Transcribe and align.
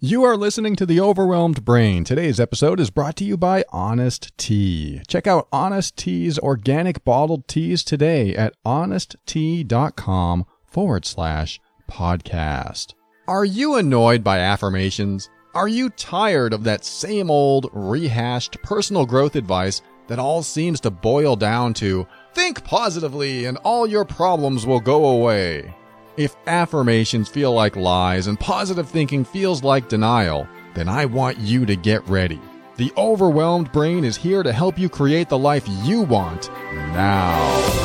You 0.00 0.22
are 0.22 0.36
listening 0.36 0.76
to 0.76 0.86
The 0.86 1.00
Overwhelmed 1.00 1.64
Brain. 1.64 2.04
Today's 2.04 2.38
episode 2.38 2.78
is 2.78 2.88
brought 2.88 3.16
to 3.16 3.24
you 3.24 3.36
by 3.36 3.64
Honest 3.70 4.30
Tea. 4.38 5.02
Check 5.08 5.26
out 5.26 5.48
Honest 5.52 5.96
Tea's 5.96 6.38
organic 6.38 7.04
bottled 7.04 7.48
teas 7.48 7.82
today 7.82 8.32
at 8.36 8.54
honesttea.com 8.64 10.46
forward 10.64 11.04
slash 11.04 11.58
podcast. 11.90 12.94
Are 13.26 13.44
you 13.44 13.74
annoyed 13.74 14.22
by 14.22 14.38
affirmations? 14.38 15.30
Are 15.52 15.66
you 15.66 15.90
tired 15.90 16.52
of 16.52 16.62
that 16.62 16.84
same 16.84 17.28
old, 17.28 17.68
rehashed 17.72 18.62
personal 18.62 19.04
growth 19.04 19.34
advice 19.34 19.82
that 20.06 20.20
all 20.20 20.44
seems 20.44 20.80
to 20.82 20.92
boil 20.92 21.34
down 21.34 21.74
to 21.74 22.06
think 22.34 22.62
positively 22.62 23.46
and 23.46 23.56
all 23.64 23.84
your 23.84 24.04
problems 24.04 24.64
will 24.64 24.78
go 24.78 25.06
away? 25.06 25.74
If 26.18 26.34
affirmations 26.48 27.28
feel 27.28 27.52
like 27.52 27.76
lies 27.76 28.26
and 28.26 28.40
positive 28.40 28.88
thinking 28.88 29.24
feels 29.24 29.62
like 29.62 29.88
denial, 29.88 30.48
then 30.74 30.88
I 30.88 31.04
want 31.04 31.38
you 31.38 31.64
to 31.64 31.76
get 31.76 32.04
ready. 32.08 32.40
The 32.74 32.92
overwhelmed 32.96 33.70
brain 33.70 34.02
is 34.02 34.16
here 34.16 34.42
to 34.42 34.52
help 34.52 34.80
you 34.80 34.88
create 34.88 35.28
the 35.28 35.38
life 35.38 35.64
you 35.84 36.00
want 36.00 36.50
now. 36.92 37.78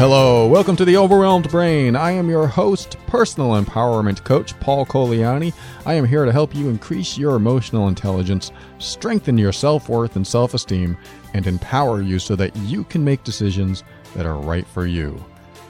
Hello, 0.00 0.46
welcome 0.46 0.76
to 0.76 0.86
the 0.86 0.96
Overwhelmed 0.96 1.50
Brain. 1.50 1.94
I 1.94 2.12
am 2.12 2.30
your 2.30 2.46
host, 2.46 2.96
personal 3.06 3.62
empowerment 3.62 4.24
coach 4.24 4.58
Paul 4.58 4.86
Colaianni. 4.86 5.52
I 5.86 5.94
am 5.94 6.04
here 6.04 6.24
to 6.24 6.32
help 6.32 6.54
you 6.54 6.68
increase 6.68 7.16
your 7.16 7.36
emotional 7.36 7.88
intelligence, 7.88 8.52
strengthen 8.78 9.38
your 9.38 9.52
self 9.52 9.88
worth 9.88 10.16
and 10.16 10.26
self 10.26 10.54
esteem, 10.54 10.96
and 11.34 11.46
empower 11.46 12.02
you 12.02 12.18
so 12.18 12.36
that 12.36 12.54
you 12.56 12.84
can 12.84 13.04
make 13.04 13.24
decisions 13.24 13.82
that 14.14 14.26
are 14.26 14.36
right 14.36 14.66
for 14.66 14.86
you. 14.86 15.22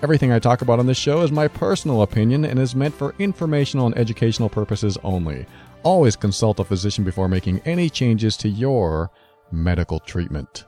Everything 0.03 0.33
I 0.33 0.39
talk 0.39 0.63
about 0.63 0.79
on 0.79 0.87
this 0.87 0.97
show 0.97 1.21
is 1.21 1.31
my 1.31 1.47
personal 1.47 2.03
opinion 2.03 2.45
and 2.47 2.59
is 2.59 2.75
meant 2.75 2.95
for 2.95 3.15
informational 3.19 3.87
and 3.87 3.97
educational 3.99 4.49
purposes 4.49 4.97
only. 5.05 5.47
Always 5.83 6.17
consult 6.17 6.59
a 6.59 6.65
physician 6.65 7.05
before 7.05 7.29
making 7.29 7.61
any 7.65 7.91
changes 7.91 8.37
to 8.39 8.49
your 8.49 9.11
medical 9.53 10.01
treatment. 10.01 10.65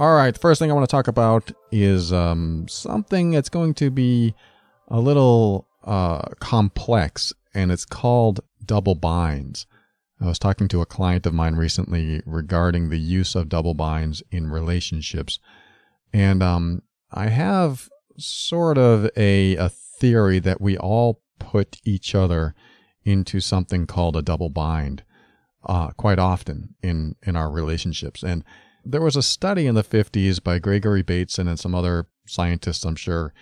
All 0.00 0.14
right, 0.14 0.32
the 0.32 0.40
first 0.40 0.58
thing 0.58 0.70
I 0.70 0.74
want 0.74 0.88
to 0.88 0.90
talk 0.90 1.08
about 1.08 1.52
is 1.70 2.12
um, 2.12 2.66
something 2.68 3.30
that's 3.30 3.48
going 3.48 3.74
to 3.74 3.90
be 3.90 4.34
a 4.88 4.98
little 4.98 5.68
uh, 5.84 6.22
complex, 6.40 7.32
and 7.54 7.70
it's 7.70 7.84
called 7.84 8.40
double 8.66 8.94
binds. 8.94 9.66
I 10.20 10.26
was 10.26 10.38
talking 10.38 10.68
to 10.68 10.80
a 10.80 10.86
client 10.86 11.26
of 11.26 11.34
mine 11.34 11.56
recently 11.56 12.22
regarding 12.24 12.88
the 12.88 12.98
use 12.98 13.34
of 13.34 13.48
double 13.48 13.74
binds 13.74 14.22
in 14.30 14.50
relationships, 14.50 15.38
and 16.12 16.42
um, 16.42 16.82
I 17.10 17.28
have 17.28 17.88
sort 18.16 18.78
of 18.78 19.10
a, 19.16 19.56
a 19.56 19.68
theory 19.68 20.38
that 20.38 20.60
we 20.60 20.78
all 20.78 21.20
put 21.38 21.78
each 21.84 22.14
other 22.14 22.54
into 23.04 23.40
something 23.40 23.86
called 23.86 24.16
a 24.16 24.22
double 24.22 24.48
bind 24.48 25.02
uh, 25.66 25.88
quite 25.90 26.18
often 26.18 26.74
in 26.82 27.16
in 27.22 27.36
our 27.36 27.50
relationships, 27.50 28.22
and 28.22 28.44
there 28.84 29.00
was 29.00 29.16
a 29.16 29.22
study 29.22 29.66
in 29.66 29.74
the 29.74 29.82
50s 29.82 30.42
by 30.42 30.58
Gregory 30.58 31.02
Bateson 31.02 31.48
and 31.48 31.58
some 31.58 31.74
other 31.74 32.06
scientists, 32.26 32.84
I'm 32.84 32.96
sure, 32.96 33.32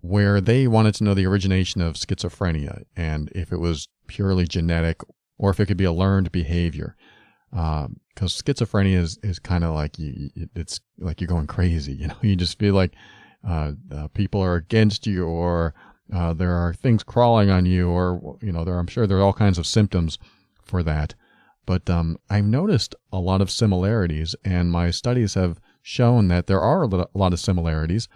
where 0.00 0.40
they 0.40 0.66
wanted 0.66 0.94
to 0.96 1.04
know 1.04 1.14
the 1.14 1.26
origination 1.26 1.80
of 1.80 1.94
schizophrenia 1.94 2.84
and 2.96 3.30
if 3.34 3.52
it 3.52 3.58
was 3.58 3.88
purely 4.06 4.46
genetic 4.46 5.00
or 5.38 5.50
if 5.50 5.60
it 5.60 5.66
could 5.66 5.76
be 5.76 5.84
a 5.84 5.92
learned 5.92 6.32
behavior. 6.32 6.96
Because 7.50 7.84
um, 7.84 7.96
schizophrenia 8.26 8.96
is, 8.96 9.18
is 9.22 9.38
kind 9.38 9.64
of 9.64 9.74
like 9.74 9.98
you, 9.98 10.30
it's 10.54 10.80
like 10.98 11.20
you're 11.20 11.28
going 11.28 11.46
crazy. 11.46 11.92
You 12.00 12.08
know, 12.08 12.16
you 12.22 12.36
just 12.36 12.58
feel 12.58 12.74
like 12.74 12.94
uh, 13.46 13.72
uh, 13.90 14.08
people 14.08 14.40
are 14.40 14.54
against 14.54 15.06
you 15.06 15.26
or 15.26 15.74
uh, 16.12 16.32
there 16.32 16.54
are 16.54 16.74
things 16.74 17.02
crawling 17.02 17.50
on 17.50 17.66
you 17.66 17.88
or, 17.88 18.38
you 18.40 18.52
know, 18.52 18.64
there, 18.64 18.78
I'm 18.78 18.86
sure 18.86 19.06
there 19.06 19.18
are 19.18 19.22
all 19.22 19.32
kinds 19.32 19.58
of 19.58 19.66
symptoms 19.66 20.18
for 20.62 20.82
that. 20.82 21.14
But 21.64 21.88
um, 21.88 22.18
I've 22.28 22.44
noticed 22.44 22.94
a 23.12 23.20
lot 23.20 23.40
of 23.40 23.50
similarities, 23.50 24.34
and 24.44 24.70
my 24.70 24.90
studies 24.90 25.34
have 25.34 25.60
shown 25.80 26.28
that 26.28 26.46
there 26.46 26.60
are 26.60 26.82
a 26.82 27.06
lot 27.14 27.32
of 27.32 27.40
similarities 27.40 28.08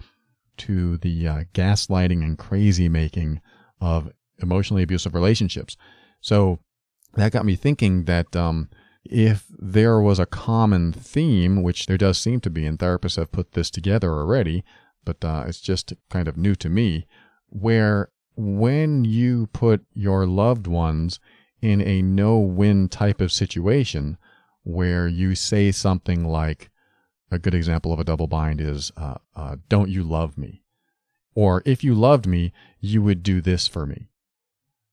to 0.59 0.97
the 0.97 1.28
uh, 1.28 1.44
gaslighting 1.55 2.22
and 2.22 2.38
crazy 2.38 2.88
making 2.88 3.41
of 3.81 4.11
emotionally 4.41 4.83
abusive 4.83 5.15
relationships. 5.15 5.77
So 6.21 6.59
that 7.15 7.33
got 7.33 7.47
me 7.47 7.57
thinking 7.57 8.05
that 8.05 8.35
um, 8.37 8.69
if 9.05 9.47
there 9.59 10.01
was 10.01 10.19
a 10.19 10.27
common 10.27 10.93
theme, 10.93 11.63
which 11.63 11.87
there 11.87 11.99
does 11.99 12.19
seem 12.19 12.41
to 12.41 12.51
be, 12.51 12.67
and 12.67 12.79
therapists 12.79 13.17
have 13.17 13.33
put 13.33 13.53
this 13.53 13.71
together 13.71 14.13
already, 14.13 14.65
but 15.05 15.25
uh, 15.25 15.45
it's 15.47 15.61
just 15.61 15.93
kind 16.11 16.29
of 16.29 16.37
new 16.37 16.55
to 16.57 16.69
me, 16.69 17.07
where 17.49 18.11
when 18.37 19.05
you 19.05 19.47
put 19.49 19.85
your 19.95 20.27
loved 20.27 20.67
ones 20.67 21.21
in 21.63 21.81
a 21.81 22.03
no 22.03 22.39
win 22.39 22.89
type 22.89 23.21
of 23.21 23.33
situation 23.33 24.19
where 24.63 25.07
you 25.07 25.35
say 25.35 25.73
something 25.73 26.25
like, 26.25 26.71
a 27.31 27.39
good 27.39 27.55
example 27.55 27.93
of 27.93 27.99
a 27.99 28.05
double 28.05 28.27
bind 28.27 28.61
is, 28.61 28.93
uh, 28.97 29.15
uh, 29.35 29.57
Don't 29.69 29.89
you 29.89 30.03
love 30.03 30.37
me? 30.37 30.63
Or 31.35 31.63
if 31.65 31.83
you 31.83 31.95
loved 31.95 32.27
me, 32.27 32.53
you 32.81 33.03
would 33.03 33.23
do 33.23 33.41
this 33.41 33.67
for 33.67 33.87
me. 33.87 34.09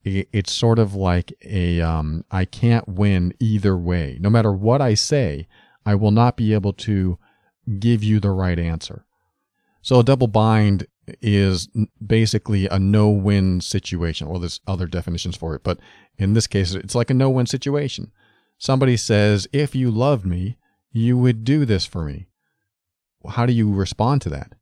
It's 0.04 0.52
sort 0.52 0.80
of 0.80 0.96
like 0.96 1.34
a 1.44 1.80
um, 1.82 2.26
I 2.30 2.46
can't 2.46 2.88
win 2.88 3.34
either 3.40 3.78
way. 3.78 4.18
No 4.20 4.30
matter 4.30 4.52
what 4.52 4.82
I 4.82 4.96
say, 4.96 5.48
I 5.86 5.96
will 5.96 6.12
not 6.12 6.36
be 6.36 6.54
able 6.54 6.74
to 6.74 7.18
give 7.80 8.04
you 8.04 8.20
the 8.20 8.32
right 8.32 8.60
answer. 8.60 9.06
So 9.82 10.00
a 10.00 10.04
double 10.04 10.28
bind 10.28 10.88
is 11.22 11.70
basically 12.06 12.68
a 12.68 12.80
no-win 12.80 13.62
situation. 13.62 14.30
Well, 14.30 14.40
there's 14.40 14.62
other 14.68 14.88
definitions 14.88 15.36
for 15.36 15.56
it, 15.56 15.64
but 15.64 15.80
in 16.18 16.34
this 16.34 16.48
case, 16.48 16.74
it's 16.74 16.96
like 16.96 17.10
a 17.10 17.14
no-win 17.14 17.46
situation. 17.46 18.12
Somebody 18.58 18.98
says, 18.98 19.48
"If 19.52 19.76
you 19.76 19.92
loved 19.92 20.26
me, 20.26 20.58
you 20.92 21.18
would 21.18 21.44
do 21.44 21.66
this 21.66 21.86
for 21.86 22.06
me." 22.06 22.28
How 23.28 23.46
do 23.46 23.54
you 23.54 23.72
respond 23.72 24.22
to 24.24 24.30
that? 24.30 24.54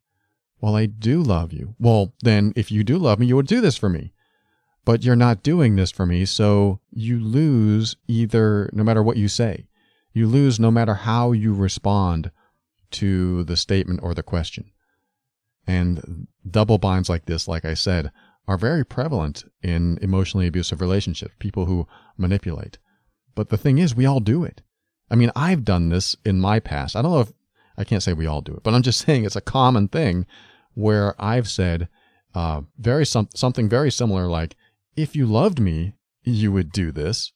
Well, 0.59 0.75
I 0.75 0.85
do 0.85 1.21
love 1.21 1.51
you. 1.51 1.75
Well, 1.79 2.13
then 2.21 2.53
if 2.55 2.71
you 2.71 2.83
do 2.83 2.99
love 2.99 3.19
me, 3.19 3.25
you 3.25 3.35
would 3.35 3.47
do 3.47 3.61
this 3.61 3.77
for 3.77 3.89
me. 3.89 4.13
But 4.83 5.03
you're 5.03 5.15
not 5.15 5.43
doing 5.43 5.75
this 5.75 5.91
for 5.91 6.05
me, 6.05 6.25
so 6.25 6.79
you 6.91 7.19
lose 7.19 7.95
either 8.07 8.69
no 8.73 8.83
matter 8.83 9.03
what 9.03 9.17
you 9.17 9.27
say. 9.27 9.67
You 10.13 10.27
lose 10.27 10.59
no 10.59 10.71
matter 10.71 10.95
how 10.95 11.31
you 11.31 11.53
respond 11.53 12.31
to 12.91 13.43
the 13.43 13.55
statement 13.55 14.01
or 14.03 14.13
the 14.13 14.23
question. 14.23 14.71
And 15.67 16.27
double 16.49 16.77
binds 16.77 17.09
like 17.09 17.25
this, 17.25 17.47
like 17.47 17.63
I 17.63 17.75
said, 17.75 18.11
are 18.47 18.57
very 18.57 18.83
prevalent 18.83 19.43
in 19.61 19.97
emotionally 20.01 20.47
abusive 20.47 20.81
relationships, 20.81 21.35
people 21.39 21.65
who 21.65 21.87
manipulate. 22.17 22.77
But 23.35 23.49
the 23.49 23.57
thing 23.57 23.77
is, 23.77 23.95
we 23.95 24.05
all 24.05 24.19
do 24.19 24.43
it. 24.43 24.61
I 25.09 25.15
mean, 25.15 25.31
I've 25.35 25.63
done 25.63 25.89
this 25.89 26.15
in 26.25 26.39
my 26.39 26.59
past. 26.59 26.95
I 26.95 27.01
don't 27.01 27.11
know 27.11 27.19
if 27.21 27.33
I 27.77 27.83
can't 27.83 28.03
say 28.03 28.13
we 28.13 28.27
all 28.27 28.41
do 28.41 28.53
it, 28.53 28.63
but 28.63 28.73
I'm 28.73 28.81
just 28.81 28.99
saying 29.05 29.25
it's 29.25 29.35
a 29.35 29.41
common 29.41 29.87
thing 29.87 30.25
where 30.73 31.15
I've 31.21 31.47
said 31.47 31.87
uh, 32.33 32.61
very 32.77 33.05
some, 33.05 33.29
something 33.35 33.69
very 33.69 33.91
similar, 33.91 34.27
like, 34.27 34.55
if 34.95 35.15
you 35.15 35.25
loved 35.25 35.59
me, 35.59 35.93
you 36.23 36.51
would 36.51 36.71
do 36.71 36.91
this. 36.91 37.31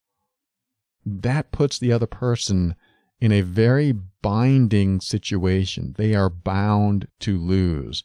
That 1.05 1.51
puts 1.51 1.77
the 1.77 1.91
other 1.91 2.07
person 2.07 2.75
in 3.19 3.31
a 3.31 3.41
very 3.41 3.93
binding 4.21 4.99
situation. 4.99 5.95
They 5.97 6.15
are 6.15 6.29
bound 6.29 7.07
to 7.21 7.37
lose 7.37 8.03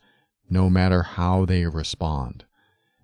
no 0.48 0.68
matter 0.68 1.02
how 1.02 1.44
they 1.44 1.66
respond, 1.66 2.44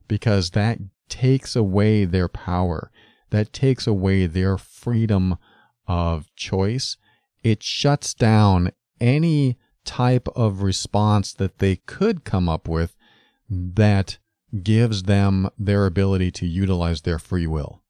because 0.09 0.51
that 0.51 0.79
takes 1.09 1.55
away 1.55 2.05
their 2.05 2.29
power. 2.29 2.91
That 3.31 3.53
takes 3.53 3.87
away 3.87 4.27
their 4.27 4.59
freedom 4.59 5.37
of 5.87 6.35
choice. 6.35 6.97
It 7.43 7.63
shuts 7.63 8.15
down 8.15 8.73
any 9.01 9.57
type 9.85 10.29
of 10.35 10.63
response 10.63 11.33
that 11.35 11.59
they 11.59 11.77
could 11.77 12.25
come 12.25 12.49
up 12.49 12.69
with 12.69 12.97
that 13.49 14.19
gives 14.63 15.05
them 15.05 15.49
their 15.59 15.87
ability 15.87 16.31
to 16.31 16.47
utilize 16.47 17.03
their 17.03 17.19
free 17.19 17.47
will. 17.47 17.83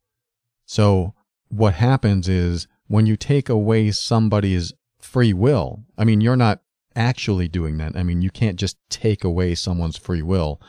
So, 0.65 1.15
what 1.49 1.75
happens 1.75 2.29
is 2.29 2.67
when 2.89 3.07
you 3.07 3.17
take 3.17 3.49
away 3.49 3.91
somebody's 3.93 4.73
free 4.99 5.33
will, 5.33 5.85
I 5.97 6.05
mean, 6.05 6.21
you're 6.21 6.37
not 6.37 6.61
actually 6.97 7.49
doing 7.49 7.79
that. 7.79 7.97
I 7.97 8.03
mean, 8.03 8.23
you 8.23 8.31
can't 8.31 8.59
just 8.59 8.79
take 8.89 9.23
away 9.23 9.55
someone's 9.55 9.97
free 9.97 10.23
will. 10.23 10.61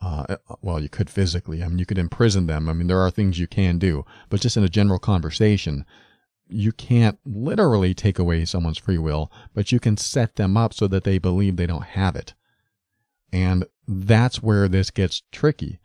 Uh, 0.00 0.36
well, 0.62 0.80
you 0.80 0.88
could 0.88 1.10
physically. 1.10 1.62
I 1.62 1.68
mean, 1.68 1.78
you 1.78 1.86
could 1.86 1.98
imprison 1.98 2.46
them. 2.46 2.68
I 2.68 2.72
mean, 2.72 2.86
there 2.86 3.00
are 3.00 3.10
things 3.10 3.38
you 3.38 3.46
can 3.46 3.78
do, 3.78 4.04
but 4.28 4.40
just 4.40 4.56
in 4.56 4.64
a 4.64 4.68
general 4.68 4.98
conversation, 4.98 5.84
you 6.46 6.72
can't 6.72 7.18
literally 7.24 7.94
take 7.94 8.18
away 8.18 8.44
someone's 8.44 8.78
free 8.78 8.98
will, 8.98 9.32
but 9.54 9.72
you 9.72 9.80
can 9.80 9.96
set 9.96 10.36
them 10.36 10.56
up 10.56 10.74
so 10.74 10.86
that 10.88 11.04
they 11.04 11.18
believe 11.18 11.56
they 11.56 11.66
don't 11.66 11.84
have 11.84 12.16
it. 12.16 12.34
And 13.34 13.64
that's 13.88 14.44
where 14.44 14.68
this 14.68 14.92
gets 14.92 15.24
tricky. 15.32 15.80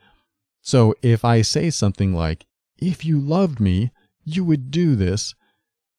So 0.61 0.93
if 1.01 1.25
I 1.25 1.41
say 1.41 1.71
something 1.71 2.13
like, 2.13 2.45
if 2.77 3.03
you 3.03 3.19
loved 3.19 3.59
me, 3.59 3.91
you 4.23 4.43
would 4.43 4.69
do 4.69 4.95
this, 4.95 5.33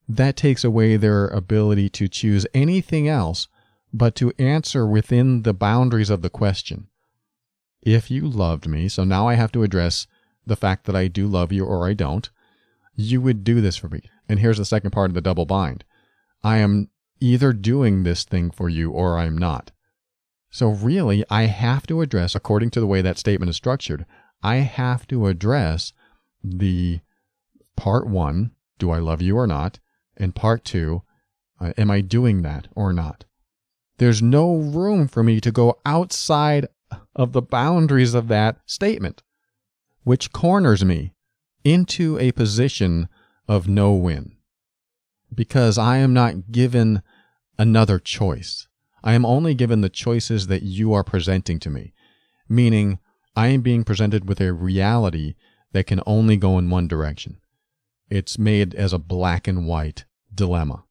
that 0.08 0.36
takes 0.36 0.62
away 0.62 0.96
their 0.96 1.26
ability 1.26 1.88
to 1.88 2.06
choose 2.06 2.46
anything 2.54 3.08
else 3.08 3.48
but 3.92 4.14
to 4.14 4.32
answer 4.38 4.86
within 4.86 5.42
the 5.42 5.52
boundaries 5.52 6.08
of 6.08 6.22
the 6.22 6.30
question. 6.30 6.86
If 7.82 8.12
you 8.12 8.28
loved 8.28 8.68
me, 8.68 8.88
so 8.88 9.02
now 9.02 9.26
I 9.26 9.34
have 9.34 9.50
to 9.52 9.64
address 9.64 10.06
the 10.46 10.54
fact 10.54 10.84
that 10.84 10.94
I 10.94 11.08
do 11.08 11.26
love 11.26 11.50
you 11.50 11.64
or 11.64 11.88
I 11.88 11.94
don't, 11.94 12.30
you 12.94 13.20
would 13.20 13.42
do 13.42 13.60
this 13.60 13.76
for 13.76 13.88
me. 13.88 14.02
And 14.28 14.38
here's 14.38 14.58
the 14.58 14.64
second 14.64 14.92
part 14.92 15.10
of 15.10 15.14
the 15.14 15.20
double 15.20 15.46
bind 15.46 15.82
I 16.44 16.58
am 16.58 16.90
either 17.18 17.52
doing 17.52 18.04
this 18.04 18.22
thing 18.22 18.52
for 18.52 18.68
you 18.68 18.92
or 18.92 19.18
I'm 19.18 19.36
not. 19.36 19.72
So, 20.50 20.70
really, 20.70 21.24
I 21.30 21.42
have 21.42 21.86
to 21.86 22.00
address, 22.00 22.34
according 22.34 22.70
to 22.70 22.80
the 22.80 22.86
way 22.86 23.02
that 23.02 23.18
statement 23.18 23.50
is 23.50 23.56
structured, 23.56 24.04
I 24.42 24.56
have 24.56 25.06
to 25.08 25.26
address 25.26 25.92
the 26.42 27.00
part 27.76 28.06
one, 28.06 28.52
do 28.78 28.90
I 28.90 28.98
love 28.98 29.22
you 29.22 29.36
or 29.36 29.46
not? 29.46 29.78
And 30.16 30.34
part 30.34 30.64
two, 30.64 31.02
uh, 31.60 31.72
am 31.78 31.90
I 31.90 32.00
doing 32.00 32.42
that 32.42 32.68
or 32.74 32.92
not? 32.92 33.24
There's 33.98 34.22
no 34.22 34.56
room 34.56 35.08
for 35.08 35.22
me 35.22 35.40
to 35.40 35.52
go 35.52 35.78
outside 35.84 36.66
of 37.14 37.32
the 37.32 37.42
boundaries 37.42 38.14
of 38.14 38.28
that 38.28 38.58
statement, 38.66 39.22
which 40.04 40.32
corners 40.32 40.84
me 40.84 41.14
into 41.64 42.18
a 42.18 42.32
position 42.32 43.08
of 43.46 43.68
no 43.68 43.92
win 43.92 44.36
because 45.34 45.78
I 45.78 45.98
am 45.98 46.12
not 46.12 46.50
given 46.50 47.02
another 47.58 47.98
choice. 47.98 48.66
I 49.02 49.14
am 49.14 49.24
only 49.24 49.54
given 49.54 49.80
the 49.80 49.88
choices 49.88 50.46
that 50.48 50.62
you 50.62 50.92
are 50.92 51.04
presenting 51.04 51.58
to 51.60 51.70
me, 51.70 51.94
meaning 52.48 52.98
I 53.36 53.48
am 53.48 53.62
being 53.62 53.84
presented 53.84 54.28
with 54.28 54.40
a 54.40 54.52
reality 54.52 55.34
that 55.72 55.86
can 55.86 56.00
only 56.06 56.36
go 56.36 56.58
in 56.58 56.70
one 56.70 56.88
direction. 56.88 57.40
It's 58.08 58.38
made 58.38 58.74
as 58.74 58.92
a 58.92 58.98
black 58.98 59.46
and 59.46 59.66
white 59.66 60.04
dilemma. 60.34 60.84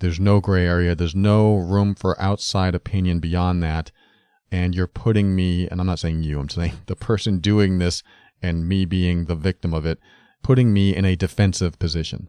There's 0.00 0.18
no 0.18 0.40
gray 0.40 0.66
area, 0.66 0.94
there's 0.94 1.14
no 1.14 1.54
room 1.54 1.94
for 1.94 2.20
outside 2.20 2.74
opinion 2.74 3.20
beyond 3.20 3.62
that. 3.62 3.92
And 4.50 4.74
you're 4.74 4.86
putting 4.86 5.34
me, 5.34 5.68
and 5.68 5.80
I'm 5.80 5.86
not 5.86 5.98
saying 5.98 6.22
you, 6.22 6.40
I'm 6.40 6.48
saying 6.48 6.74
the 6.86 6.96
person 6.96 7.38
doing 7.38 7.78
this 7.78 8.02
and 8.42 8.68
me 8.68 8.84
being 8.84 9.24
the 9.24 9.34
victim 9.34 9.72
of 9.72 9.86
it, 9.86 9.98
putting 10.42 10.72
me 10.72 10.94
in 10.94 11.04
a 11.04 11.16
defensive 11.16 11.78
position. 11.78 12.28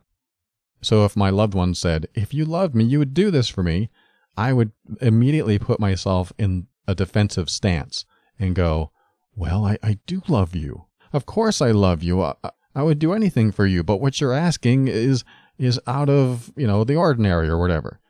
So 0.82 1.06
if 1.06 1.16
my 1.16 1.30
loved 1.30 1.54
one 1.54 1.74
said, 1.74 2.08
If 2.14 2.34
you 2.34 2.46
loved 2.46 2.76
me, 2.76 2.84
you 2.84 3.00
would 3.00 3.14
do 3.14 3.32
this 3.32 3.48
for 3.48 3.64
me, 3.64 3.90
I 4.38 4.54
would 4.54 4.72
immediately 5.02 5.60
put 5.60 5.80
myself 5.80 6.34
in 6.38 6.68
a 6.88 6.96
defensive 6.96 7.50
stance 7.50 8.06
and 8.40 8.56
go, 8.56 8.92
Well, 9.36 9.66
I, 9.66 9.78
I 9.82 10.00
do 10.06 10.22
love 10.28 10.56
you. 10.56 10.86
Of 11.14 11.26
course 11.26 11.62
I 11.62 11.72
love 11.72 12.04
you. 12.04 12.22
I, 12.22 12.36
I 12.76 12.84
would 12.84 13.00
do 13.00 13.14
anything 13.14 13.52
for 13.52 13.66
you, 13.66 13.84
but 13.84 14.02
what 14.02 14.20
you're 14.20 14.34
asking 14.34 14.88
is 14.88 15.24
is 15.58 15.80
out 15.88 16.10
of, 16.10 16.52
you 16.58 16.68
know, 16.68 16.84
the 16.84 16.96
ordinary 16.96 17.48
or 17.48 17.58
whatever. 17.58 18.02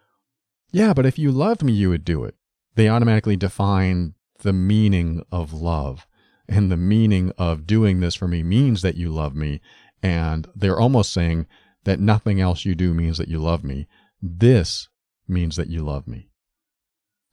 Yeah, 0.71 0.93
but 0.93 1.05
if 1.05 1.19
you 1.19 1.31
loved 1.31 1.63
me, 1.63 1.73
you 1.73 1.89
would 1.89 2.03
do 2.03 2.23
it. 2.23 2.35
They 2.73 2.89
automatically 2.89 3.37
define 3.37 4.15
the 4.39 4.53
meaning 4.53 5.23
of 5.31 5.53
love. 5.53 6.07
And 6.47 6.71
the 6.71 6.77
meaning 6.77 7.31
of 7.37 7.65
doing 7.65 7.99
this 7.99 8.15
for 8.15 8.27
me 8.27 8.43
means 8.43 8.81
that 8.81 8.95
you 8.95 9.09
love 9.09 9.35
me. 9.35 9.61
And 10.03 10.47
they're 10.55 10.79
almost 10.79 11.11
saying 11.11 11.47
that 11.85 11.99
nothing 11.99 12.41
else 12.41 12.65
you 12.65 12.75
do 12.75 12.93
means 12.93 13.17
that 13.17 13.27
you 13.27 13.39
love 13.39 13.63
me. 13.63 13.87
This 14.21 14.89
means 15.27 15.55
that 15.55 15.69
you 15.69 15.83
love 15.83 16.07
me. 16.07 16.29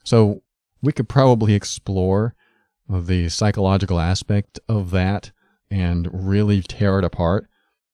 So 0.04 0.42
we 0.80 0.92
could 0.92 1.08
probably 1.08 1.54
explore 1.54 2.34
the 2.88 3.28
psychological 3.28 4.00
aspect 4.00 4.58
of 4.68 4.90
that 4.90 5.30
and 5.70 6.08
really 6.12 6.62
tear 6.62 6.98
it 6.98 7.04
apart. 7.04 7.48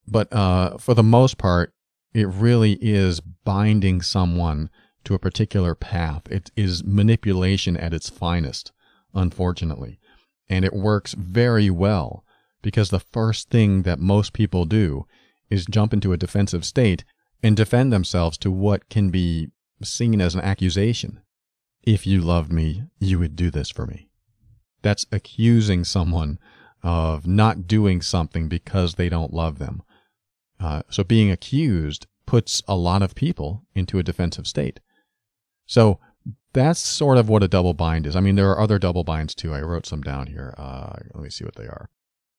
But 0.06 0.33
uh, 0.33 0.79
for 0.79 0.95
the 0.95 1.03
most 1.03 1.39
part, 1.39 1.75
it 2.15 2.27
really 2.27 2.79
is 2.81 3.21
binding 3.21 4.00
someone 4.03 4.71
to 5.05 5.15
a 5.15 5.19
particular 5.19 5.75
path. 5.75 6.23
It 6.31 6.50
is 6.56 6.83
manipulation 6.83 7.77
at 7.77 7.95
its 7.95 8.09
finest, 8.09 8.73
unfortunately. 9.15 10.00
And 10.49 10.65
it 10.65 10.73
works 10.73 11.15
very 11.15 11.71
well 11.71 12.25
because 12.62 12.91
the 12.91 13.00
first 13.00 13.50
thing 13.50 13.83
that 13.83 14.00
most 14.00 14.33
people 14.33 14.65
do 14.65 15.06
is 15.50 15.67
jump 15.67 15.93
into 15.93 16.12
a 16.12 16.17
defensive 16.19 16.65
state 16.65 17.05
and 17.43 17.56
defend 17.56 17.93
themselves 17.93 18.37
to 18.39 18.50
what 18.50 18.89
can 18.89 19.11
be 19.11 19.49
seen 19.83 20.21
as 20.21 20.35
an 20.35 20.41
accusation. 20.41 21.21
If 21.83 22.07
you 22.07 22.21
loved 22.21 22.53
me, 22.53 22.85
you 22.99 23.19
would 23.19 23.37
do 23.37 23.51
this 23.51 23.71
for 23.71 23.87
me. 23.87 24.11
That's 24.83 25.07
accusing 25.11 25.85
someone 25.85 26.39
of 26.83 27.27
not 27.27 27.67
doing 27.67 28.01
something 28.03 28.49
because 28.49 28.95
they 28.95 29.09
don't 29.09 29.33
love 29.33 29.59
them. 29.59 29.83
Uh, 30.61 30.83
so 30.91 31.05
being 31.05 31.31
accused 31.31 32.07
puts 32.27 32.63
a 32.69 32.77
lot 32.77 33.03
of 33.03 33.15
people 33.15 33.65
into 33.75 33.99
a 33.99 34.03
defensive 34.03 34.47
state. 34.47 34.81
So 35.67 35.99
that's 36.53 36.81
sort 36.81 37.19
of 37.19 37.29
what 37.29 37.43
a 37.43 37.49
double 37.49 37.75
bind 37.75 38.07
is. 38.07 38.17
I 38.17 38.21
mean, 38.21 38.35
there 38.35 38.51
are 38.51 38.61
other 38.61 38.79
double 38.79 39.05
binds 39.05 39.35
too. 39.35 39.55
I 39.55 39.61
wrote 39.61 39.87
some 39.87 40.03
down 40.03 40.27
here. 40.27 40.55
Uh, 40.59 40.95
let 41.15 41.23
me 41.23 41.31
see 41.31 41.45
what 41.45 41.57
they 41.57 41.67
are. 41.67 41.91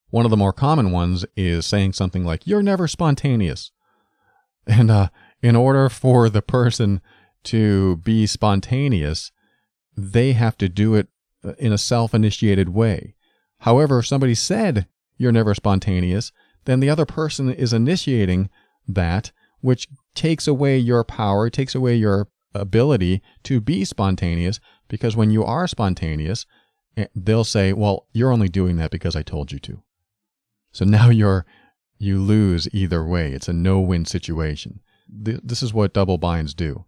One 0.09 0.25
of 0.25 0.31
the 0.31 0.38
more 0.38 0.53
common 0.53 0.92
ones 0.92 1.25
is 1.35 1.65
saying 1.65 1.94
something 1.94 2.25
like, 2.25 2.47
You're 2.47 2.63
never 2.63 2.88
spontaneous. 2.88 3.71
And 4.68 4.92
uh, 4.92 5.09
in 5.42 5.56
order 5.56 5.89
for 5.89 6.30
the 6.30 6.42
person 6.42 7.01
to 7.45 7.97
be 7.97 8.25
spontaneous, 8.25 9.31
they 9.95 10.33
have 10.33 10.57
to 10.57 10.69
do 10.69 10.95
it 10.95 11.07
uh, 11.44 11.53
in 11.57 11.71
a 11.71 11.77
self 11.77 12.13
initiated 12.13 12.69
way. 12.69 13.15
However, 13.59 14.00
if 14.00 14.07
somebody 14.07 14.36
said 14.36 14.88
you're 15.18 15.31
never 15.31 15.53
spontaneous, 15.53 16.31
then 16.65 16.80
the 16.80 16.89
other 16.89 17.06
person 17.06 17.51
is 17.51 17.74
initiating 17.74 18.50
that, 18.88 19.31
which 19.62 19.88
takes 20.15 20.47
away 20.47 20.77
your 20.77 21.03
power, 21.03 21.50
takes 21.50 21.75
away 21.75 21.95
your 21.95 22.27
ability 22.53 23.21
to 23.44 23.62
be 23.62 23.85
spontaneous, 23.85 24.59
because 24.88 25.15
when 25.15 25.31
you 25.31 25.44
are 25.44 25.68
spontaneous, 25.68 26.45
eh, 26.97 27.07
they'll 27.15 27.44
say, 27.44 27.74
Well, 27.74 28.07
you're 28.13 28.31
only 28.31 28.50
doing 28.50 28.77
that 28.77 28.92
because 28.92 29.15
I 29.15 29.24
told 29.24 29.51
you 29.51 29.59
to. 29.59 29.83
So 30.71 30.85
now 30.85 31.09
you're 31.09 31.45
you 32.00 32.18
lose 32.19 32.68
either 32.74 33.06
way. 33.06 33.33
It's 33.33 33.50
a 33.50 33.53
no-win 33.53 34.06
situation. 34.06 34.80
This 35.09 35.62
is 35.62 35.74
what 35.74 35.94
double 35.94 36.18
binds 36.18 36.53
do. 36.53 36.85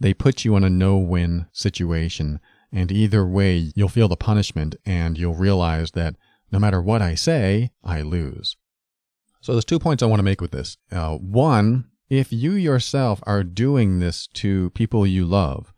They 0.00 0.14
put 0.14 0.44
you 0.44 0.56
in 0.56 0.64
a 0.64 0.70
no-win 0.70 1.46
situation 1.52 2.40
and 2.72 2.92
either 2.92 3.26
way, 3.26 3.72
you'll 3.74 3.88
feel 3.88 4.08
the 4.08 4.16
punishment 4.16 4.76
and 4.84 5.18
you'll 5.18 5.34
realize 5.34 5.92
that 5.92 6.16
no 6.52 6.58
matter 6.58 6.82
what 6.82 7.02
I 7.02 7.14
say, 7.14 7.70
I 7.82 8.02
lose. 8.02 8.56
So 9.40 9.52
there's 9.52 9.64
two 9.64 9.78
points 9.78 10.02
I 10.02 10.06
want 10.06 10.20
to 10.20 10.24
make 10.24 10.40
with 10.40 10.50
this. 10.50 10.76
Uh, 10.90 11.16
one, 11.16 11.86
if 12.10 12.32
you 12.32 12.52
yourself 12.52 13.20
are 13.24 13.44
doing 13.44 13.98
this 13.98 14.26
to 14.34 14.70
people 14.70 15.06
you 15.06 15.24
love, 15.24 15.72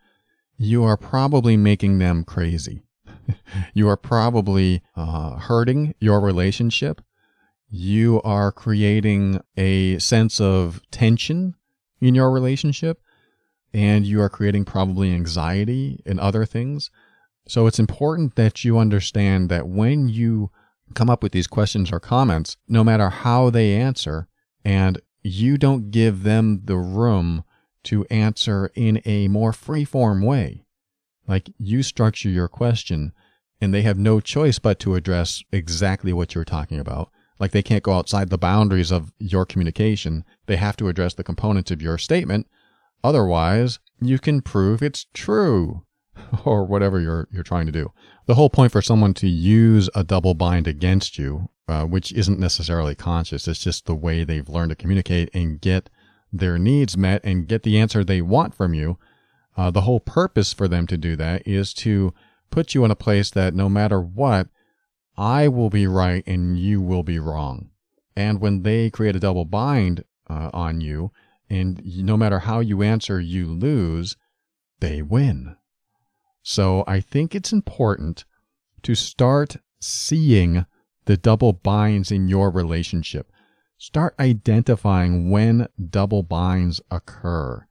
you 0.57 0.85
are 0.85 0.97
probably 0.97 1.57
making 1.57 1.99
them 1.99 2.25
crazy. 2.25 2.83
you 3.75 3.89
are 3.89 3.97
probably 3.97 4.83
uh, 4.97 5.37
hurting 5.37 5.95
your 6.01 6.21
relationship. 6.21 7.01
You 7.69 8.21
are 8.23 8.51
creating 8.51 9.41
a 9.57 9.99
sense 9.99 10.41
of 10.41 10.83
tension 10.91 11.55
in 12.01 12.15
your 12.15 12.31
relationship 12.31 13.01
and 13.73 14.07
you 14.07 14.21
are 14.21 14.29
creating 14.29 14.65
probably 14.65 15.13
anxiety 15.13 16.03
and 16.07 16.19
other 16.19 16.45
things. 16.45 16.91
So 17.49 17.67
it's 17.67 17.79
important 17.79 18.37
that 18.37 18.65
you 18.65 18.79
understand 18.79 19.49
that 19.49 19.69
when 19.69 20.09
you 20.09 20.51
come 20.95 21.11
up 21.11 21.23
with 21.23 21.33
these 21.33 21.47
questions 21.47 21.93
or 21.93 22.01
comments, 22.01 22.57
no 22.69 22.83
matter 22.83 23.09
how 23.09 23.51
they 23.51 23.75
answer, 23.75 24.29
and 24.65 25.01
you 25.23 25.57
don't 25.57 25.91
give 25.91 26.23
them 26.23 26.63
the 26.65 26.77
room 26.77 27.45
to 27.85 28.05
answer 28.07 28.71
in 28.75 29.01
a 29.05 29.29
more 29.29 29.53
free-form 29.53 30.23
way. 30.23 30.65
Like 31.27 31.51
you 31.59 31.83
structure 31.83 32.29
your 32.29 32.49
question 32.49 33.13
and 33.61 33.73
they 33.73 33.83
have 33.83 33.99
no 33.99 34.21
choice 34.21 34.59
but 34.59 34.79
to 34.81 34.95
address 34.95 35.43
exactly 35.53 36.13
what 36.13 36.35
you're 36.35 36.45
talking 36.45 36.79
about. 36.79 37.11
Like 37.39 37.53
they 37.53 37.63
can't 37.63 37.83
go 37.83 37.93
outside 37.93 38.29
the 38.29 38.39
boundaries 38.39 38.91
of 38.91 39.13
your 39.19 39.47
communication. 39.47 40.25
They 40.47 40.57
have 40.57 40.77
to 40.79 40.89
address 40.89 41.15
the 41.15 41.25
components 41.25 41.71
of 41.71 41.81
your 41.81 41.99
statement 41.99 42.47
Otherwise, 43.03 43.79
you 44.01 44.19
can 44.19 44.41
prove 44.41 44.83
it's 44.83 45.07
true 45.15 45.85
or 46.45 46.65
whatever 46.65 47.01
you're 47.01 47.29
you're 47.33 47.43
trying 47.43 47.67
to 47.67 47.73
do. 47.73 47.93
The 48.27 48.35
whole 48.35 48.51
point 48.51 48.73
for 48.73 48.83
someone 48.83 49.15
to 49.15 49.29
use 49.29 49.89
a 49.95 50.05
double 50.05 50.35
bind 50.35 50.67
against 50.67 51.19
you, 51.19 51.49
uh, 51.69 51.85
which 51.85 52.13
isn't 52.13 52.39
necessarily 52.39 52.95
conscious, 52.95 53.49
it's 53.49 53.63
just 53.63 53.87
the 53.87 53.95
way 53.95 54.25
they've 54.25 54.49
learned 54.49 54.71
to 54.71 54.77
communicate 54.77 55.31
and 55.35 55.61
get 55.61 55.91
their 56.33 56.59
needs 56.59 56.97
met 56.97 57.21
and 57.25 57.49
get 57.49 57.63
the 57.63 57.79
answer 57.79 58.05
they 58.05 58.23
want 58.23 58.55
from 58.55 58.75
you. 58.75 58.99
Uh, 59.57 59.71
the 59.71 59.83
whole 59.83 60.01
purpose 60.01 60.53
for 60.53 60.69
them 60.69 60.87
to 60.87 60.97
do 60.97 61.17
that 61.17 61.47
is 61.47 61.75
to 61.75 62.15
put 62.51 62.75
you 62.75 62.85
in 62.85 62.91
a 62.91 62.97
place 62.97 63.31
that 63.31 63.55
no 63.55 63.69
matter 63.69 64.01
what, 64.01 64.49
I 65.17 65.49
will 65.49 65.71
be 65.71 65.87
right 65.87 66.23
and 66.27 66.59
you 66.59 66.81
will 66.81 67.03
be 67.03 67.19
wrong. 67.19 67.71
And 68.17 68.41
when 68.41 68.63
they 68.63 68.91
create 68.91 69.17
a 69.17 69.21
double 69.21 69.45
bind 69.45 70.05
uh, 70.29 70.51
on 70.53 70.81
you, 70.81 71.11
and 71.51 71.83
no 71.85 72.17
matter 72.17 72.39
how 72.39 72.61
you 72.61 72.83
answer, 72.83 73.21
you 73.21 73.47
lose, 73.47 74.17
they 74.79 75.03
win. 75.03 75.57
So 76.43 76.85
I 76.87 77.01
think 77.01 77.35
it's 77.35 77.53
important 77.53 78.25
to 78.83 78.95
start 78.95 79.57
seeing 79.81 80.65
the 81.05 81.17
double 81.17 81.53
binds 81.53 82.11
in 82.11 82.29
your 82.29 82.51
relationship. 82.51 83.33
start 83.77 84.15
identifying 84.21 85.31
when 85.31 85.67
double 85.89 86.23
binds 86.23 86.83
occur. 86.91 87.67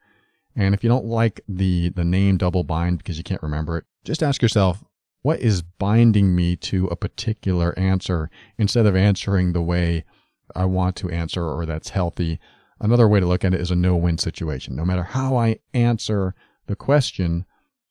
And 0.56 0.74
if 0.74 0.84
you 0.84 0.90
don't 0.90 1.06
like 1.06 1.40
the, 1.48 1.90
the 1.90 2.04
name 2.04 2.38
double 2.38 2.64
bind 2.64 2.98
because 2.98 3.20
you 3.20 3.24
can't 3.24 3.44
remember 3.44 3.78
it, 3.78 3.86
just 4.04 4.24
ask 4.24 4.42
yourself, 4.42 4.84
what 5.22 5.40
is 5.40 5.62
binding 5.62 6.36
me 6.36 6.56
to 6.56 6.88
a 6.88 6.96
particular 6.96 7.78
answer 7.78 8.32
instead 8.58 8.88
of 8.88 8.96
answering 8.96 9.54
the 9.54 9.62
way 9.62 10.04
I 10.56 10.66
want 10.66 10.96
to 10.98 11.12
answer 11.12 11.44
or 11.44 11.68
that's 11.68 11.90
healthy? 11.90 12.40
Another 12.80 13.08
way 13.08 13.20
to 13.20 13.26
look 13.26 13.44
at 13.44 13.54
it 13.54 13.62
is 13.62 13.72
a 13.72 13.76
no 13.76 13.96
win 13.96 14.18
situation. 14.18 14.76
No 14.76 14.86
matter 14.86 15.04
how 15.04 15.36
I 15.38 15.60
answer 15.74 16.34
the 16.68 16.76
question, 16.76 17.46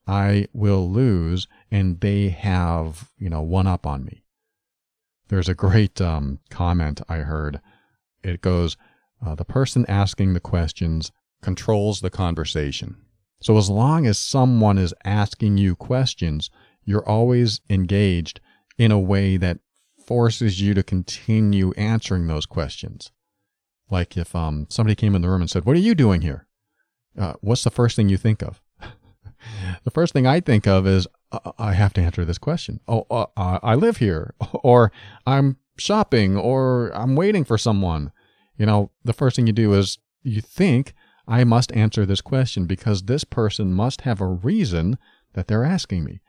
I 0.06 0.46
will 0.52 0.90
lose 0.90 1.46
and 1.70 2.00
they 2.00 2.30
have, 2.30 3.10
you 3.18 3.28
know, 3.28 3.42
one 3.42 3.66
up 3.66 3.86
on 3.86 4.04
me. 4.04 4.24
There's 5.28 5.48
a 5.48 5.54
great 5.54 6.00
um, 6.00 6.38
comment 6.48 7.02
I 7.08 7.18
heard 7.18 7.60
it 8.22 8.40
goes, 8.40 8.76
uh, 9.24 9.34
the 9.34 9.44
person 9.44 9.84
asking 9.88 10.34
the 10.34 10.40
questions 10.40 11.12
controls 11.42 12.00
the 12.00 12.10
conversation. 12.10 12.96
So 13.40 13.56
as 13.56 13.70
long 13.70 14.06
as 14.06 14.18
someone 14.18 14.78
is 14.78 14.94
asking 15.04 15.58
you 15.58 15.76
questions, 15.76 16.50
you're 16.84 17.08
always 17.08 17.60
engaged 17.70 18.40
in 18.76 18.90
a 18.90 18.98
way 18.98 19.36
that 19.36 19.58
forces 20.04 20.60
you 20.60 20.74
to 20.74 20.82
continue 20.82 21.72
answering 21.76 22.26
those 22.26 22.46
questions. 22.46 23.12
Like 23.90 24.16
if 24.16 24.34
um, 24.34 24.66
somebody 24.68 24.94
came 24.94 25.14
in 25.14 25.22
the 25.22 25.28
room 25.28 25.40
and 25.40 25.50
said, 25.50 25.64
What 25.64 25.76
are 25.76 25.80
you 25.80 25.94
doing 25.94 26.20
here? 26.20 26.46
Uh, 27.18 27.34
what's 27.40 27.64
the 27.64 27.70
first 27.70 27.96
thing 27.96 28.08
you 28.08 28.16
think 28.16 28.42
of? 28.42 28.60
the 29.84 29.90
first 29.90 30.12
thing 30.12 30.26
I 30.26 30.40
think 30.40 30.66
of 30.66 30.86
is, 30.86 31.06
I 31.58 31.74
have 31.74 31.92
to 31.94 32.00
answer 32.00 32.24
this 32.24 32.38
question. 32.38 32.80
Oh, 32.88 33.06
uh, 33.10 33.26
I 33.62 33.74
live 33.74 33.98
here, 33.98 34.34
or 34.52 34.92
I'm 35.26 35.56
shopping 35.76 36.36
or 36.36 36.90
I'm 36.94 37.16
waiting 37.16 37.44
for 37.44 37.58
someone. 37.58 38.12
You 38.56 38.66
know, 38.66 38.90
the 39.04 39.12
first 39.12 39.36
thing 39.36 39.46
you 39.46 39.52
do 39.52 39.74
is 39.74 39.98
you 40.22 40.40
think, 40.40 40.94
I 41.26 41.44
must 41.44 41.72
answer 41.72 42.06
this 42.06 42.22
question 42.22 42.64
because 42.64 43.02
this 43.02 43.24
person 43.24 43.74
must 43.74 44.00
have 44.02 44.20
a 44.20 44.26
reason 44.26 44.98
that 45.34 45.46
they're 45.46 45.64
asking 45.64 46.04
me. 46.04 46.20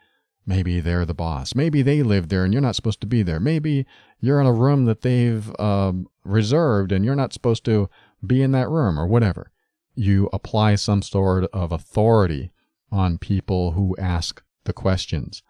Maybe 0.45 0.79
they're 0.79 1.05
the 1.05 1.13
boss. 1.13 1.53
Maybe 1.53 1.81
they 1.81 2.01
live 2.01 2.29
there 2.29 2.43
and 2.43 2.53
you're 2.53 2.61
not 2.61 2.75
supposed 2.75 3.01
to 3.01 3.07
be 3.07 3.21
there. 3.21 3.39
Maybe 3.39 3.85
you're 4.19 4.41
in 4.41 4.47
a 4.47 4.53
room 4.53 4.85
that 4.85 5.01
they've 5.01 5.51
um, 5.59 6.07
reserved 6.23 6.91
and 6.91 7.05
you're 7.05 7.15
not 7.15 7.33
supposed 7.33 7.65
to 7.65 7.89
be 8.25 8.41
in 8.41 8.51
that 8.51 8.69
room 8.69 8.99
or 8.99 9.05
whatever. 9.05 9.51
You 9.95 10.29
apply 10.33 10.75
some 10.75 11.01
sort 11.01 11.45
of 11.53 11.71
authority 11.71 12.51
on 12.91 13.17
people 13.17 13.71
who 13.71 13.95
ask 13.99 14.41
the 14.63 14.73
questions. 14.73 15.43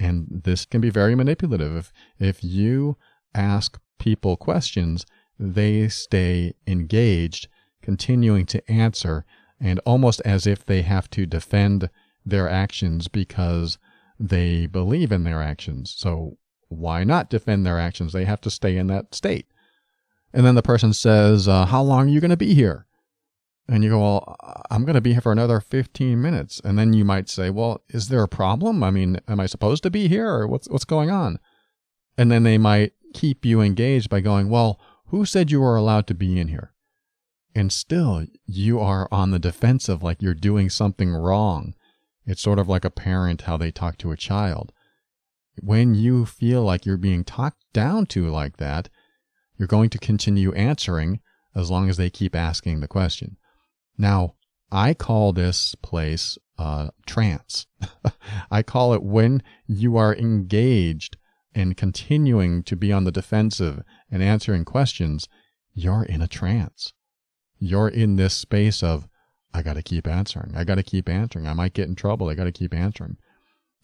And 0.00 0.42
this 0.44 0.64
can 0.64 0.80
be 0.80 0.90
very 0.90 1.14
manipulative. 1.14 1.76
If, 1.76 1.92
if 2.18 2.44
you 2.44 2.96
ask 3.34 3.78
people 3.98 4.36
questions, 4.36 5.06
they 5.38 5.88
stay 5.88 6.54
engaged, 6.66 7.48
continuing 7.82 8.46
to 8.46 8.70
answer, 8.70 9.24
and 9.60 9.80
almost 9.80 10.20
as 10.24 10.46
if 10.46 10.64
they 10.64 10.82
have 10.82 11.08
to 11.10 11.26
defend 11.26 11.88
their 12.24 12.48
actions 12.48 13.08
because 13.08 13.78
they 14.18 14.66
believe 14.66 15.12
in 15.12 15.24
their 15.24 15.42
actions. 15.42 15.94
So 15.96 16.38
why 16.68 17.04
not 17.04 17.30
defend 17.30 17.64
their 17.64 17.78
actions? 17.78 18.12
They 18.12 18.24
have 18.24 18.40
to 18.42 18.50
stay 18.50 18.76
in 18.76 18.86
that 18.88 19.14
state. 19.14 19.46
And 20.32 20.44
then 20.44 20.54
the 20.54 20.62
person 20.62 20.92
says, 20.92 21.46
uh, 21.46 21.66
How 21.66 21.82
long 21.82 22.06
are 22.06 22.12
you 22.12 22.20
going 22.20 22.30
to 22.30 22.36
be 22.36 22.54
here? 22.54 22.86
And 23.68 23.82
you 23.82 23.90
go, 23.90 24.00
Well, 24.00 24.36
I'm 24.70 24.84
going 24.84 24.94
to 24.94 25.00
be 25.00 25.12
here 25.12 25.20
for 25.20 25.32
another 25.32 25.60
15 25.60 26.20
minutes. 26.20 26.60
And 26.64 26.78
then 26.78 26.92
you 26.92 27.04
might 27.04 27.28
say, 27.28 27.50
Well, 27.50 27.82
is 27.88 28.08
there 28.08 28.22
a 28.22 28.28
problem? 28.28 28.82
I 28.82 28.90
mean, 28.90 29.20
am 29.28 29.40
I 29.40 29.46
supposed 29.46 29.82
to 29.84 29.90
be 29.90 30.08
here 30.08 30.28
or 30.28 30.46
what's, 30.46 30.68
what's 30.68 30.84
going 30.84 31.10
on? 31.10 31.38
And 32.18 32.30
then 32.30 32.42
they 32.42 32.58
might 32.58 32.92
keep 33.12 33.44
you 33.44 33.60
engaged 33.60 34.10
by 34.10 34.20
going, 34.20 34.48
Well, 34.48 34.80
who 35.06 35.24
said 35.24 35.50
you 35.50 35.60
were 35.60 35.76
allowed 35.76 36.06
to 36.08 36.14
be 36.14 36.38
in 36.40 36.48
here? 36.48 36.72
And 37.54 37.72
still, 37.72 38.26
you 38.46 38.80
are 38.80 39.08
on 39.12 39.30
the 39.30 39.38
defensive 39.38 40.02
like 40.02 40.20
you're 40.20 40.34
doing 40.34 40.68
something 40.68 41.12
wrong. 41.12 41.74
It's 42.26 42.42
sort 42.42 42.58
of 42.58 42.68
like 42.68 42.84
a 42.84 42.90
parent, 42.90 43.42
how 43.42 43.56
they 43.56 43.70
talk 43.70 43.98
to 43.98 44.12
a 44.12 44.16
child. 44.16 44.72
When 45.60 45.94
you 45.94 46.26
feel 46.26 46.62
like 46.62 46.84
you're 46.84 46.96
being 46.96 47.24
talked 47.24 47.64
down 47.72 48.06
to 48.06 48.28
like 48.28 48.56
that, 48.56 48.88
you're 49.56 49.68
going 49.68 49.90
to 49.90 49.98
continue 49.98 50.52
answering 50.54 51.20
as 51.54 51.70
long 51.70 51.88
as 51.88 51.96
they 51.96 52.10
keep 52.10 52.34
asking 52.34 52.80
the 52.80 52.88
question. 52.88 53.36
Now, 53.96 54.34
I 54.72 54.94
call 54.94 55.32
this 55.32 55.74
place 55.76 56.36
uh, 56.58 56.88
trance. 57.06 57.66
I 58.50 58.62
call 58.62 58.94
it 58.94 59.02
when 59.02 59.42
you 59.66 59.96
are 59.96 60.14
engaged 60.14 61.16
and 61.54 61.76
continuing 61.76 62.62
to 62.64 62.74
be 62.74 62.92
on 62.92 63.04
the 63.04 63.12
defensive 63.12 63.82
and 64.10 64.22
answering 64.22 64.64
questions, 64.64 65.28
you're 65.72 66.02
in 66.02 66.20
a 66.20 66.28
trance. 66.28 66.92
You're 67.58 67.88
in 67.88 68.16
this 68.16 68.34
space 68.34 68.82
of, 68.82 69.08
I 69.54 69.62
got 69.62 69.74
to 69.74 69.82
keep 69.82 70.06
answering. 70.06 70.52
I 70.56 70.64
got 70.64 70.74
to 70.74 70.82
keep 70.82 71.08
answering. 71.08 71.46
I 71.46 71.54
might 71.54 71.72
get 71.72 71.88
in 71.88 71.94
trouble. 71.94 72.28
I 72.28 72.34
got 72.34 72.44
to 72.44 72.52
keep 72.52 72.74
answering. 72.74 73.16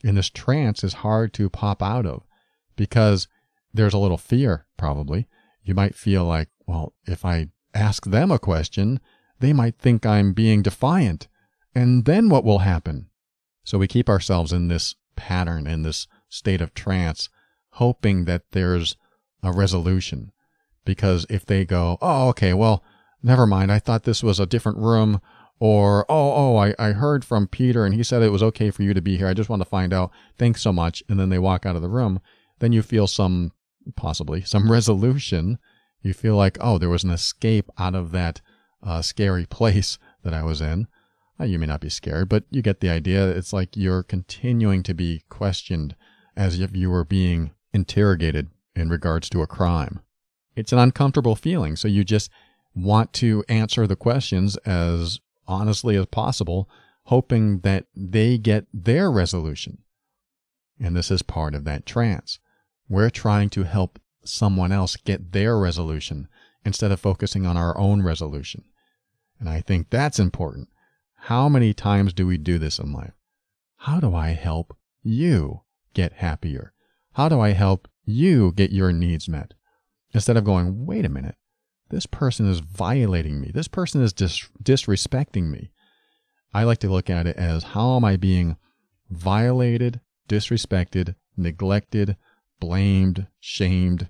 And 0.03 0.17
this 0.17 0.29
trance 0.29 0.83
is 0.83 0.95
hard 0.95 1.33
to 1.35 1.49
pop 1.49 1.83
out 1.83 2.05
of 2.05 2.25
because 2.77 3.29
there's 3.73 3.95
a 3.95 3.99
little 3.99 4.19
fear, 4.19 4.67
probably. 4.77 5.29
You 5.63 5.75
might 5.75 5.95
feel 5.95 6.25
like, 6.25 6.49
well, 6.67 6.95
if 7.07 7.25
I 7.25 7.49
ask 7.73 8.07
them 8.07 8.31
a 8.31 8.39
question, 8.39 8.99
they 9.39 9.53
might 9.53 9.79
think 9.79 10.05
I'm 10.05 10.33
being 10.33 10.63
defiant. 10.63 11.29
And 11.75 12.05
then 12.05 12.29
what 12.29 12.45
will 12.45 12.61
happen? 12.61 13.09
So 13.63 13.79
we 13.79 13.87
keep 13.87 14.09
ourselves 14.09 14.53
in 14.53 14.69
this 14.69 14.97
pattern, 15.15 15.67
in 15.67 15.83
this 15.83 16.09
state 16.29 16.61
of 16.61 16.75
trance 16.75 17.29
hoping 17.75 18.25
that 18.25 18.43
there's 18.53 18.97
a 19.43 19.53
resolution. 19.53 20.33
Because 20.85 21.27
if 21.31 21.47
they 21.47 21.65
go, 21.65 21.99
oh, 22.01 22.29
okay, 22.31 22.53
well, 22.53 22.83
never 23.23 23.47
mind, 23.47 23.71
I 23.71 23.79
thought 23.79 24.05
this 24.05 24.23
was 24.23 24.41
a 24.41 24.47
different 24.47 24.79
room, 24.79 25.21
or 25.61 26.07
oh, 26.09 26.33
oh, 26.33 26.57
I, 26.57 26.75
I 26.79 26.93
heard 26.93 27.23
from 27.23 27.47
Peter 27.47 27.85
and 27.85 27.95
he 27.95 28.03
said 28.03 28.23
it 28.23 28.33
was 28.33 28.43
okay 28.43 28.71
for 28.71 28.83
you 28.83 28.95
to 28.95 29.03
be 29.03 29.19
here. 29.19 29.29
I 29.29 29.35
just 29.35 29.51
want 29.51 29.61
to 29.61 29.69
find 29.69 29.93
out. 29.93 30.11
Thanks 30.39 30.63
so 30.63 30.73
much. 30.73 31.03
And 31.09 31.21
then 31.21 31.29
they 31.29 31.39
walk 31.39 31.67
out 31.67 31.77
of 31.77 31.83
the 31.83 31.89
room. 31.89 32.21
Then 32.59 32.73
you 32.73 32.83
feel 32.83 33.07
some, 33.07 33.53
possibly, 33.95 34.43
some 34.45 34.73
resolution. 34.73 35.59
You 36.01 36.15
feel 36.15 36.35
like, 36.35 36.57
oh, 36.61 36.79
there 36.79 36.89
was 36.89 37.05
an 37.05 37.11
escape 37.11 37.71
out 37.79 37.95
of 37.95 38.11
that 38.13 38.41
uh, 38.83 39.03
scary 39.03 39.45
place 39.45 39.99
that 40.25 40.33
I 40.33 40.43
was 40.43 40.63
in. 40.63 40.89
Uh, 41.39 41.45
you 41.45 41.59
may 41.59 41.67
not 41.67 41.83
be 41.83 41.91
scared, 41.91 42.31
but 42.31 42.45
you 42.51 42.63
get 42.63 42.81
the 42.81 42.89
idea. 42.89 43.29
It's 43.29 43.53
like 43.53 43.77
you're 43.77 44.03
continuing 44.03 44.83
to 44.85 44.95
be 44.95 45.25
questioned 45.29 45.95
as 46.37 46.59
if 46.59 46.75
you 46.75 46.91
were 46.91 47.05
being 47.05 47.51
interrogated 47.75 48.49
in 48.75 48.89
regards 48.89 49.29
to 49.31 49.43
a 49.43 49.47
crime. 49.47 50.01
It's 50.57 50.73
an 50.73 50.79
uncomfortable 50.79 51.37
feeling, 51.37 51.77
so 51.77 51.87
you 51.87 52.03
just 52.03 52.31
want 52.75 53.13
to 53.15 53.45
answer 53.49 53.87
the 53.87 53.97
questions 53.97 54.57
as 54.59 55.21
honestly 55.51 55.97
as 55.97 56.07
possible, 56.07 56.71
hoping 57.05 57.61
that 57.61 57.87
they 57.95 58.39
get 58.39 58.67
their 58.73 59.11
resolution. 59.11 59.79
And 60.79 60.97
this 60.97 61.11
is 61.11 61.23
part 61.23 61.55
of 61.55 61.65
that 61.65 61.85
trance. 61.85 62.39
We're 62.89 63.11
trying 63.11 63.51
to 63.51 63.65
help 63.65 63.99
someone 64.25 64.73
else 64.73 64.97
get 64.97 65.33
their 65.33 65.59
resolution 65.59 66.29
instead 66.65 66.93
of 66.93 67.01
focusing 67.01 67.47
on 67.47 67.57
our 67.57 67.77
own 67.77 68.03
resolution. 68.03 68.65
And 69.39 69.49
I 69.49 69.61
think 69.61 69.91
that's 69.91 70.19
important. 70.19 70.69
How 71.15 71.49
many 71.49 71.75
times 71.75 72.13
do 72.13 72.27
we 72.27 72.39
do 72.39 72.59
this 72.59 72.79
in 72.79 72.93
life? 72.93 73.13
How 73.79 73.99
do 73.99 74.15
I 74.15 74.29
help 74.29 74.77
you 75.03 75.63
get 75.95 76.15
happier? 76.15 76.73
How 77.15 77.29
do 77.29 77.41
I 77.41 77.51
help 77.51 77.89
you 78.05 78.53
get 78.53 78.73
your 78.73 78.93
needs 78.93 79.29
met? 79.29 79.55
Instead 80.13 80.37
of 80.37 80.45
going, 80.45 80.87
wait 80.87 81.05
a 81.05 81.09
minute, 81.09 81.37
this 81.91 82.07
person 82.07 82.49
is 82.49 82.61
violating 82.61 83.41
me. 83.41 83.51
This 83.53 83.69
person 83.69 84.03
is 84.03 84.13
dis- 84.13 84.49
disrespecting 84.63 85.51
me. 85.51 85.71
I 86.53 86.65
like 86.65 86.79
to 86.79 86.91
look 86.91 87.11
at 87.11 87.27
it 87.27 87.37
as 87.37 87.63
how 87.63 87.97
am 87.97 88.05
I 88.05 88.17
being 88.17 88.57
violated, 89.11 90.01
disrespected, 90.29 91.15
neglected, 91.37 92.17
blamed, 92.59 93.27
shamed, 93.39 94.09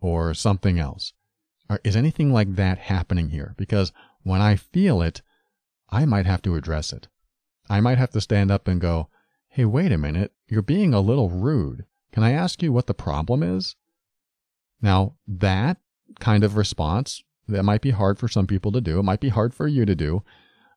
or 0.00 0.34
something 0.34 0.78
else? 0.78 1.12
Is 1.84 1.96
anything 1.96 2.32
like 2.32 2.56
that 2.56 2.78
happening 2.78 3.30
here? 3.30 3.54
Because 3.56 3.92
when 4.22 4.40
I 4.40 4.56
feel 4.56 5.02
it, 5.02 5.22
I 5.88 6.04
might 6.04 6.26
have 6.26 6.42
to 6.42 6.56
address 6.56 6.92
it. 6.92 7.08
I 7.68 7.80
might 7.80 7.98
have 7.98 8.10
to 8.10 8.20
stand 8.20 8.50
up 8.50 8.66
and 8.66 8.80
go, 8.80 9.08
hey, 9.48 9.64
wait 9.64 9.92
a 9.92 9.98
minute, 9.98 10.32
you're 10.48 10.62
being 10.62 10.92
a 10.92 11.00
little 11.00 11.30
rude. 11.30 11.84
Can 12.12 12.22
I 12.22 12.32
ask 12.32 12.62
you 12.62 12.72
what 12.72 12.86
the 12.86 12.94
problem 12.94 13.42
is? 13.42 13.76
Now, 14.82 15.14
that 15.28 15.76
kind 16.18 16.44
of 16.44 16.56
response, 16.56 17.22
that 17.48 17.62
might 17.62 17.80
be 17.80 17.90
hard 17.90 18.18
for 18.18 18.28
some 18.28 18.46
people 18.46 18.72
to 18.72 18.80
do. 18.80 18.98
It 18.98 19.04
might 19.04 19.20
be 19.20 19.28
hard 19.28 19.54
for 19.54 19.66
you 19.66 19.84
to 19.84 19.94
do. 19.94 20.22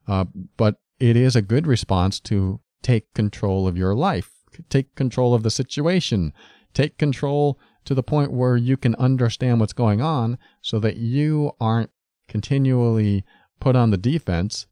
Uh, 0.08 0.26
but 0.58 0.78
it 1.00 1.16
is 1.16 1.36
a 1.36 1.42
good 1.42 1.68
response 1.68 2.20
to 2.22 2.60
take 2.82 3.14
control 3.14 3.68
of 3.68 3.78
your 3.78 3.96
life, 3.96 4.32
take 4.70 4.94
control 4.96 5.34
of 5.34 5.44
the 5.44 5.52
situation, 5.52 6.34
take 6.74 6.98
control 6.98 7.60
to 7.86 7.94
the 7.94 8.04
point 8.04 8.32
where 8.32 8.58
you 8.58 8.78
can 8.78 8.96
understand 8.96 9.60
what's 9.60 9.74
going 9.74 10.02
on 10.02 10.38
so 10.62 10.80
that 10.80 10.98
you 10.98 11.52
aren't 11.60 11.92
continually 12.28 13.26
put 13.60 13.76
on 13.76 13.92
the 13.92 13.98
defense. 13.98 14.68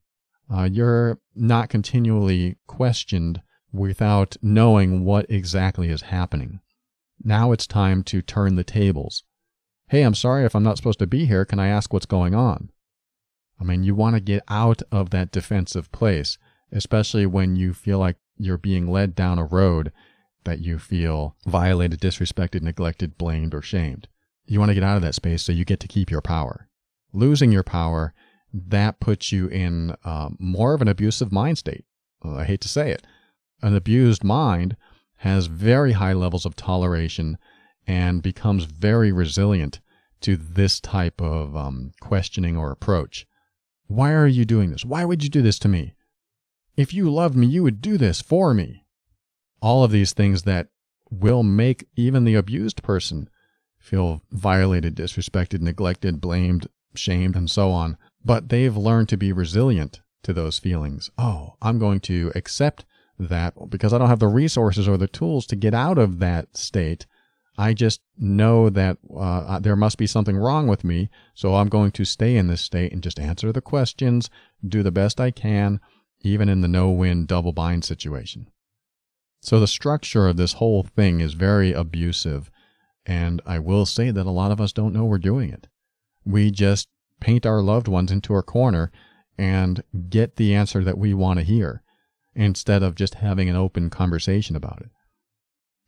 Uh, 0.53 0.63
you're 0.63 1.19
not 1.35 1.69
continually 1.69 2.57
questioned 2.67 3.41
without 3.71 4.35
knowing 4.41 5.05
what 5.05 5.29
exactly 5.29 5.89
is 5.89 6.03
happening. 6.03 6.59
Now 7.23 7.51
it's 7.51 7.67
time 7.67 8.03
to 8.03 8.21
turn 8.21 8.55
the 8.55 8.63
tables. 8.63 9.23
Hey, 9.91 10.03
I'm 10.03 10.15
sorry 10.15 10.45
if 10.45 10.55
I'm 10.55 10.63
not 10.63 10.77
supposed 10.77 10.99
to 10.99 11.05
be 11.05 11.25
here. 11.25 11.43
Can 11.43 11.59
I 11.59 11.67
ask 11.67 11.91
what's 11.91 12.05
going 12.05 12.33
on? 12.33 12.69
I 13.59 13.65
mean, 13.65 13.83
you 13.83 13.93
want 13.93 14.15
to 14.15 14.21
get 14.21 14.41
out 14.47 14.81
of 14.89 15.09
that 15.09 15.31
defensive 15.31 15.91
place, 15.91 16.37
especially 16.71 17.25
when 17.25 17.57
you 17.57 17.73
feel 17.73 17.99
like 17.99 18.15
you're 18.37 18.57
being 18.57 18.89
led 18.89 19.15
down 19.15 19.37
a 19.37 19.43
road 19.43 19.91
that 20.45 20.59
you 20.59 20.79
feel 20.79 21.35
violated, 21.45 21.99
disrespected, 21.99 22.61
neglected, 22.61 23.17
blamed, 23.17 23.53
or 23.53 23.61
shamed. 23.61 24.07
You 24.45 24.59
want 24.59 24.69
to 24.69 24.75
get 24.75 24.83
out 24.85 24.95
of 24.95 25.01
that 25.01 25.15
space 25.15 25.43
so 25.43 25.51
you 25.51 25.65
get 25.65 25.81
to 25.81 25.89
keep 25.89 26.09
your 26.09 26.21
power. 26.21 26.69
Losing 27.11 27.51
your 27.51 27.61
power, 27.61 28.13
that 28.53 29.01
puts 29.01 29.33
you 29.33 29.47
in 29.47 29.93
uh, 30.05 30.29
more 30.39 30.73
of 30.73 30.81
an 30.81 30.87
abusive 30.87 31.33
mind 31.33 31.57
state. 31.57 31.83
I 32.23 32.45
hate 32.45 32.61
to 32.61 32.69
say 32.69 32.91
it. 32.91 33.05
An 33.61 33.75
abused 33.75 34.23
mind 34.23 34.77
has 35.17 35.47
very 35.47 35.91
high 35.91 36.13
levels 36.13 36.45
of 36.45 36.55
toleration 36.55 37.37
and 37.91 38.23
becomes 38.23 38.63
very 38.63 39.11
resilient 39.11 39.81
to 40.21 40.37
this 40.37 40.79
type 40.79 41.19
of 41.19 41.57
um, 41.57 41.91
questioning 41.99 42.55
or 42.55 42.71
approach. 42.71 43.27
Why 43.87 44.13
are 44.13 44.27
you 44.27 44.45
doing 44.45 44.71
this? 44.71 44.85
Why 44.85 45.03
would 45.03 45.25
you 45.25 45.29
do 45.29 45.41
this 45.41 45.59
to 45.59 45.67
me? 45.67 45.93
If 46.77 46.93
you 46.93 47.11
loved 47.11 47.35
me, 47.35 47.47
you 47.47 47.63
would 47.63 47.81
do 47.81 47.97
this 47.97 48.21
for 48.21 48.53
me. 48.53 48.85
All 49.61 49.83
of 49.83 49.91
these 49.91 50.13
things 50.13 50.43
that 50.43 50.69
will 51.09 51.43
make 51.43 51.85
even 51.97 52.23
the 52.23 52.35
abused 52.35 52.81
person 52.81 53.29
feel 53.77 54.21
violated, 54.31 54.95
disrespected, 54.95 55.59
neglected, 55.59 56.21
blamed, 56.21 56.67
shamed, 56.95 57.35
and 57.35 57.51
so 57.51 57.71
on. 57.71 57.97
But 58.23 58.47
they've 58.47 58.77
learned 58.77 59.09
to 59.09 59.17
be 59.17 59.33
resilient 59.33 59.99
to 60.23 60.31
those 60.31 60.59
feelings. 60.59 61.11
Oh, 61.17 61.55
I'm 61.61 61.77
going 61.77 61.99
to 62.01 62.31
accept 62.35 62.85
that 63.19 63.53
because 63.69 63.91
I 63.91 63.97
don't 63.97 64.07
have 64.07 64.19
the 64.19 64.27
resources 64.27 64.87
or 64.87 64.97
the 64.97 65.09
tools 65.09 65.45
to 65.47 65.57
get 65.57 65.73
out 65.73 65.97
of 65.97 66.19
that 66.19 66.55
state. 66.55 67.05
I 67.57 67.73
just 67.73 68.01
know 68.17 68.69
that 68.69 68.97
uh, 69.15 69.59
there 69.59 69.75
must 69.75 69.97
be 69.97 70.07
something 70.07 70.37
wrong 70.37 70.67
with 70.67 70.83
me. 70.83 71.09
So 71.33 71.55
I'm 71.55 71.69
going 71.69 71.91
to 71.91 72.05
stay 72.05 72.37
in 72.37 72.47
this 72.47 72.61
state 72.61 72.93
and 72.93 73.03
just 73.03 73.19
answer 73.19 73.51
the 73.51 73.61
questions, 73.61 74.29
do 74.65 74.83
the 74.83 74.91
best 74.91 75.19
I 75.19 75.31
can, 75.31 75.79
even 76.21 76.49
in 76.49 76.61
the 76.61 76.67
no 76.67 76.89
win 76.89 77.25
double 77.25 77.51
bind 77.51 77.83
situation. 77.83 78.49
So 79.41 79.59
the 79.59 79.67
structure 79.67 80.27
of 80.27 80.37
this 80.37 80.53
whole 80.53 80.83
thing 80.83 81.19
is 81.19 81.33
very 81.33 81.73
abusive. 81.73 82.49
And 83.05 83.41
I 83.45 83.59
will 83.59 83.85
say 83.85 84.11
that 84.11 84.25
a 84.25 84.31
lot 84.31 84.51
of 84.51 84.61
us 84.61 84.71
don't 84.71 84.93
know 84.93 85.05
we're 85.05 85.17
doing 85.17 85.49
it. 85.49 85.67
We 86.23 86.51
just 86.51 86.87
paint 87.19 87.45
our 87.45 87.61
loved 87.61 87.87
ones 87.87 88.11
into 88.11 88.35
a 88.35 88.43
corner 88.43 88.91
and 89.37 89.83
get 90.09 90.35
the 90.35 90.53
answer 90.53 90.83
that 90.83 90.97
we 90.97 91.13
want 91.13 91.39
to 91.39 91.45
hear 91.45 91.81
instead 92.35 92.83
of 92.83 92.95
just 92.95 93.15
having 93.15 93.49
an 93.49 93.55
open 93.55 93.89
conversation 93.89 94.55
about 94.55 94.81
it. 94.81 94.89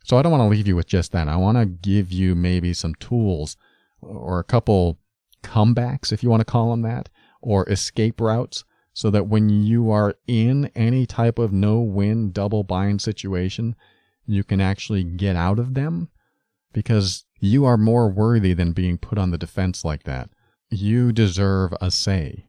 So 0.04 0.18
I 0.18 0.22
don't 0.22 0.32
want 0.32 0.42
to 0.42 0.50
leave 0.50 0.68
you 0.68 0.76
with 0.76 0.88
just 0.88 1.12
that. 1.14 1.28
I 1.28 1.38
want 1.38 1.58
to 1.58 1.66
give 1.66 2.12
you 2.12 2.36
maybe 2.36 2.74
some 2.74 2.94
tools 2.96 3.58
or 4.02 4.40
a 4.40 4.44
couple 4.44 5.00
comebacks, 5.44 6.12
if 6.12 6.24
you 6.24 6.30
want 6.30 6.42
to 6.42 6.46
call 6.46 6.72
them 6.72 6.82
that, 6.82 7.10
or 7.42 7.68
escape 7.70 8.20
routes 8.20 8.64
so 8.94 9.10
that 9.10 9.28
when 9.28 9.50
you 9.50 9.90
are 9.92 10.16
in 10.28 10.70
any 10.76 11.06
type 11.06 11.40
of 11.40 11.52
no 11.52 11.80
win 11.80 12.32
double 12.32 12.64
bind 12.64 13.02
situation, 13.02 13.76
you 14.26 14.44
can 14.44 14.62
actually 14.62 15.04
get 15.04 15.36
out 15.36 15.60
of 15.60 15.74
them 15.74 16.10
because 16.74 17.26
you 17.40 17.66
are 17.66 17.78
more 17.78 18.10
worthy 18.10 18.54
than 18.54 18.72
being 18.72 18.98
put 18.98 19.18
on 19.18 19.32
the 19.32 19.38
defense 19.38 19.84
like 19.84 20.04
that. 20.04 20.30
You 20.70 21.12
deserve 21.12 21.74
a 21.82 21.92
say. 21.92 22.48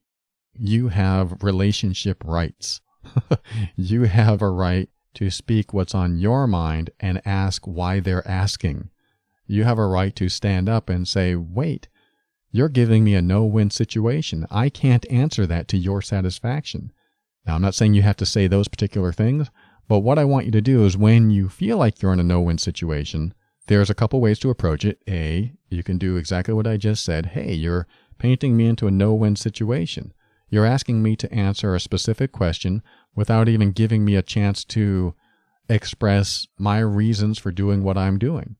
You 0.54 0.88
have 0.88 1.42
relationship 1.42 2.22
rights. 2.24 2.80
you 3.76 4.04
have 4.04 4.40
a 4.40 4.50
right 4.50 4.88
to 5.14 5.30
speak 5.30 5.72
what's 5.72 5.94
on 5.94 6.18
your 6.18 6.46
mind 6.46 6.90
and 7.00 7.20
ask 7.24 7.66
why 7.66 8.00
they're 8.00 8.26
asking. 8.26 8.90
You 9.46 9.64
have 9.64 9.78
a 9.78 9.86
right 9.86 10.14
to 10.16 10.28
stand 10.28 10.68
up 10.68 10.88
and 10.88 11.06
say, 11.06 11.34
wait, 11.34 11.88
you're 12.50 12.68
giving 12.68 13.04
me 13.04 13.14
a 13.14 13.22
no 13.22 13.44
win 13.44 13.70
situation. 13.70 14.46
I 14.50 14.68
can't 14.68 15.10
answer 15.10 15.46
that 15.46 15.68
to 15.68 15.76
your 15.76 16.00
satisfaction. 16.02 16.92
Now, 17.46 17.56
I'm 17.56 17.62
not 17.62 17.74
saying 17.74 17.94
you 17.94 18.02
have 18.02 18.16
to 18.16 18.26
say 18.26 18.46
those 18.46 18.68
particular 18.68 19.12
things, 19.12 19.50
but 19.88 20.00
what 20.00 20.18
I 20.18 20.24
want 20.24 20.46
you 20.46 20.52
to 20.52 20.60
do 20.60 20.84
is 20.84 20.96
when 20.96 21.30
you 21.30 21.48
feel 21.48 21.76
like 21.76 22.00
you're 22.00 22.12
in 22.12 22.20
a 22.20 22.24
no 22.24 22.40
win 22.40 22.58
situation, 22.58 23.34
there's 23.66 23.90
a 23.90 23.94
couple 23.94 24.20
ways 24.20 24.38
to 24.40 24.50
approach 24.50 24.84
it. 24.84 25.02
A, 25.08 25.52
you 25.68 25.82
can 25.82 25.98
do 25.98 26.16
exactly 26.16 26.54
what 26.54 26.66
I 26.66 26.76
just 26.76 27.04
said. 27.04 27.26
Hey, 27.26 27.52
you're 27.52 27.86
painting 28.18 28.56
me 28.56 28.66
into 28.66 28.86
a 28.86 28.90
no 28.90 29.14
win 29.14 29.36
situation. 29.36 30.12
You're 30.48 30.64
asking 30.64 31.02
me 31.02 31.16
to 31.16 31.32
answer 31.32 31.74
a 31.74 31.80
specific 31.80 32.32
question 32.32 32.82
without 33.14 33.48
even 33.48 33.72
giving 33.72 34.04
me 34.04 34.16
a 34.16 34.22
chance 34.22 34.64
to 34.64 35.14
express 35.68 36.46
my 36.58 36.78
reasons 36.78 37.38
for 37.38 37.50
doing 37.50 37.82
what 37.82 37.96
I'm 37.96 38.18
doing. 38.18 38.56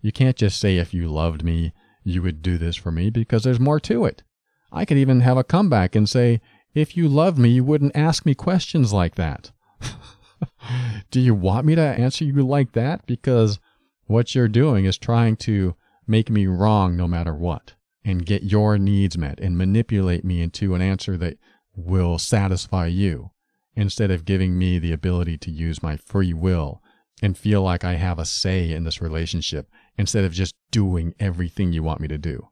You 0.00 0.12
can't 0.12 0.36
just 0.36 0.60
say, 0.60 0.78
if 0.78 0.94
you 0.94 1.08
loved 1.08 1.44
me, 1.44 1.72
you 2.02 2.22
would 2.22 2.42
do 2.42 2.58
this 2.58 2.76
for 2.76 2.92
me, 2.92 3.10
because 3.10 3.44
there's 3.44 3.60
more 3.60 3.80
to 3.80 4.04
it. 4.04 4.22
I 4.70 4.84
could 4.84 4.98
even 4.98 5.20
have 5.20 5.36
a 5.36 5.44
comeback 5.44 5.94
and 5.94 6.08
say, 6.08 6.40
if 6.74 6.96
you 6.96 7.08
loved 7.08 7.38
me, 7.38 7.50
you 7.50 7.64
wouldn't 7.64 7.96
ask 7.96 8.26
me 8.26 8.34
questions 8.34 8.92
like 8.92 9.14
that. 9.14 9.52
do 11.10 11.20
you 11.20 11.34
want 11.34 11.66
me 11.66 11.74
to 11.74 11.80
answer 11.80 12.24
you 12.24 12.46
like 12.46 12.72
that? 12.72 13.06
Because 13.06 13.58
what 14.06 14.34
you're 14.34 14.48
doing 14.48 14.84
is 14.84 14.98
trying 14.98 15.36
to 15.36 15.74
make 16.06 16.28
me 16.28 16.46
wrong 16.46 16.96
no 16.96 17.08
matter 17.08 17.34
what 17.34 17.74
and 18.04 18.26
get 18.26 18.42
your 18.42 18.76
needs 18.76 19.16
met 19.16 19.40
and 19.40 19.56
manipulate 19.56 20.24
me 20.24 20.42
into 20.42 20.74
an 20.74 20.82
answer 20.82 21.16
that 21.16 21.38
will 21.74 22.18
satisfy 22.18 22.86
you 22.86 23.30
instead 23.76 24.10
of 24.10 24.24
giving 24.24 24.58
me 24.58 24.78
the 24.78 24.92
ability 24.92 25.38
to 25.38 25.50
use 25.50 25.82
my 25.82 25.96
free 25.96 26.32
will 26.32 26.82
and 27.22 27.38
feel 27.38 27.62
like 27.62 27.84
I 27.84 27.94
have 27.94 28.18
a 28.18 28.24
say 28.24 28.72
in 28.72 28.84
this 28.84 29.00
relationship 29.00 29.68
instead 29.96 30.24
of 30.24 30.32
just 30.32 30.54
doing 30.70 31.14
everything 31.18 31.72
you 31.72 31.82
want 31.82 32.00
me 32.00 32.08
to 32.08 32.18
do. 32.18 32.48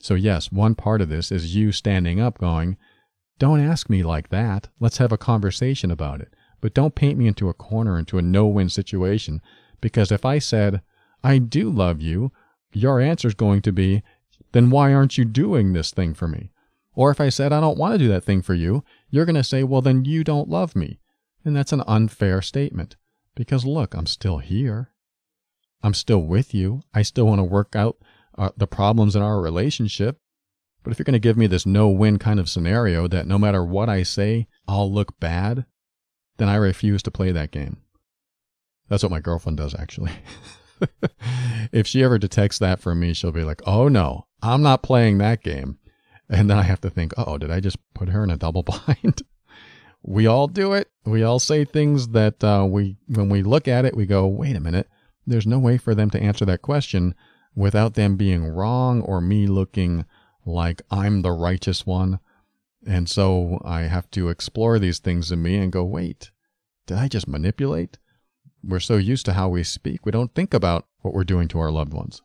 So, 0.00 0.14
yes, 0.14 0.52
one 0.52 0.74
part 0.74 1.00
of 1.00 1.08
this 1.08 1.32
is 1.32 1.56
you 1.56 1.72
standing 1.72 2.20
up 2.20 2.38
going, 2.38 2.76
Don't 3.38 3.60
ask 3.60 3.88
me 3.88 4.02
like 4.02 4.28
that. 4.28 4.68
Let's 4.78 4.98
have 4.98 5.12
a 5.12 5.18
conversation 5.18 5.90
about 5.90 6.20
it. 6.20 6.34
But 6.60 6.74
don't 6.74 6.94
paint 6.94 7.18
me 7.18 7.26
into 7.26 7.48
a 7.48 7.54
corner, 7.54 7.98
into 7.98 8.18
a 8.18 8.22
no 8.22 8.46
win 8.46 8.68
situation. 8.68 9.40
Because 9.80 10.12
if 10.12 10.24
I 10.24 10.38
said, 10.38 10.82
I 11.22 11.38
do 11.38 11.70
love 11.70 12.00
you, 12.02 12.32
your 12.72 13.00
answer 13.00 13.28
is 13.28 13.34
going 13.34 13.62
to 13.62 13.72
be, 13.72 14.02
then 14.52 14.70
why 14.70 14.92
aren't 14.92 15.18
you 15.18 15.24
doing 15.24 15.72
this 15.72 15.90
thing 15.90 16.14
for 16.14 16.28
me? 16.28 16.50
Or 16.94 17.10
if 17.10 17.20
I 17.20 17.28
said, 17.28 17.52
I 17.52 17.60
don't 17.60 17.78
want 17.78 17.94
to 17.94 17.98
do 17.98 18.08
that 18.08 18.24
thing 18.24 18.42
for 18.42 18.54
you, 18.54 18.84
you're 19.14 19.24
going 19.24 19.36
to 19.36 19.44
say, 19.44 19.62
well, 19.62 19.80
then 19.80 20.04
you 20.04 20.24
don't 20.24 20.48
love 20.48 20.74
me. 20.74 20.98
And 21.44 21.54
that's 21.54 21.72
an 21.72 21.84
unfair 21.86 22.42
statement. 22.42 22.96
Because 23.36 23.64
look, 23.64 23.94
I'm 23.94 24.06
still 24.06 24.38
here. 24.38 24.90
I'm 25.84 25.94
still 25.94 26.18
with 26.18 26.52
you. 26.52 26.82
I 26.92 27.02
still 27.02 27.26
want 27.26 27.38
to 27.38 27.44
work 27.44 27.76
out 27.76 27.96
uh, 28.36 28.50
the 28.56 28.66
problems 28.66 29.14
in 29.14 29.22
our 29.22 29.40
relationship. 29.40 30.18
But 30.82 30.90
if 30.90 30.98
you're 30.98 31.04
going 31.04 31.12
to 31.12 31.20
give 31.20 31.36
me 31.36 31.46
this 31.46 31.64
no 31.64 31.88
win 31.88 32.18
kind 32.18 32.40
of 32.40 32.48
scenario 32.48 33.06
that 33.06 33.28
no 33.28 33.38
matter 33.38 33.64
what 33.64 33.88
I 33.88 34.02
say, 34.02 34.48
I'll 34.66 34.92
look 34.92 35.20
bad, 35.20 35.64
then 36.38 36.48
I 36.48 36.56
refuse 36.56 37.00
to 37.04 37.12
play 37.12 37.30
that 37.30 37.52
game. 37.52 37.76
That's 38.88 39.04
what 39.04 39.12
my 39.12 39.20
girlfriend 39.20 39.58
does, 39.58 39.76
actually. 39.76 40.10
if 41.72 41.86
she 41.86 42.02
ever 42.02 42.18
detects 42.18 42.58
that 42.58 42.80
from 42.80 42.98
me, 42.98 43.14
she'll 43.14 43.30
be 43.30 43.44
like, 43.44 43.62
oh 43.64 43.86
no, 43.86 44.26
I'm 44.42 44.62
not 44.62 44.82
playing 44.82 45.18
that 45.18 45.40
game. 45.40 45.78
And 46.28 46.48
then 46.48 46.58
I 46.58 46.62
have 46.62 46.80
to 46.82 46.90
think, 46.90 47.12
oh, 47.16 47.38
did 47.38 47.50
I 47.50 47.60
just 47.60 47.76
put 47.94 48.08
her 48.08 48.24
in 48.24 48.30
a 48.30 48.36
double 48.36 48.62
bind? 48.86 49.22
we 50.02 50.26
all 50.26 50.46
do 50.46 50.74
it. 50.74 50.90
We 51.04 51.22
all 51.22 51.38
say 51.38 51.64
things 51.64 52.08
that 52.08 52.44
uh, 52.44 52.66
we, 52.68 52.96
when 53.08 53.30
we 53.30 53.42
look 53.42 53.66
at 53.66 53.86
it, 53.86 53.96
we 53.96 54.04
go, 54.04 54.26
wait 54.26 54.54
a 54.54 54.60
minute. 54.60 54.88
There's 55.26 55.46
no 55.46 55.58
way 55.58 55.78
for 55.78 55.94
them 55.94 56.10
to 56.10 56.22
answer 56.22 56.44
that 56.44 56.60
question 56.62 57.14
without 57.54 57.94
them 57.94 58.16
being 58.16 58.44
wrong 58.44 59.00
or 59.00 59.20
me 59.22 59.46
looking 59.46 60.04
like 60.44 60.82
I'm 60.90 61.22
the 61.22 61.32
righteous 61.32 61.86
one. 61.86 62.20
And 62.86 63.08
so 63.08 63.60
I 63.64 63.82
have 63.82 64.10
to 64.10 64.28
explore 64.28 64.78
these 64.78 64.98
things 64.98 65.32
in 65.32 65.40
me 65.40 65.56
and 65.56 65.72
go, 65.72 65.84
wait, 65.84 66.30
did 66.86 66.98
I 66.98 67.08
just 67.08 67.26
manipulate? 67.26 67.98
We're 68.62 68.80
so 68.80 68.96
used 68.96 69.24
to 69.26 69.32
how 69.32 69.48
we 69.48 69.62
speak, 69.62 70.04
we 70.04 70.12
don't 70.12 70.34
think 70.34 70.52
about 70.52 70.86
what 71.00 71.14
we're 71.14 71.24
doing 71.24 71.48
to 71.48 71.58
our 71.58 71.70
loved 71.70 71.94
ones. 71.94 72.20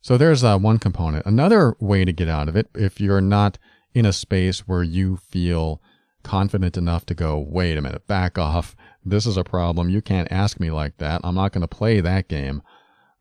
So 0.00 0.16
there's 0.16 0.44
uh, 0.44 0.58
one 0.58 0.78
component. 0.78 1.26
Another 1.26 1.76
way 1.80 2.04
to 2.04 2.12
get 2.12 2.28
out 2.28 2.48
of 2.48 2.56
it, 2.56 2.68
if 2.74 3.00
you're 3.00 3.20
not 3.20 3.58
in 3.94 4.06
a 4.06 4.12
space 4.12 4.60
where 4.60 4.82
you 4.82 5.16
feel 5.16 5.82
confident 6.22 6.76
enough 6.76 7.06
to 7.06 7.14
go, 7.14 7.38
wait 7.38 7.76
a 7.76 7.82
minute, 7.82 8.06
back 8.06 8.38
off. 8.38 8.76
This 9.04 9.26
is 9.26 9.36
a 9.36 9.44
problem. 9.44 9.88
You 9.88 10.02
can't 10.02 10.30
ask 10.30 10.60
me 10.60 10.70
like 10.70 10.98
that. 10.98 11.20
I'm 11.24 11.34
not 11.34 11.52
going 11.52 11.62
to 11.62 11.68
play 11.68 12.00
that 12.00 12.28
game. 12.28 12.62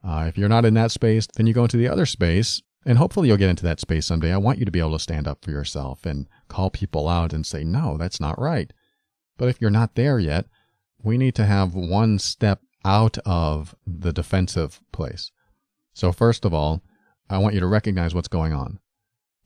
Uh, 0.03 0.25
if 0.27 0.37
you're 0.37 0.49
not 0.49 0.65
in 0.65 0.73
that 0.75 0.91
space, 0.91 1.27
then 1.35 1.47
you 1.47 1.53
go 1.53 1.63
into 1.63 1.77
the 1.77 1.87
other 1.87 2.05
space, 2.05 2.61
and 2.85 2.97
hopefully 2.97 3.27
you'll 3.27 3.37
get 3.37 3.49
into 3.49 3.63
that 3.63 3.79
space 3.79 4.05
someday. 4.05 4.31
I 4.31 4.37
want 4.37 4.59
you 4.59 4.65
to 4.65 4.71
be 4.71 4.79
able 4.79 4.93
to 4.93 4.99
stand 4.99 5.27
up 5.27 5.43
for 5.43 5.51
yourself 5.51 6.05
and 6.05 6.27
call 6.47 6.69
people 6.69 7.07
out 7.07 7.33
and 7.33 7.45
say, 7.45 7.63
no, 7.63 7.97
that's 7.97 8.19
not 8.19 8.39
right. 8.39 8.71
But 9.37 9.49
if 9.49 9.59
you're 9.59 9.69
not 9.69 9.95
there 9.95 10.19
yet, 10.19 10.45
we 11.01 11.17
need 11.17 11.35
to 11.35 11.45
have 11.45 11.73
one 11.73 12.19
step 12.19 12.61
out 12.85 13.17
of 13.25 13.75
the 13.85 14.13
defensive 14.13 14.81
place. 14.91 15.31
So 15.97 16.12
first 16.12 16.45
of 16.45 16.53
all, 16.53 16.83
I 17.27 17.39
want 17.39 17.55
you 17.55 17.60
to 17.60 17.65
recognize 17.65 18.13
what's 18.13 18.27
going 18.27 18.53
on. 18.53 18.77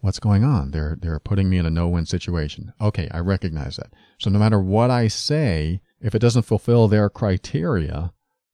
What's 0.01 0.19
going 0.19 0.43
on? 0.43 0.71
They're 0.71 0.97
they're 0.99 1.21
putting 1.21 1.49
me 1.49 1.57
in 1.57 1.65
a 1.65 1.69
no-win 1.69 2.05
situation. 2.05 2.73
Okay, 2.81 3.07
I 3.09 3.19
recognize 3.19 3.77
that. 3.77 3.93
So 4.19 4.29
no 4.29 4.37
matter 4.37 4.59
what 4.59 4.91
I 4.91 5.07
say, 5.07 5.79
if 6.01 6.13
it 6.13 6.19
doesn't 6.19 6.41
fulfill 6.41 6.89
their 6.89 7.09
criteria, 7.09 8.11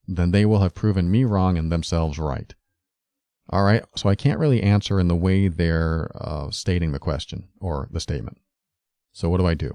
then 0.08 0.30
they 0.30 0.46
will 0.46 0.60
have 0.60 0.76
proven 0.76 1.10
me 1.10 1.24
wrong 1.24 1.58
and 1.58 1.72
themselves 1.72 2.20
right. 2.20 2.54
All 3.50 3.64
right, 3.64 3.84
so 3.96 4.10
I 4.10 4.16
can't 4.16 4.40
really 4.40 4.62
answer 4.62 5.00
in 5.00 5.08
the 5.08 5.16
way 5.16 5.48
they're 5.48 6.12
uh, 6.14 6.52
stating 6.52 6.92
the 6.92 7.00
question 7.00 7.48
or 7.60 7.90
the 7.90 8.00
statement. 8.00 8.38
So 9.12 9.28
what 9.28 9.40
do 9.40 9.48
I 9.48 9.56
do? 9.56 9.72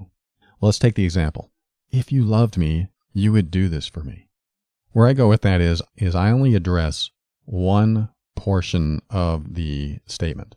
Well, 0.60 0.68
let's 0.68 0.78
take 0.78 0.94
the 0.94 1.04
example. 1.04 1.50
If 1.90 2.12
you 2.12 2.22
loved 2.22 2.56
me, 2.56 2.86
you 3.12 3.32
would 3.32 3.50
do 3.50 3.68
this 3.68 3.88
for 3.88 4.04
me. 4.04 4.28
Where 4.92 5.08
I 5.08 5.12
go 5.12 5.28
with 5.28 5.42
that 5.42 5.60
is 5.60 5.82
is 5.96 6.14
I 6.14 6.30
only 6.30 6.54
address 6.54 7.10
one 7.44 8.08
portion 8.36 9.00
of 9.10 9.54
the 9.54 9.98
statement. 10.06 10.56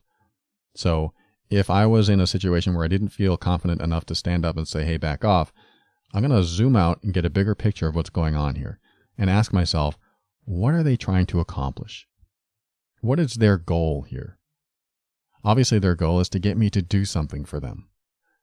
So 0.76 1.13
if 1.50 1.69
I 1.69 1.86
was 1.86 2.10
in 2.10 2.19
a 2.19 2.28
situation 2.28 2.74
where 2.74 2.86
I 2.86 2.89
didn't 2.89 3.10
feel 3.10 3.38
confident 3.38 3.82
enough 3.82 4.06
to 4.08 4.15
stand 4.15 4.45
up 4.45 4.58
and 4.58 4.67
say, 4.67 4.84
hey, 4.84 4.98
back 4.98 5.24
off, 5.24 5.54
I'm 6.13 6.21
going 6.21 6.32
to 6.32 6.48
zoom 6.48 6.76
out 6.76 7.04
and 7.04 7.13
get 7.13 7.26
a 7.26 7.30
bigger 7.30 7.56
picture 7.56 7.88
of 7.88 7.95
what's 7.95 8.10
going 8.10 8.36
on 8.36 8.56
here 8.56 8.80
and 9.17 9.30
ask 9.30 9.54
myself, 9.54 9.98
what 10.45 10.74
are 10.74 10.84
they 10.84 10.98
trying 10.98 11.26
to 11.28 11.39
accomplish? 11.39 12.08
What 13.02 13.19
is 13.19 13.36
their 13.36 13.58
goal 13.58 14.04
here? 14.04 14.38
Obviously, 15.43 15.78
their 15.78 15.95
goal 15.95 16.19
is 16.19 16.30
to 16.30 16.39
get 16.39 16.58
me 16.58 16.69
to 16.71 16.82
do 16.82 17.06
something 17.06 17.45
for 17.45 17.60
them. 17.60 17.89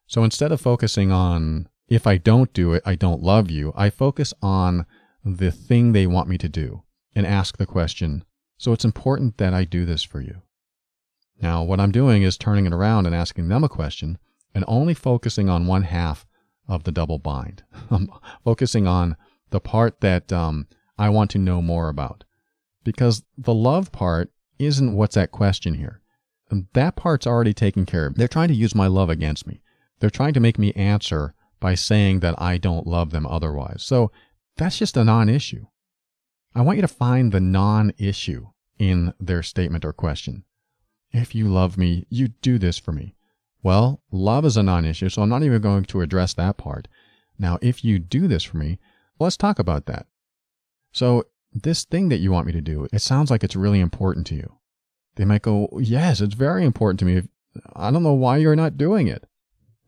So 0.07 0.23
instead 0.25 0.53
of 0.53 0.61
focusing 0.61 1.11
on, 1.11 1.69
if 1.89 2.07
I 2.07 2.17
don't 2.17 2.53
do 2.53 2.73
it, 2.75 2.83
I 2.87 2.95
don't 2.95 3.23
love 3.23 3.51
you, 3.51 3.73
I 3.77 3.91
focus 3.91 4.33
on 4.41 4.87
the 5.25 5.51
thing 5.51 5.93
they 5.93 6.07
want 6.07 6.29
me 6.29 6.39
to 6.39 6.49
do 6.49 6.83
and 7.15 7.27
ask 7.27 7.57
the 7.57 7.67
question, 7.67 8.25
so 8.63 8.73
it's 8.73 8.85
important 8.85 9.39
that 9.39 9.53
I 9.53 9.65
do 9.65 9.85
this 9.85 10.05
for 10.05 10.21
you. 10.21 10.41
Now, 11.41 11.65
what 11.65 11.81
I'm 11.81 11.91
doing 11.91 12.23
is 12.23 12.37
turning 12.37 12.65
it 12.65 12.73
around 12.73 13.07
and 13.07 13.15
asking 13.15 13.49
them 13.49 13.65
a 13.65 13.69
question 13.69 14.19
and 14.55 14.65
only 14.69 14.95
focusing 14.95 15.49
on 15.49 15.67
one 15.67 15.83
half 15.83 16.25
of 16.69 16.85
the 16.85 16.93
double 16.93 17.19
bind. 17.19 17.65
I'm 17.91 18.09
focusing 18.45 18.87
on 18.87 19.17
the 19.51 19.59
part 19.59 20.01
that 20.01 20.33
um, 20.33 20.69
I 20.97 21.09
want 21.09 21.33
to 21.33 21.39
know 21.39 21.61
more 21.61 21.89
about. 21.89 22.23
Because 22.85 23.25
the 23.37 23.53
love 23.53 23.91
part 23.91 24.31
isn't 24.61 24.95
what's 24.95 25.17
at 25.17 25.33
question 25.33 25.75
here. 25.75 26.01
That 26.75 26.95
part's 26.95 27.27
already 27.27 27.55
taken 27.55 27.85
care 27.85 28.07
of. 28.07 28.15
They're 28.15 28.29
trying 28.29 28.49
to 28.49 28.55
use 28.55 28.77
my 28.77 28.87
love 28.87 29.11
against 29.11 29.45
me. 29.45 29.61
They're 29.99 30.09
trying 30.09 30.35
to 30.35 30.41
make 30.41 30.57
me 30.57 30.71
answer 30.75 31.35
by 31.59 31.75
saying 31.75 32.21
that 32.21 32.41
I 32.41 32.59
don't 32.59 32.87
love 32.87 33.11
them 33.11 33.27
otherwise. 33.27 33.83
So 33.83 34.13
that's 34.57 34.79
just 34.79 34.97
a 34.97 35.03
non 35.03 35.29
issue. 35.29 35.67
I 36.55 36.61
want 36.61 36.77
you 36.77 36.83
to 36.83 36.89
find 36.89 37.33
the 37.33 37.41
non 37.41 37.93
issue 37.99 38.49
in 38.79 39.15
their 39.19 39.43
statement 39.43 39.85
or 39.85 39.93
question. 39.93 40.45
If 41.11 41.35
you 41.35 41.49
love 41.49 41.79
me, 41.79 42.07
you 42.11 42.29
do 42.29 42.59
this 42.59 42.79
for 42.79 42.93
me. 42.93 43.15
Well, 43.63 44.03
love 44.11 44.45
is 44.45 44.57
a 44.57 44.63
non 44.63 44.85
issue, 44.85 45.09
so 45.09 45.23
I'm 45.23 45.29
not 45.29 45.43
even 45.43 45.63
going 45.63 45.85
to 45.85 46.01
address 46.01 46.35
that 46.35 46.57
part. 46.57 46.89
Now, 47.39 47.59
if 47.63 47.85
you 47.85 47.99
do 47.99 48.29
this 48.29 48.45
for 48.45 48.59
me, 48.59 48.79
let's 49.19 49.37
talk 49.37 49.59
about 49.59 49.87
that. 49.87 50.07
So, 50.93 51.25
this 51.55 51.85
thing 51.85 52.09
that 52.09 52.21
you 52.21 52.33
want 52.33 52.47
me 52.47 52.53
to 52.53 52.61
do, 52.61 52.87
it 52.93 53.01
sounds 53.01 53.31
like 53.31 53.45
it's 53.45 53.57
really 53.57 53.81
important 53.81 54.27
to 54.29 54.35
you. 54.35 54.59
They 55.17 55.25
might 55.25 55.43
go, 55.43 55.69
Yes, 55.81 56.21
it's 56.21 56.35
very 56.35 56.65
important 56.65 56.99
to 57.01 57.07
me. 57.07 57.23
I 57.75 57.91
don't 57.91 58.03
know 58.03 58.15
why 58.15 58.39
you're 58.39 58.57
not 58.57 58.79
doing 58.79 59.07
it. 59.07 59.25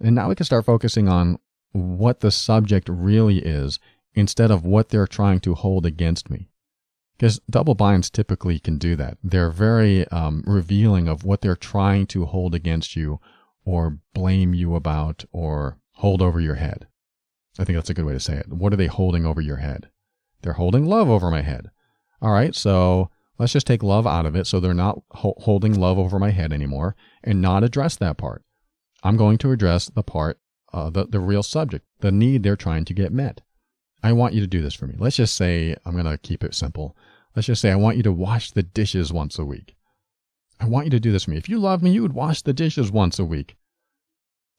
And 0.00 0.14
now 0.14 0.28
we 0.28 0.34
can 0.34 0.44
start 0.44 0.64
focusing 0.64 1.08
on 1.08 1.38
what 1.72 2.20
the 2.20 2.30
subject 2.30 2.88
really 2.88 3.38
is 3.38 3.78
instead 4.14 4.50
of 4.50 4.64
what 4.64 4.90
they're 4.90 5.06
trying 5.06 5.40
to 5.40 5.54
hold 5.54 5.86
against 5.86 6.30
me. 6.30 6.48
Because 7.16 7.40
double 7.48 7.74
binds 7.74 8.10
typically 8.10 8.58
can 8.58 8.76
do 8.76 8.96
that. 8.96 9.18
They're 9.22 9.50
very 9.50 10.06
um, 10.08 10.42
revealing 10.46 11.08
of 11.08 11.24
what 11.24 11.42
they're 11.42 11.54
trying 11.56 12.06
to 12.08 12.24
hold 12.24 12.54
against 12.54 12.96
you 12.96 13.20
or 13.64 13.98
blame 14.12 14.52
you 14.52 14.74
about 14.74 15.24
or 15.32 15.78
hold 15.92 16.20
over 16.20 16.40
your 16.40 16.56
head. 16.56 16.86
I 17.58 17.64
think 17.64 17.76
that's 17.76 17.90
a 17.90 17.94
good 17.94 18.04
way 18.04 18.14
to 18.14 18.20
say 18.20 18.34
it. 18.34 18.52
What 18.52 18.72
are 18.72 18.76
they 18.76 18.88
holding 18.88 19.24
over 19.24 19.40
your 19.40 19.58
head? 19.58 19.90
They're 20.42 20.54
holding 20.54 20.86
love 20.86 21.08
over 21.08 21.30
my 21.30 21.42
head. 21.42 21.70
All 22.20 22.32
right, 22.32 22.54
so 22.54 23.10
let's 23.38 23.52
just 23.52 23.66
take 23.66 23.82
love 23.82 24.06
out 24.06 24.26
of 24.26 24.34
it 24.34 24.46
so 24.46 24.58
they're 24.58 24.74
not 24.74 25.00
ho- 25.12 25.36
holding 25.38 25.78
love 25.78 25.98
over 25.98 26.18
my 26.18 26.30
head 26.30 26.52
anymore 26.52 26.96
and 27.22 27.40
not 27.40 27.62
address 27.62 27.96
that 27.96 28.16
part. 28.18 28.42
I'm 29.04 29.16
going 29.16 29.38
to 29.38 29.52
address 29.52 29.86
the 29.86 30.02
part, 30.02 30.38
uh, 30.72 30.90
the, 30.90 31.06
the 31.06 31.20
real 31.20 31.42
subject, 31.42 31.86
the 32.00 32.10
need 32.10 32.42
they're 32.42 32.56
trying 32.56 32.84
to 32.86 32.94
get 32.94 33.12
met. 33.12 33.42
I 34.04 34.12
want 34.12 34.34
you 34.34 34.42
to 34.42 34.46
do 34.46 34.60
this 34.60 34.74
for 34.74 34.86
me. 34.86 34.94
Let's 34.98 35.16
just 35.16 35.34
say, 35.34 35.74
I'm 35.86 35.94
going 35.94 36.04
to 36.04 36.18
keep 36.18 36.44
it 36.44 36.54
simple. 36.54 36.94
Let's 37.34 37.46
just 37.46 37.62
say, 37.62 37.72
I 37.72 37.76
want 37.76 37.96
you 37.96 38.02
to 38.02 38.12
wash 38.12 38.50
the 38.50 38.62
dishes 38.62 39.14
once 39.14 39.38
a 39.38 39.46
week. 39.46 39.74
I 40.60 40.66
want 40.66 40.84
you 40.84 40.90
to 40.90 41.00
do 41.00 41.10
this 41.10 41.24
for 41.24 41.30
me. 41.30 41.38
If 41.38 41.48
you 41.48 41.58
love 41.58 41.82
me, 41.82 41.90
you 41.90 42.02
would 42.02 42.12
wash 42.12 42.42
the 42.42 42.52
dishes 42.52 42.92
once 42.92 43.18
a 43.18 43.24
week. 43.24 43.56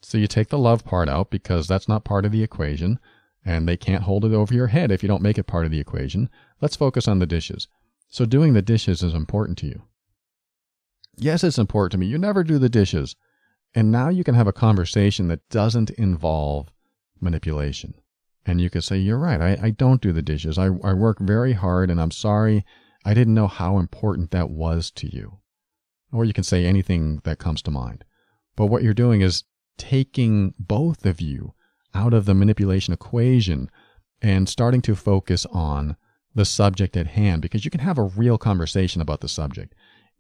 So 0.02 0.18
you 0.18 0.26
take 0.26 0.50
the 0.50 0.58
love 0.58 0.84
part 0.84 1.08
out 1.08 1.30
because 1.30 1.68
that's 1.68 1.88
not 1.88 2.04
part 2.04 2.26
of 2.26 2.32
the 2.32 2.42
equation, 2.42 3.00
and 3.46 3.68
they 3.68 3.78
can't 3.78 4.04
hold 4.04 4.26
it 4.26 4.34
over 4.34 4.52
your 4.52 4.68
head 4.68 4.92
if 4.92 5.04
you 5.04 5.08
don't 5.08 5.22
make 5.22 5.38
it 5.38 5.46
part 5.46 5.66
of 5.66 5.72
the 5.72 5.80
equation. 5.80 6.28
Let's 6.60 6.76
focus 6.76 7.08
on 7.08 7.20
the 7.20 7.28
dishes. 7.28 7.68
So 8.10 8.26
doing 8.26 8.54
the 8.54 8.64
dishes 8.64 9.04
is 9.04 9.14
important 9.14 9.60
to 9.60 9.68
you. 9.68 9.84
Yes, 11.18 11.44
it's 11.44 11.60
important 11.60 11.92
to 11.92 11.98
me. 12.00 12.08
You 12.08 12.18
never 12.18 12.44
do 12.44 12.58
the 12.58 12.68
dishes. 12.68 13.16
And 13.76 13.92
now 13.92 14.10
you 14.10 14.24
can 14.24 14.34
have 14.34 14.48
a 14.48 14.54
conversation 14.54 15.28
that 15.28 15.48
doesn't 15.50 15.92
involve 15.92 16.72
manipulation. 17.22 17.94
And 18.46 18.62
you 18.62 18.70
could 18.70 18.84
say, 18.84 18.98
You're 18.98 19.18
right. 19.18 19.42
I, 19.42 19.68
I 19.68 19.70
don't 19.72 20.02
do 20.02 20.12
the 20.12 20.22
dishes. 20.22 20.58
I, 20.58 20.66
I 20.84 20.94
work 20.94 21.20
very 21.20 21.54
hard 21.54 21.90
and 21.90 22.00
I'm 22.00 22.12
sorry. 22.12 22.66
I 23.04 23.14
didn't 23.14 23.34
know 23.34 23.48
how 23.48 23.78
important 23.78 24.32
that 24.32 24.50
was 24.50 24.92
to 24.92 25.14
you. 25.14 25.40
Or 26.12 26.26
you 26.26 26.34
can 26.34 26.44
say 26.44 26.66
anything 26.66 27.22
that 27.24 27.40
comes 27.40 27.62
to 27.64 27.72
mind. 27.72 28.04
But 28.56 28.68
what 28.68 28.84
you're 28.84 28.94
doing 28.94 29.22
is 29.22 29.44
taking 29.78 30.54
both 30.58 31.06
of 31.06 31.20
you 31.20 31.54
out 31.94 32.14
of 32.14 32.26
the 32.26 32.34
manipulation 32.34 32.94
equation 32.94 33.70
and 34.22 34.48
starting 34.48 34.82
to 34.82 34.96
focus 34.96 35.46
on 35.48 35.98
the 36.34 36.46
subject 36.46 36.98
at 36.98 37.08
hand 37.08 37.42
because 37.42 37.64
you 37.64 37.72
can 37.72 37.80
have 37.80 37.98
a 37.98 38.04
real 38.04 38.38
conversation 38.38 39.02
about 39.02 39.22
the 39.22 39.30
subject. 39.30 39.74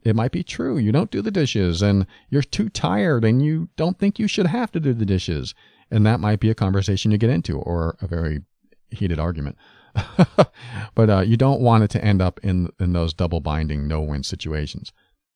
It 0.04 0.16
might 0.16 0.32
be 0.32 0.44
true 0.44 0.78
you 0.78 0.92
don't 0.92 1.12
do 1.12 1.22
the 1.22 1.32
dishes 1.32 1.82
and 1.82 2.06
you're 2.30 2.44
too 2.44 2.70
tired 2.70 3.26
and 3.26 3.44
you 3.44 3.70
don't 3.76 3.98
think 3.98 4.20
you 4.20 4.28
should 4.28 4.48
have 4.48 4.72
to 4.74 4.80
do 4.80 4.94
the 4.94 5.06
dishes. 5.06 5.54
And 5.92 6.06
that 6.06 6.20
might 6.20 6.40
be 6.40 6.50
a 6.50 6.56
conversation 6.56 7.12
you 7.12 7.18
get 7.18 7.30
into 7.30 7.58
or 7.60 7.98
a 8.02 8.08
very 8.08 8.42
heated 8.90 9.20
argument. 9.20 9.58
but 10.96 11.10
uh, 11.10 11.22
you 11.22 11.38
don't 11.38 11.62
want 11.62 11.84
it 11.84 11.90
to 11.92 12.04
end 12.04 12.22
up 12.22 12.40
in, 12.44 12.70
in 12.80 12.94
those 12.94 13.14
double 13.14 13.40
binding 13.40 13.88
no 13.88 14.02
win 14.02 14.24
situations. 14.24 14.92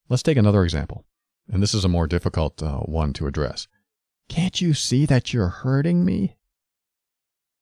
Let's 0.10 0.24
take 0.24 0.38
another 0.38 0.64
example. 0.64 1.06
And 1.52 1.64
this 1.64 1.74
is 1.74 1.86
a 1.86 1.90
more 1.90 2.08
difficult 2.08 2.62
uh, 2.62 2.80
one 2.80 3.14
to 3.14 3.28
address. 3.28 3.68
Can't 4.28 4.62
you 4.62 4.74
see 4.74 5.06
that 5.06 5.34
you're 5.34 5.48
hurting 5.50 6.06
me? 6.06 6.36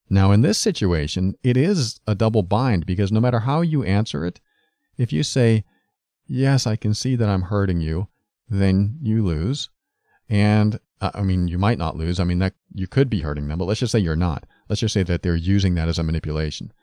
Now, 0.10 0.32
in 0.32 0.42
this 0.42 0.58
situation, 0.58 1.36
it 1.44 1.58
is 1.58 2.00
a 2.08 2.16
double 2.16 2.44
bind 2.44 2.86
because 2.86 3.12
no 3.12 3.20
matter 3.20 3.40
how 3.40 3.62
you 3.62 3.84
answer 3.84 4.26
it, 4.26 4.40
if 4.98 5.12
you 5.12 5.24
say, 5.24 5.66
Yes, 6.30 6.68
I 6.68 6.76
can 6.76 6.94
see 6.94 7.16
that 7.16 7.30
I'm 7.30 7.44
hurting 7.44 7.80
you, 7.80 8.10
then 8.50 8.98
you 9.02 9.24
lose. 9.24 9.70
And 10.30 10.80
I 11.00 11.22
mean, 11.22 11.48
you 11.48 11.58
might 11.58 11.78
not 11.78 11.96
lose. 11.96 12.20
I 12.20 12.24
mean, 12.24 12.40
that 12.40 12.54
you 12.74 12.88
could 12.88 13.10
be 13.10 13.22
hurting 13.22 13.48
them, 13.48 13.60
but 13.60 13.66
let's 13.66 13.80
just 13.80 13.92
say 13.92 14.00
you're 14.00 14.16
not. 14.16 14.46
Let's 14.68 14.82
just 14.82 14.94
say 14.94 15.04
that 15.04 15.22
they're 15.22 15.36
using 15.36 15.76
that 15.76 15.88
as 15.88 16.00
a 16.00 16.04
manipulation. 16.04 16.74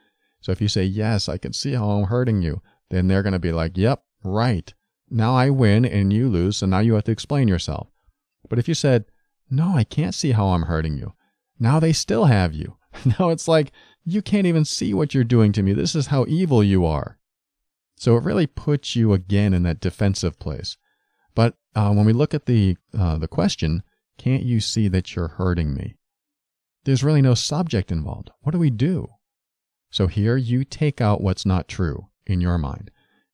So 0.40 0.53
if 0.53 0.61
you 0.61 0.68
say, 0.68 0.85
Yes, 0.85 1.29
I 1.29 1.38
can 1.38 1.53
see 1.53 1.72
how 1.72 1.90
I'm 1.90 2.05
hurting 2.05 2.42
you, 2.42 2.62
then 2.90 3.09
they're 3.09 3.22
going 3.22 3.33
to 3.33 3.38
be 3.38 3.53
like, 3.53 3.77
Yep, 3.77 4.03
right. 4.22 4.72
Now 5.11 5.35
I 5.35 5.50
win 5.50 5.85
and 5.85 6.12
you 6.12 6.29
lose, 6.29 6.59
so 6.59 6.66
now 6.66 6.79
you 6.79 6.94
have 6.94 7.05
to 7.05 7.12
explain 7.12 7.48
yourself. 7.48 7.88
But 8.48 8.59
if 8.59 8.68
you 8.68 8.74
said, 8.74 9.07
No, 9.50 9.74
I 9.74 9.85
can't 9.85 10.14
see 10.14 10.33
how 10.33 10.48
I'm 10.48 10.62
hurting 10.62 10.96
you, 10.96 11.14
now 11.59 11.81
they 11.81 11.92
still 11.92 12.27
have 12.27 12.55
you. 12.55 12.77
now 13.18 13.31
it's 13.31 13.48
like, 13.48 13.72
You 14.05 14.22
can't 14.22 14.46
even 14.46 14.64
see 14.64 14.94
what 14.94 15.14
you're 15.14 15.24
doing 15.24 15.50
to 15.53 15.62
me. 15.62 15.72
This 15.72 15.94
is 15.94 16.09
how 16.09 16.24
evil 16.29 16.62
you 16.62 16.87
are. 16.87 17.18
So 17.96 18.16
it 18.16 18.24
really 18.24 18.46
puts 18.46 18.94
you 18.94 19.12
again 19.12 19.55
in 19.55 19.62
that 19.64 19.81
defensive 19.81 20.38
place. 20.38 20.77
But 21.35 21.57
uh, 21.74 21.92
when 21.92 22.07
we 22.07 22.12
look 22.12 22.35
at 22.35 22.46
the 22.46 22.77
uh, 22.96 23.18
the 23.18 23.29
question, 23.29 23.83
can't 24.18 24.42
you 24.42 24.61
see 24.61 24.88
that 24.88 25.14
you're 25.14 25.29
hurting 25.29 25.74
me? 25.74 25.96
There's 26.85 27.05
really 27.05 27.22
no 27.22 27.35
subject 27.35 27.90
involved. 27.90 28.31
What 28.42 28.53
do 28.53 28.59
we 28.59 28.70
do? 28.70 29.09
So 29.90 30.07
here 30.07 30.37
you 30.37 30.64
take 30.64 31.00
out 31.00 31.20
what's 31.20 31.46
not 31.46 31.68
true 31.68 32.09
in 32.27 32.40
your 32.40 32.59
mind. 32.59 32.90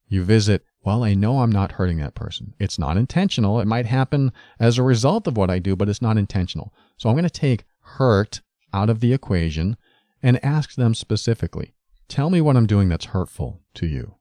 You 0.08 0.24
visit, 0.24 0.64
well, 0.82 1.04
I 1.04 1.14
know 1.14 1.40
I'm 1.40 1.52
not 1.52 1.72
hurting 1.72 1.98
that 1.98 2.14
person. 2.14 2.54
It's 2.58 2.78
not 2.78 2.96
intentional. 2.96 3.60
It 3.60 3.66
might 3.66 3.86
happen 3.86 4.32
as 4.58 4.78
a 4.78 4.82
result 4.82 5.26
of 5.26 5.36
what 5.36 5.50
I 5.50 5.58
do, 5.58 5.76
but 5.76 5.88
it's 5.88 6.02
not 6.02 6.18
intentional. 6.18 6.72
So 6.96 7.08
I'm 7.08 7.14
going 7.14 7.24
to 7.24 7.30
take 7.30 7.64
hurt 7.80 8.40
out 8.72 8.90
of 8.90 9.00
the 9.00 9.12
equation 9.12 9.76
and 10.22 10.44
ask 10.44 10.74
them 10.74 10.94
specifically, 10.94 11.74
tell 12.08 12.30
me 12.30 12.40
what 12.40 12.56
I'm 12.56 12.66
doing 12.66 12.88
that's 12.88 13.06
hurtful 13.06 13.62
to 13.74 13.86
you. 13.86 14.16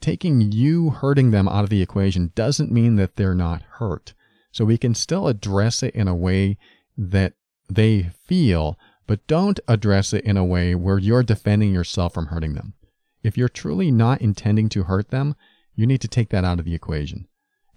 Taking 0.00 0.52
you 0.52 0.90
hurting 0.90 1.30
them 1.30 1.46
out 1.46 1.64
of 1.64 1.70
the 1.70 1.82
equation 1.82 2.32
doesn't 2.34 2.72
mean 2.72 2.96
that 2.96 3.16
they're 3.16 3.34
not 3.34 3.62
hurt. 3.78 4.14
So 4.52 4.64
we 4.64 4.78
can 4.78 4.94
still 4.94 5.26
address 5.26 5.82
it 5.82 5.94
in 5.94 6.06
a 6.06 6.14
way 6.14 6.58
that 6.96 7.32
they 7.68 8.10
feel, 8.26 8.78
but 9.06 9.26
don't 9.26 9.58
address 9.66 10.12
it 10.12 10.24
in 10.24 10.36
a 10.36 10.44
way 10.44 10.74
where 10.74 10.98
you're 10.98 11.22
defending 11.22 11.72
yourself 11.72 12.14
from 12.14 12.26
hurting 12.26 12.54
them. 12.54 12.74
If 13.22 13.36
you're 13.36 13.48
truly 13.48 13.90
not 13.90 14.20
intending 14.20 14.68
to 14.70 14.84
hurt 14.84 15.10
them, 15.10 15.34
you 15.74 15.86
need 15.86 16.00
to 16.02 16.08
take 16.08 16.28
that 16.30 16.44
out 16.44 16.58
of 16.58 16.64
the 16.64 16.74
equation. 16.74 17.26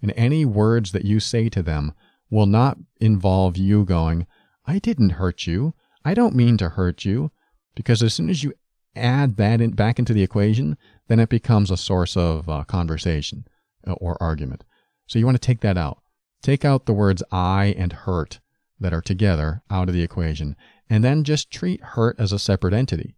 And 0.02 0.12
any 0.16 0.44
words 0.44 0.92
that 0.92 1.04
you 1.04 1.18
say 1.18 1.48
to 1.48 1.62
them 1.62 1.94
will 2.30 2.46
not 2.46 2.78
involve 3.00 3.56
you 3.56 3.84
going, 3.84 4.26
I 4.66 4.78
didn't 4.78 5.10
hurt 5.10 5.46
you. 5.46 5.74
I 6.04 6.12
don't 6.14 6.34
mean 6.34 6.56
to 6.58 6.70
hurt 6.70 7.04
you. 7.04 7.30
Because 7.74 8.02
as 8.02 8.14
soon 8.14 8.28
as 8.28 8.42
you 8.44 8.52
add 8.94 9.36
that 9.36 9.60
in, 9.60 9.70
back 9.70 9.98
into 9.98 10.12
the 10.12 10.22
equation, 10.22 10.76
then 11.08 11.20
it 11.20 11.28
becomes 11.28 11.70
a 11.70 11.76
source 11.76 12.16
of 12.16 12.48
uh, 12.48 12.64
conversation. 12.64 13.46
uh, 13.86 13.92
or 13.92 14.20
argument. 14.20 14.64
So 15.06 15.18
you 15.18 15.24
want 15.24 15.40
to 15.40 15.46
take 15.46 15.60
that 15.60 15.78
out. 15.78 15.98
Take 16.46 16.64
out 16.64 16.86
the 16.86 16.92
words 16.92 17.24
I 17.32 17.74
and 17.76 17.92
hurt 17.92 18.38
that 18.78 18.92
are 18.92 19.00
together 19.00 19.64
out 19.68 19.88
of 19.88 19.96
the 19.96 20.04
equation, 20.04 20.54
and 20.88 21.02
then 21.02 21.24
just 21.24 21.50
treat 21.50 21.82
hurt 21.82 22.14
as 22.20 22.30
a 22.30 22.38
separate 22.38 22.72
entity. 22.72 23.16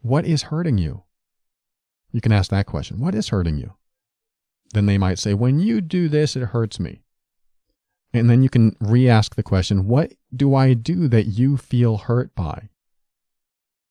What 0.00 0.24
is 0.24 0.50
hurting 0.50 0.76
you? 0.76 1.04
You 2.10 2.20
can 2.20 2.32
ask 2.32 2.50
that 2.50 2.66
question. 2.66 2.98
What 2.98 3.14
is 3.14 3.28
hurting 3.28 3.56
you? 3.56 3.74
Then 4.74 4.86
they 4.86 4.98
might 4.98 5.20
say, 5.20 5.32
When 5.32 5.60
you 5.60 5.80
do 5.80 6.08
this, 6.08 6.34
it 6.34 6.42
hurts 6.42 6.80
me. 6.80 7.02
And 8.12 8.28
then 8.28 8.42
you 8.42 8.48
can 8.48 8.74
re 8.80 9.08
ask 9.08 9.36
the 9.36 9.44
question, 9.44 9.86
What 9.86 10.14
do 10.34 10.52
I 10.56 10.74
do 10.74 11.06
that 11.06 11.26
you 11.26 11.56
feel 11.56 11.98
hurt 11.98 12.34
by? 12.34 12.70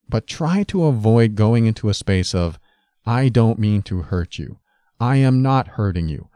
But 0.09 0.27
try 0.27 0.63
to 0.63 0.83
avoid 0.83 1.35
going 1.35 1.65
into 1.65 1.87
a 1.87 1.93
space 1.93 2.35
of, 2.35 2.59
I 3.05 3.29
don't 3.29 3.57
mean 3.57 3.83
to 3.83 4.01
hurt 4.01 4.37
you. 4.37 4.59
I 4.99 5.15
am 5.15 5.41
not 5.41 5.79
hurting 5.79 6.09
you. 6.09 6.27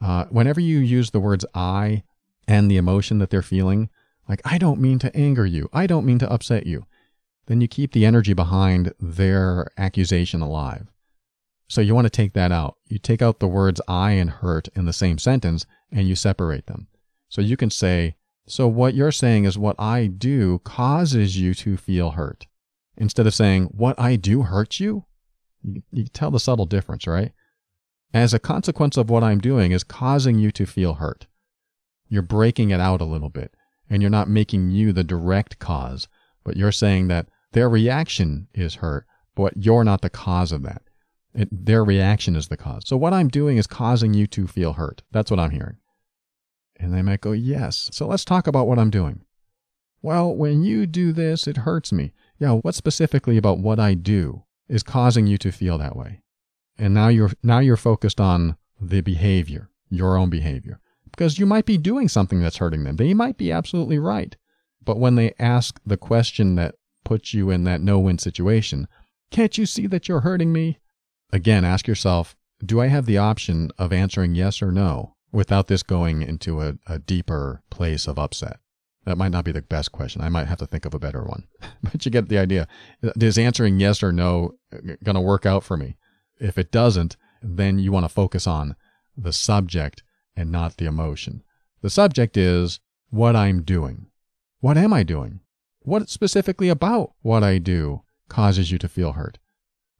Uh, 0.00 0.26
whenever 0.26 0.60
you 0.60 0.78
use 0.78 1.10
the 1.10 1.20
words 1.20 1.44
I 1.54 2.02
and 2.46 2.70
the 2.70 2.76
emotion 2.76 3.18
that 3.18 3.30
they're 3.30 3.42
feeling, 3.42 3.88
like, 4.28 4.40
I 4.44 4.58
don't 4.58 4.80
mean 4.80 4.98
to 5.00 5.16
anger 5.16 5.46
you, 5.46 5.68
I 5.72 5.86
don't 5.86 6.06
mean 6.06 6.18
to 6.18 6.30
upset 6.30 6.66
you, 6.66 6.86
then 7.46 7.60
you 7.60 7.68
keep 7.68 7.92
the 7.92 8.04
energy 8.04 8.32
behind 8.32 8.92
their 9.00 9.68
accusation 9.78 10.40
alive. 10.40 10.88
So 11.68 11.80
you 11.80 11.94
want 11.94 12.06
to 12.06 12.10
take 12.10 12.32
that 12.34 12.52
out. 12.52 12.76
You 12.86 12.98
take 12.98 13.22
out 13.22 13.40
the 13.40 13.48
words 13.48 13.80
I 13.88 14.12
and 14.12 14.30
hurt 14.30 14.68
in 14.74 14.84
the 14.84 14.92
same 14.92 15.18
sentence 15.18 15.66
and 15.90 16.08
you 16.08 16.14
separate 16.14 16.66
them. 16.66 16.88
So 17.28 17.40
you 17.40 17.56
can 17.56 17.70
say, 17.70 18.16
So 18.46 18.68
what 18.68 18.94
you're 18.94 19.12
saying 19.12 19.44
is 19.44 19.58
what 19.58 19.76
I 19.78 20.06
do 20.06 20.60
causes 20.60 21.38
you 21.38 21.54
to 21.54 21.76
feel 21.76 22.10
hurt. 22.10 22.46
Instead 22.96 23.26
of 23.26 23.34
saying, 23.34 23.64
What 23.66 23.98
I 23.98 24.16
do 24.16 24.42
hurts 24.42 24.78
you? 24.78 25.04
You, 25.62 25.82
you 25.90 26.04
tell 26.04 26.30
the 26.30 26.40
subtle 26.40 26.66
difference, 26.66 27.06
right? 27.06 27.32
As 28.16 28.32
a 28.32 28.38
consequence 28.38 28.96
of 28.96 29.10
what 29.10 29.22
I'm 29.22 29.40
doing 29.40 29.72
is 29.72 29.84
causing 29.84 30.38
you 30.38 30.50
to 30.52 30.64
feel 30.64 30.94
hurt. 30.94 31.26
You're 32.08 32.22
breaking 32.22 32.70
it 32.70 32.80
out 32.80 33.02
a 33.02 33.04
little 33.04 33.28
bit 33.28 33.54
and 33.90 34.00
you're 34.00 34.10
not 34.10 34.26
making 34.26 34.70
you 34.70 34.90
the 34.94 35.04
direct 35.04 35.58
cause, 35.58 36.08
but 36.42 36.56
you're 36.56 36.72
saying 36.72 37.08
that 37.08 37.28
their 37.52 37.68
reaction 37.68 38.48
is 38.54 38.76
hurt, 38.76 39.04
but 39.34 39.58
you're 39.58 39.84
not 39.84 40.00
the 40.00 40.08
cause 40.08 40.50
of 40.50 40.62
that. 40.62 40.80
It, 41.34 41.50
their 41.52 41.84
reaction 41.84 42.36
is 42.36 42.48
the 42.48 42.56
cause. 42.56 42.84
So 42.86 42.96
what 42.96 43.12
I'm 43.12 43.28
doing 43.28 43.58
is 43.58 43.66
causing 43.66 44.14
you 44.14 44.26
to 44.28 44.46
feel 44.46 44.72
hurt. 44.72 45.02
That's 45.12 45.30
what 45.30 45.38
I'm 45.38 45.50
hearing. 45.50 45.76
And 46.80 46.94
they 46.94 47.02
might 47.02 47.20
go, 47.20 47.32
Yes. 47.32 47.90
So 47.92 48.06
let's 48.06 48.24
talk 48.24 48.46
about 48.46 48.66
what 48.66 48.78
I'm 48.78 48.88
doing. 48.88 49.26
Well, 50.00 50.34
when 50.34 50.62
you 50.62 50.86
do 50.86 51.12
this, 51.12 51.46
it 51.46 51.58
hurts 51.58 51.92
me. 51.92 52.14
Yeah, 52.38 52.52
what 52.52 52.74
specifically 52.74 53.36
about 53.36 53.58
what 53.58 53.78
I 53.78 53.92
do 53.92 54.44
is 54.70 54.82
causing 54.82 55.26
you 55.26 55.36
to 55.36 55.52
feel 55.52 55.76
that 55.76 55.96
way? 55.96 56.22
And 56.78 56.94
now 56.94 57.08
you're 57.08 57.32
now 57.42 57.58
you're 57.58 57.76
focused 57.76 58.20
on 58.20 58.56
the 58.80 59.00
behavior, 59.00 59.70
your 59.88 60.16
own 60.16 60.30
behavior. 60.30 60.80
Because 61.10 61.38
you 61.38 61.46
might 61.46 61.64
be 61.64 61.78
doing 61.78 62.08
something 62.08 62.40
that's 62.40 62.58
hurting 62.58 62.84
them. 62.84 62.96
They 62.96 63.14
might 63.14 63.38
be 63.38 63.50
absolutely 63.50 63.98
right. 63.98 64.36
But 64.84 64.98
when 64.98 65.14
they 65.14 65.34
ask 65.38 65.80
the 65.84 65.96
question 65.96 66.56
that 66.56 66.74
puts 67.04 67.32
you 67.32 67.50
in 67.50 67.64
that 67.64 67.80
no-win 67.80 68.18
situation, 68.18 68.86
can't 69.30 69.56
you 69.56 69.66
see 69.66 69.86
that 69.86 70.08
you're 70.08 70.20
hurting 70.20 70.52
me? 70.52 70.78
Again, 71.32 71.64
ask 71.64 71.88
yourself, 71.88 72.36
do 72.64 72.80
I 72.80 72.86
have 72.88 73.06
the 73.06 73.18
option 73.18 73.70
of 73.78 73.92
answering 73.92 74.34
yes 74.34 74.62
or 74.62 74.70
no 74.70 75.16
without 75.32 75.66
this 75.68 75.82
going 75.82 76.22
into 76.22 76.60
a, 76.62 76.74
a 76.86 76.98
deeper 76.98 77.62
place 77.70 78.06
of 78.06 78.18
upset? 78.18 78.58
That 79.04 79.18
might 79.18 79.30
not 79.30 79.44
be 79.44 79.52
the 79.52 79.62
best 79.62 79.92
question. 79.92 80.20
I 80.20 80.28
might 80.28 80.48
have 80.48 80.58
to 80.58 80.66
think 80.66 80.84
of 80.84 80.94
a 80.94 80.98
better 80.98 81.22
one. 81.22 81.46
but 81.82 82.04
you 82.04 82.10
get 82.10 82.28
the 82.28 82.38
idea. 82.38 82.66
Is 83.02 83.38
answering 83.38 83.78
yes 83.78 84.02
or 84.02 84.12
no 84.12 84.54
uh, 84.72 84.78
going 85.04 85.14
to 85.14 85.20
work 85.20 85.46
out 85.46 85.64
for 85.64 85.76
me? 85.76 85.96
If 86.38 86.58
it 86.58 86.70
doesn't, 86.70 87.16
then 87.42 87.78
you 87.78 87.92
want 87.92 88.04
to 88.04 88.08
focus 88.08 88.46
on 88.46 88.76
the 89.16 89.32
subject 89.32 90.02
and 90.36 90.52
not 90.52 90.76
the 90.76 90.86
emotion. 90.86 91.42
The 91.82 91.90
subject 91.90 92.36
is 92.36 92.80
what 93.10 93.36
I'm 93.36 93.62
doing. 93.62 94.06
What 94.60 94.76
am 94.76 94.92
I 94.92 95.02
doing? 95.02 95.40
What 95.80 96.08
specifically 96.08 96.68
about 96.68 97.12
what 97.22 97.42
I 97.42 97.58
do 97.58 98.02
causes 98.28 98.70
you 98.70 98.78
to 98.78 98.88
feel 98.88 99.12
hurt? 99.12 99.38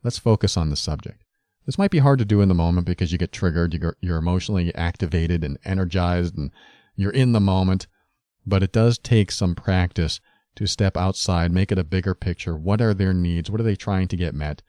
Let's 0.02 0.18
focus 0.18 0.56
on 0.56 0.70
the 0.70 0.76
subject. 0.76 1.22
This 1.64 1.78
might 1.78 1.90
be 1.90 1.98
hard 1.98 2.18
to 2.18 2.24
do 2.24 2.40
in 2.40 2.48
the 2.48 2.54
moment 2.54 2.86
because 2.86 3.12
you 3.12 3.18
get 3.18 3.32
triggered, 3.32 3.80
you're 4.00 4.16
emotionally 4.16 4.74
activated 4.74 5.42
and 5.42 5.58
energized, 5.64 6.36
and 6.36 6.50
you're 6.96 7.10
in 7.10 7.32
the 7.32 7.40
moment 7.40 7.86
but 8.46 8.62
it 8.62 8.72
does 8.72 8.96
take 8.96 9.32
some 9.32 9.54
practice 9.54 10.20
to 10.54 10.66
step 10.66 10.96
outside, 10.96 11.50
make 11.50 11.72
it 11.72 11.78
a 11.78 11.84
bigger 11.84 12.14
picture. 12.14 12.56
What 12.56 12.80
are 12.80 12.94
their 12.94 13.12
needs? 13.12 13.50
What 13.50 13.60
are 13.60 13.64
they 13.64 13.76
trying 13.76 14.08
to 14.08 14.16
get 14.16 14.34
met? 14.34 14.62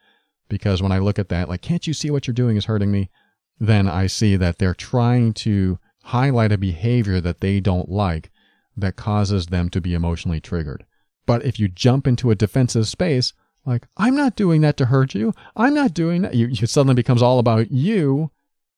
Because 0.48 0.82
when 0.82 0.92
I 0.92 0.98
look 0.98 1.18
at 1.18 1.28
that, 1.28 1.48
like, 1.48 1.62
can't 1.62 1.86
you 1.86 1.94
see 1.94 2.10
what 2.10 2.26
you're 2.26 2.34
doing 2.34 2.56
is 2.56 2.64
hurting 2.64 2.90
me? 2.90 3.10
Then 3.58 3.88
I 3.88 4.06
see 4.06 4.36
that 4.36 4.58
they're 4.58 4.74
trying 4.74 5.32
to 5.34 5.78
highlight 6.04 6.52
a 6.52 6.58
behavior 6.58 7.20
that 7.20 7.40
they 7.40 7.60
don't 7.60 7.90
like 7.90 8.30
that 8.76 8.96
causes 8.96 9.46
them 9.46 9.68
to 9.70 9.80
be 9.80 9.94
emotionally 9.94 10.40
triggered. 10.40 10.84
But 11.26 11.44
if 11.44 11.58
you 11.60 11.68
jump 11.68 12.06
into 12.06 12.30
a 12.30 12.36
defensive 12.36 12.88
space, 12.88 13.34
like, 13.66 13.86
I'm 13.96 14.16
not 14.16 14.36
doing 14.36 14.62
that 14.62 14.76
to 14.78 14.86
hurt 14.86 15.14
you, 15.14 15.34
I'm 15.56 15.74
not 15.74 15.92
doing 15.92 16.22
that, 16.22 16.34
you, 16.34 16.48
it 16.48 16.70
suddenly 16.70 16.94
becomes 16.94 17.20
all 17.20 17.38
about 17.38 17.70
you, 17.70 18.30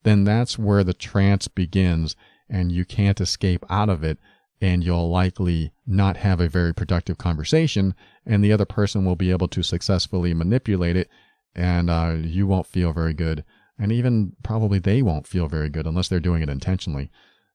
then 0.03 0.25
that's 0.25 0.59
where 0.59 0.83
the 0.83 0.95
trance 0.95 1.47
begins 1.47 2.17
and 2.49 2.73
you 2.73 2.85
can't 2.85 3.21
escape 3.21 3.65
out 3.71 3.89
of 3.89 4.03
it 4.03 4.19
and 4.61 4.85
you'll 4.85 5.11
likely 5.11 5.73
not 5.87 6.19
have 6.19 6.41
a 6.41 6.49
very 6.49 6.75
productive 6.75 7.17
conversation, 7.17 7.95
and 8.27 8.45
the 8.45 8.53
other 8.53 8.67
person 8.67 9.05
will 9.05 9.17
be 9.17 9.31
able 9.31 9.49
to 9.49 9.63
successfully 9.63 10.35
manipulate 10.35 10.97
it, 10.97 11.09
and 11.55 11.91
uh, 11.91 12.17
you 12.21 12.47
won't 12.47 12.67
feel 12.67 12.93
very 12.93 13.15
good. 13.15 13.45
And 13.79 13.91
even 13.93 14.37
probably 14.43 14.79
they 14.79 15.03
won't 15.03 15.27
feel 15.27 15.49
very 15.49 15.71
good 15.71 15.87
unless 15.87 16.09
they're 16.09 16.21
doing 16.21 16.43
it 16.43 16.49
intentionally 16.49 17.11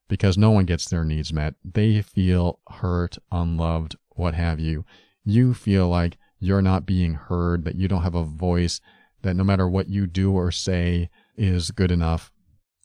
because 0.08 0.36
no 0.36 0.50
one 0.50 0.64
gets 0.64 0.86
their 0.86 1.04
needs 1.04 1.32
met. 1.32 1.54
They 1.64 2.02
feel 2.02 2.60
hurt, 2.68 3.18
unloved, 3.30 3.96
what 4.10 4.34
have 4.34 4.60
you. 4.60 4.84
You 5.24 5.54
feel 5.54 5.88
like 5.88 6.18
you're 6.38 6.62
not 6.62 6.86
being 6.86 7.14
heard, 7.14 7.64
that 7.64 7.76
you 7.76 7.88
don't 7.88 8.02
have 8.02 8.14
a 8.14 8.24
voice, 8.24 8.80
that 9.22 9.34
no 9.34 9.44
matter 9.44 9.68
what 9.68 9.88
you 9.88 10.06
do 10.06 10.32
or 10.32 10.50
say 10.50 11.10
is 11.36 11.70
good 11.70 11.90
enough, 11.90 12.30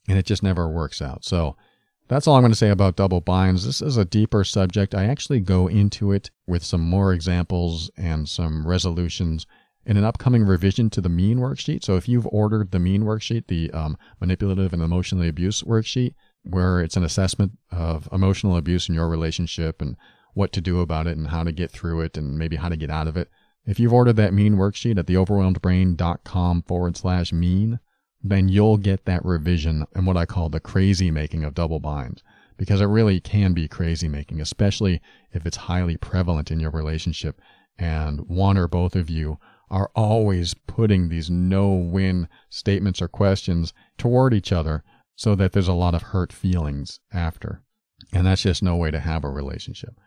and 0.08 0.18
it 0.18 0.26
just 0.26 0.42
never 0.42 0.68
works 0.68 1.00
out. 1.00 1.24
So, 1.24 1.56
that's 2.08 2.26
all 2.26 2.34
I'm 2.34 2.42
going 2.42 2.52
to 2.52 2.58
say 2.58 2.68
about 2.68 2.96
double 2.96 3.22
binds. 3.22 3.64
This 3.64 3.80
is 3.80 3.96
a 3.96 4.04
deeper 4.04 4.44
subject. 4.44 4.94
I 4.94 5.06
actually 5.06 5.40
go 5.40 5.66
into 5.66 6.12
it 6.12 6.30
with 6.46 6.62
some 6.62 6.82
more 6.82 7.14
examples 7.14 7.90
and 7.96 8.28
some 8.28 8.66
resolutions 8.66 9.46
in 9.84 9.96
an 9.96 10.04
upcoming 10.04 10.44
revision 10.44 10.90
to 10.90 11.00
the 11.00 11.08
mean 11.08 11.38
worksheet. 11.38 11.84
So 11.84 11.96
if 11.96 12.08
you've 12.08 12.26
ordered 12.28 12.70
the 12.70 12.78
mean 12.78 13.02
worksheet, 13.02 13.48
the 13.48 13.70
um, 13.72 13.96
manipulative 14.20 14.72
and 14.72 14.82
emotionally 14.82 15.28
abuse 15.28 15.62
worksheet, 15.62 16.14
where 16.42 16.80
it's 16.80 16.96
an 16.96 17.04
assessment 17.04 17.52
of 17.70 18.08
emotional 18.12 18.56
abuse 18.56 18.88
in 18.88 18.94
your 18.94 19.08
relationship 19.08 19.80
and 19.80 19.96
what 20.34 20.52
to 20.52 20.60
do 20.60 20.80
about 20.80 21.06
it 21.06 21.16
and 21.16 21.28
how 21.28 21.44
to 21.44 21.52
get 21.52 21.70
through 21.70 22.00
it 22.00 22.16
and 22.16 22.38
maybe 22.38 22.56
how 22.56 22.68
to 22.68 22.76
get 22.76 22.90
out 22.90 23.06
of 23.06 23.16
it. 23.16 23.28
If 23.64 23.78
you've 23.78 23.92
ordered 23.92 24.16
that 24.16 24.34
mean 24.34 24.56
worksheet 24.56 24.98
at 24.98 25.06
theoverwhelmedbrain.com 25.06 26.62
forward 26.62 26.96
slash 26.96 27.32
mean, 27.32 27.78
then 28.22 28.48
you'll 28.48 28.76
get 28.76 29.04
that 29.04 29.24
revision 29.24 29.84
and 29.94 30.06
what 30.06 30.16
I 30.16 30.26
call 30.26 30.48
the 30.48 30.60
crazy 30.60 31.10
making 31.10 31.44
of 31.44 31.54
double 31.54 31.80
binds. 31.80 32.22
Because 32.56 32.80
it 32.80 32.86
really 32.86 33.18
can 33.18 33.54
be 33.54 33.66
crazy 33.66 34.08
making, 34.08 34.40
especially 34.40 35.00
if 35.32 35.46
it's 35.46 35.56
highly 35.56 35.96
prevalent 35.96 36.50
in 36.50 36.60
your 36.60 36.70
relationship 36.70 37.40
and 37.78 38.20
one 38.28 38.56
or 38.56 38.68
both 38.68 38.94
of 38.94 39.10
you 39.10 39.38
are 39.72 39.90
always 39.96 40.52
putting 40.54 41.08
these 41.08 41.30
no 41.30 41.72
win 41.72 42.28
statements 42.50 43.00
or 43.00 43.08
questions 43.08 43.72
toward 43.96 44.34
each 44.34 44.52
other 44.52 44.84
so 45.16 45.34
that 45.34 45.52
there's 45.52 45.68
a 45.68 45.72
lot 45.72 45.94
of 45.94 46.02
hurt 46.02 46.32
feelings 46.32 47.00
after. 47.12 47.62
And 48.12 48.26
that's 48.26 48.42
just 48.42 48.62
no 48.62 48.76
way 48.76 48.90
to 48.90 49.00
have 49.00 49.24
a 49.24 49.30
relationship. 49.30 49.98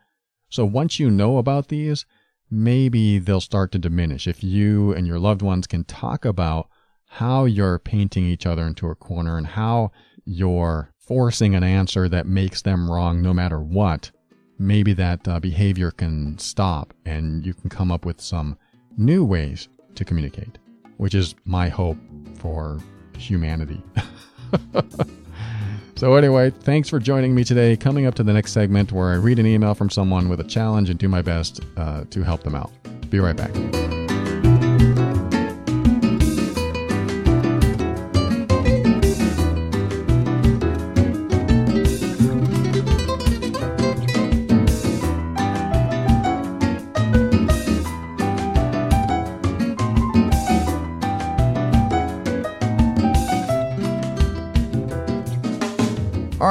So 0.50 0.66
once 0.66 1.00
you 1.00 1.10
know 1.10 1.40
about 1.40 1.70
these, 1.70 2.06
maybe 2.52 3.18
they'll 3.18 3.42
start 3.42 3.72
to 3.72 3.80
diminish. 3.80 4.28
If 4.28 4.44
you 4.44 4.94
and 4.94 5.08
your 5.08 5.18
loved 5.18 5.42
ones 5.42 5.66
can 5.66 5.84
talk 5.84 6.26
about 6.26 6.70
how 7.08 7.46
you're 7.46 7.80
painting 7.80 8.26
each 8.26 8.46
other 8.46 8.68
into 8.68 8.90
a 8.90 8.96
corner 8.96 9.36
and 9.38 9.48
how 9.48 9.92
you're 10.26 10.92
forcing 11.00 11.56
an 11.56 11.64
answer 11.64 12.08
that 12.10 12.28
makes 12.28 12.62
them 12.62 12.90
wrong 12.92 13.22
no 13.22 13.34
matter 13.34 13.60
what, 13.60 14.12
maybe 14.60 14.94
that 14.94 15.28
uh, 15.28 15.40
behavior 15.40 15.90
can 15.90 16.38
stop 16.38 16.94
and 17.04 17.46
you 17.46 17.54
can 17.56 17.70
come 17.70 17.92
up 17.92 18.06
with 18.06 18.22
some 18.22 18.58
new 18.98 19.24
ways 19.26 19.68
to 19.96 20.06
communicate, 20.06 20.58
which 20.98 21.16
is 21.16 21.36
my 21.46 21.70
hope 21.70 21.98
for 22.38 22.80
humanity. 23.18 23.82
so, 25.96 26.16
anyway, 26.16 26.50
thanks 26.50 26.90
for 26.90 27.00
joining 27.00 27.34
me 27.34 27.44
today. 27.44 27.76
Coming 27.76 28.06
up 28.06 28.16
to 28.16 28.24
the 28.24 28.34
next 28.34 28.52
segment 28.52 28.92
where 28.92 29.10
I 29.10 29.16
read 29.16 29.40
an 29.40 29.46
email 29.46 29.74
from 29.74 29.90
someone 29.90 30.30
with 30.30 30.40
a 30.40 30.46
challenge 30.46 30.90
and 30.90 31.00
do 31.00 31.08
my 31.08 31.22
best 31.22 31.62
uh, 31.78 32.06
to 32.10 32.24
help 32.24 32.44
them 32.44 32.56
out. 32.56 32.72
Be 33.10 33.20
right 33.20 33.36
back. 33.36 33.95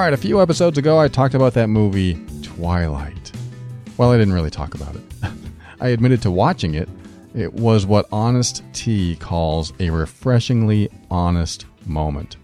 Right, 0.04 0.12
a 0.12 0.18
few 0.18 0.42
episodes 0.42 0.76
ago, 0.76 1.00
I 1.00 1.08
talked 1.08 1.32
about 1.32 1.54
that 1.54 1.70
movie, 1.70 2.22
Twilight. 2.42 3.32
Well, 3.96 4.12
I 4.12 4.18
didn't 4.18 4.34
really 4.34 4.50
talk 4.50 4.74
about 4.74 4.94
it. 4.94 5.02
I 5.80 5.88
admitted 5.88 6.20
to 6.20 6.30
watching 6.30 6.74
it. 6.74 6.90
It 7.34 7.54
was 7.54 7.86
what 7.86 8.06
Honest 8.12 8.62
Tea 8.74 9.16
calls 9.16 9.72
a 9.80 9.88
refreshingly 9.88 10.90
honest 11.10 11.64
moment. 11.86 12.36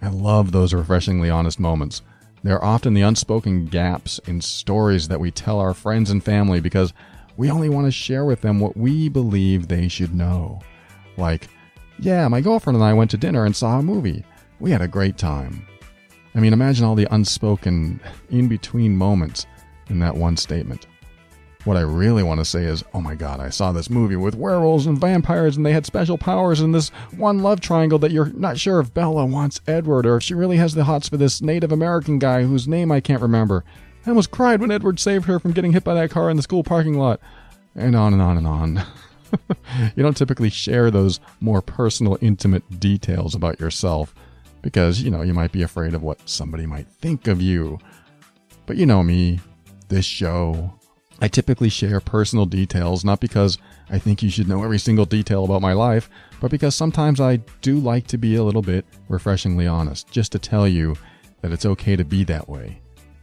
I 0.00 0.08
love 0.08 0.50
those 0.50 0.72
refreshingly 0.72 1.28
honest 1.28 1.60
moments. 1.60 2.00
They're 2.42 2.64
often 2.64 2.94
the 2.94 3.02
unspoken 3.02 3.66
gaps 3.66 4.18
in 4.20 4.40
stories 4.40 5.08
that 5.08 5.20
we 5.20 5.30
tell 5.30 5.60
our 5.60 5.74
friends 5.74 6.10
and 6.10 6.24
family 6.24 6.58
because 6.58 6.94
we 7.36 7.50
only 7.50 7.68
want 7.68 7.86
to 7.86 7.90
share 7.90 8.24
with 8.24 8.40
them 8.40 8.60
what 8.60 8.78
we 8.78 9.10
believe 9.10 9.68
they 9.68 9.88
should 9.88 10.14
know. 10.14 10.62
Like, 11.18 11.48
yeah, 11.98 12.28
my 12.28 12.40
girlfriend 12.40 12.78
and 12.78 12.84
I 12.84 12.94
went 12.94 13.10
to 13.10 13.18
dinner 13.18 13.44
and 13.44 13.54
saw 13.54 13.78
a 13.78 13.82
movie. 13.82 14.24
We 14.58 14.70
had 14.70 14.80
a 14.80 14.88
great 14.88 15.18
time. 15.18 15.66
I 16.38 16.40
mean, 16.40 16.52
imagine 16.52 16.84
all 16.84 16.94
the 16.94 17.12
unspoken, 17.12 17.98
in 18.30 18.46
between 18.46 18.96
moments 18.96 19.44
in 19.88 19.98
that 19.98 20.14
one 20.14 20.36
statement. 20.36 20.86
What 21.64 21.76
I 21.76 21.80
really 21.80 22.22
want 22.22 22.38
to 22.38 22.44
say 22.44 22.62
is, 22.62 22.84
oh 22.94 23.00
my 23.00 23.16
god, 23.16 23.40
I 23.40 23.48
saw 23.50 23.72
this 23.72 23.90
movie 23.90 24.14
with 24.14 24.36
werewolves 24.36 24.86
and 24.86 25.00
vampires 25.00 25.56
and 25.56 25.66
they 25.66 25.72
had 25.72 25.84
special 25.84 26.16
powers 26.16 26.60
and 26.60 26.72
this 26.72 26.90
one 27.16 27.40
love 27.40 27.60
triangle 27.60 27.98
that 27.98 28.12
you're 28.12 28.30
not 28.34 28.56
sure 28.56 28.78
if 28.78 28.94
Bella 28.94 29.26
wants 29.26 29.60
Edward 29.66 30.06
or 30.06 30.18
if 30.18 30.22
she 30.22 30.32
really 30.32 30.58
has 30.58 30.74
the 30.74 30.84
hots 30.84 31.08
for 31.08 31.16
this 31.16 31.42
Native 31.42 31.72
American 31.72 32.20
guy 32.20 32.44
whose 32.44 32.68
name 32.68 32.92
I 32.92 33.00
can't 33.00 33.20
remember. 33.20 33.64
I 34.06 34.10
almost 34.10 34.30
cried 34.30 34.60
when 34.60 34.70
Edward 34.70 35.00
saved 35.00 35.24
her 35.24 35.40
from 35.40 35.50
getting 35.50 35.72
hit 35.72 35.82
by 35.82 35.94
that 35.94 36.12
car 36.12 36.30
in 36.30 36.36
the 36.36 36.44
school 36.44 36.62
parking 36.62 36.96
lot. 36.96 37.18
And 37.74 37.96
on 37.96 38.12
and 38.12 38.22
on 38.22 38.36
and 38.36 38.46
on. 38.46 38.82
you 39.96 40.04
don't 40.04 40.16
typically 40.16 40.50
share 40.50 40.92
those 40.92 41.18
more 41.40 41.62
personal, 41.62 42.16
intimate 42.20 42.78
details 42.78 43.34
about 43.34 43.58
yourself 43.58 44.14
because, 44.68 45.00
you 45.00 45.10
know, 45.10 45.22
you 45.22 45.32
might 45.32 45.50
be 45.50 45.62
afraid 45.62 45.94
of 45.94 46.02
what 46.02 46.28
somebody 46.28 46.66
might 46.66 46.86
think 46.86 47.26
of 47.26 47.40
you. 47.40 47.78
But 48.66 48.76
you 48.76 48.84
know 48.84 49.02
me, 49.02 49.40
this 49.88 50.04
show. 50.04 50.74
I 51.22 51.28
typically 51.28 51.70
share 51.70 52.00
personal 52.00 52.44
details, 52.44 53.02
not 53.02 53.18
because 53.18 53.56
I 53.88 53.98
think 53.98 54.22
you 54.22 54.28
should 54.28 54.46
know 54.46 54.62
every 54.62 54.78
single 54.78 55.06
detail 55.06 55.46
about 55.46 55.62
my 55.62 55.72
life, 55.72 56.10
but 56.38 56.50
because 56.50 56.74
sometimes 56.74 57.18
I 57.18 57.36
do 57.62 57.78
like 57.78 58.06
to 58.08 58.18
be 58.18 58.36
a 58.36 58.42
little 58.44 58.60
bit 58.60 58.84
refreshingly 59.08 59.66
honest, 59.66 60.10
just 60.10 60.32
to 60.32 60.38
tell 60.38 60.68
you 60.68 60.96
that 61.40 61.50
it's 61.50 61.64
okay 61.64 61.96
to 61.96 62.04
be 62.04 62.24
that 62.24 62.46
way. 62.46 62.82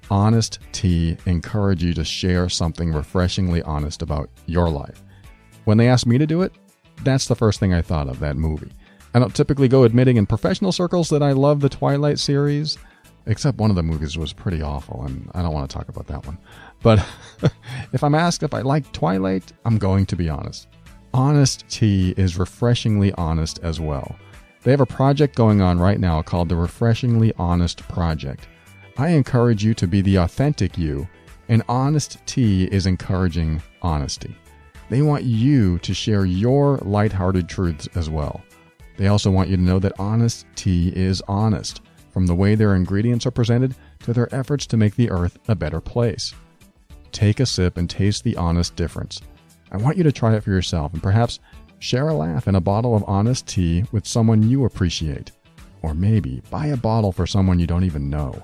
Honest 0.10 0.58
Tea 0.71 1.15
encourage 1.27 1.84
you 1.84 1.93
to 1.93 2.03
share 2.03 2.49
something 2.49 2.91
refreshingly 2.91 3.62
honest 3.62 4.01
about 4.01 4.31
your 4.47 4.67
life. 4.71 5.03
When 5.65 5.77
they 5.77 5.89
asked 5.89 6.08
me 6.08 6.17
to 6.17 6.25
do 6.25 6.41
it, 6.41 6.53
that's 7.03 7.27
the 7.27 7.36
first 7.36 7.60
thing 7.60 7.71
I 7.71 7.84
thought 7.84 8.10
of 8.10 8.19
that 8.19 8.36
movie. 8.36 8.71
I 9.15 9.19
don't 9.19 9.34
typically 9.34 9.69
go 9.69 9.84
admitting 9.84 10.17
in 10.17 10.25
professional 10.25 10.73
circles 10.73 11.08
that 11.08 11.23
I 11.23 11.32
love 11.32 11.62
the 11.62 11.69
Twilight 11.69 12.19
series, 12.19 12.78
except 13.28 13.58
one 13.58 13.69
of 13.69 13.78
the 13.78 13.82
movies 13.82 14.17
was 14.17 14.34
pretty 14.34 14.62
awful, 14.62 15.06
and 15.06 15.32
I 15.34 15.41
don't 15.41 15.54
want 15.54 15.69
to 15.69 15.73
talk 15.73 15.88
about 15.88 16.08
that 16.08 16.25
one. 16.25 16.38
But 16.84 16.99
if 17.93 18.04
I'm 18.04 18.13
asked 18.13 18.43
if 18.43 18.54
I 18.54 18.60
like 18.60 18.91
Twilight, 18.91 19.54
I'm 19.63 19.78
going 19.78 20.06
to 20.08 20.17
be 20.17 20.28
honest. 20.28 20.67
Honest 21.13 21.65
Tea 21.69 22.13
is 22.17 22.38
refreshingly 22.38 23.13
honest 23.13 23.58
as 23.63 23.80
well. 23.80 24.17
They 24.63 24.71
have 24.71 24.82
a 24.82 24.86
project 24.86 25.38
going 25.38 25.62
on 25.62 25.80
right 25.80 26.01
now 26.01 26.21
called 26.21 26.49
the 26.49 26.58
Refreshingly 26.58 27.32
Honest 27.38 27.88
Project. 27.88 28.49
I 28.97 29.12
encourage 29.12 29.63
you 29.63 29.73
to 29.75 29.88
be 29.88 30.01
the 30.01 30.17
authentic 30.17 30.78
you, 30.78 31.08
and 31.47 31.63
Honest 31.69 32.17
Tea 32.25 32.65
is 32.65 32.86
encouraging 32.86 33.62
honesty. 33.82 34.36
They 34.89 35.01
want 35.01 35.23
you 35.23 35.80
to 35.80 35.93
share 35.93 36.25
your 36.25 36.80
lighthearted 36.80 37.47
truths 37.47 37.88
as 37.95 38.10
well. 38.10 38.43
They 38.97 39.08
also 39.08 39.29
want 39.29 39.49
you 39.49 39.58
to 39.58 39.63
know 39.63 39.79
that 39.79 39.99
honest 39.99 40.45
tea 40.55 40.93
is 40.95 41.21
honest, 41.27 41.81
from 42.12 42.27
the 42.27 42.36
way 42.36 42.55
their 42.55 42.75
ingredients 42.75 43.25
are 43.25 43.31
presented 43.31 43.75
to 43.99 44.13
their 44.13 44.34
efforts 44.34 44.65
to 44.67 44.77
make 44.77 44.95
the 44.95 45.12
earth 45.12 45.38
a 45.47 45.55
better 45.55 45.81
place. 45.81 46.34
Take 47.12 47.39
a 47.39 47.45
sip 47.45 47.77
and 47.77 47.89
taste 47.89 48.23
the 48.23 48.38
honest 48.38 48.75
difference. 48.75 49.21
I 49.71 49.77
want 49.77 49.97
you 49.97 50.03
to 50.03 50.12
try 50.12 50.36
it 50.36 50.43
for 50.43 50.51
yourself 50.51 50.93
and 50.93 51.03
perhaps 51.03 51.39
share 51.79 52.08
a 52.08 52.13
laugh 52.13 52.47
in 52.47 52.55
a 52.55 52.62
bottle 52.62 52.95
of 52.95 53.03
honest 53.08 53.47
tea 53.47 53.84
with 53.91 54.08
someone 54.08 54.49
you 54.49 54.65
appreciate. 54.65 55.31
Or 55.81 55.93
maybe 55.93 56.41
buy 56.49 56.67
a 56.67 56.77
bottle 56.77 57.12
for 57.12 57.27
someone 57.27 57.60
you 57.60 57.67
don't 57.67 57.84
even 57.84 58.10
know. 58.10 58.43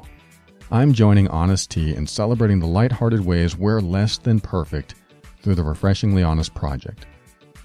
I'm 0.70 0.94
joining 0.94 1.28
Honest 1.28 1.72
Tea 1.72 1.96
in 1.96 2.08
celebrating 2.08 2.60
the 2.60 2.68
lighthearted 2.68 3.26
ways 3.26 3.58
we're 3.58 3.82
less 3.82 4.18
than 4.18 4.40
perfect 4.40 4.96
through 5.42 5.56
the 5.56 5.64
Refreshingly 5.64 6.24
Honest 6.24 6.54
Project. 6.54 7.06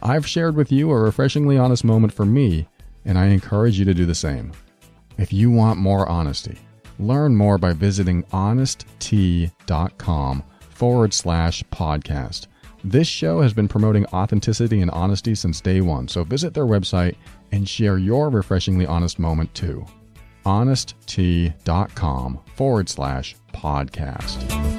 I've 0.02 0.26
shared 0.26 0.56
with 0.56 0.72
you 0.72 0.90
a 0.90 0.98
refreshingly 0.98 1.56
honest 1.56 1.84
moment 1.84 2.12
for 2.12 2.24
me 2.24 2.66
and 3.06 3.18
I 3.18 3.26
encourage 3.26 3.78
you 3.78 3.86
to 3.86 3.94
do 3.94 4.04
the 4.04 4.14
same. 4.14 4.52
If 5.16 5.32
you 5.32 5.50
want 5.50 5.78
more 5.78 6.06
honesty, 6.06 6.58
learn 6.98 7.34
more 7.34 7.56
by 7.56 7.72
visiting 7.72 8.24
honesttea.com 8.24 10.42
forward 10.60 11.14
slash 11.14 11.62
podcast. 11.72 12.48
This 12.84 13.08
show 13.08 13.40
has 13.40 13.54
been 13.54 13.68
promoting 13.68 14.04
authenticity 14.06 14.82
and 14.82 14.90
honesty 14.90 15.34
since 15.34 15.60
day 15.60 15.80
one, 15.80 16.08
so 16.08 16.22
visit 16.22 16.52
their 16.52 16.66
website 16.66 17.16
and 17.52 17.68
share 17.68 17.98
your 17.98 18.28
refreshingly 18.28 18.86
honest 18.86 19.18
moment 19.18 19.54
too. 19.54 19.84
honesttea.com 20.44 22.40
forward 22.54 22.88
slash 22.88 23.36
podcast. 23.52 24.75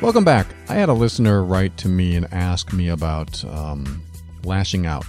Welcome 0.00 0.22
back. 0.22 0.46
I 0.68 0.74
had 0.74 0.88
a 0.88 0.94
listener 0.94 1.42
write 1.42 1.76
to 1.78 1.88
me 1.88 2.14
and 2.14 2.32
ask 2.32 2.72
me 2.72 2.88
about 2.88 3.44
um, 3.46 4.00
lashing 4.44 4.86
out 4.86 5.06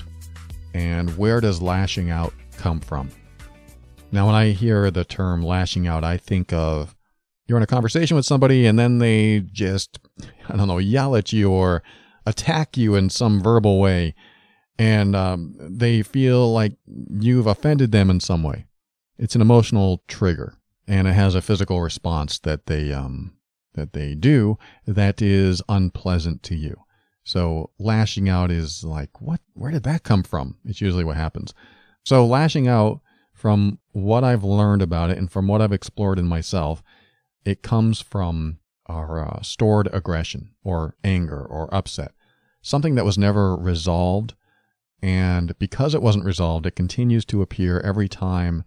and 0.73 1.15
where 1.15 1.39
does 1.39 1.62
lashing 1.62 2.10
out 2.10 2.34
come 2.58 2.80
from? 2.80 3.12
Now, 4.12 4.25
when 4.25 4.34
I 4.34 4.49
hear 4.49 4.89
the 4.89 5.06
term 5.06 5.43
lashing 5.43 5.86
out, 5.86 6.04
I 6.04 6.17
think 6.17 6.52
of 6.52 6.95
you're 7.45 7.58
in 7.60 7.63
a 7.63 7.67
conversation 7.67 8.17
with 8.17 8.25
somebody 8.25 8.65
and 8.65 8.80
then 8.80 8.97
they 8.97 9.41
just, 9.41 9.99
I 10.49 10.58
don't 10.58 10.67
know, 10.67 10.80
yell 10.80 11.15
at 11.15 11.32
you 11.32 11.52
or 11.52 11.84
attack 12.25 12.75
you 12.75 12.95
in 12.95 13.12
some 13.12 13.43
verbal 13.43 13.80
way 13.80 14.15
and 14.80 15.15
um, 15.15 15.56
they 15.60 16.02
feel 16.02 16.52
like 16.52 16.73
you've 16.88 17.45
offended 17.45 17.91
them 17.91 18.10
in 18.10 18.19
some 18.19 18.41
way. 18.41 18.65
It's 19.19 19.36
an 19.36 19.41
emotional 19.41 20.02
trigger 20.08 20.56
and 20.88 21.08
it 21.08 21.13
has 21.13 21.36
a 21.36 21.43
physical 21.43 21.80
response 21.80 22.39
that 22.39 22.65
they 22.65 22.91
um, 22.91 23.36
that 23.74 23.94
they 23.94 24.16
do 24.16 24.58
that 24.86 25.22
is 25.22 25.62
unpleasant 25.70 26.44
to 26.44 26.56
you. 26.56 26.76
So 27.24 27.72
lashing 27.78 28.28
out 28.28 28.52
is 28.52 28.84
like, 28.84 29.22
what? 29.22 29.42
Where 29.54 29.72
did 29.72 29.84
that 29.84 30.04
come 30.04 30.24
from? 30.24 30.58
It's 30.66 30.82
usually 30.82 31.04
what 31.04 31.18
happens. 31.18 31.54
So 32.04 32.26
lashing 32.26 32.68
out, 32.68 33.02
from 33.40 33.80
what 33.94 34.26
I've 34.26 34.44
learned 34.44 34.82
about 34.82 35.10
it 35.12 35.18
and 35.18 35.32
from 35.32 35.48
what 35.48 35.62
I've 35.62 35.72
explored 35.72 36.20
in 36.20 36.28
myself, 36.28 36.84
it 37.46 37.64
comes 37.64 38.02
from 38.02 38.60
our 38.88 39.26
uh, 39.26 39.42
stored 39.42 39.88
aggression 39.94 40.52
or 40.62 40.96
anger 41.06 41.42
or 41.42 41.74
upset, 41.74 42.12
something 42.62 42.96
that 42.96 43.06
was 43.06 43.18
never 43.18 43.56
resolved. 43.56 44.36
And 45.02 45.58
because 45.58 45.96
it 45.96 46.02
wasn't 46.02 46.26
resolved, 46.26 46.66
it 46.66 46.76
continues 46.76 47.24
to 47.26 47.42
appear 47.42 47.80
every 47.80 48.10
time 48.10 48.66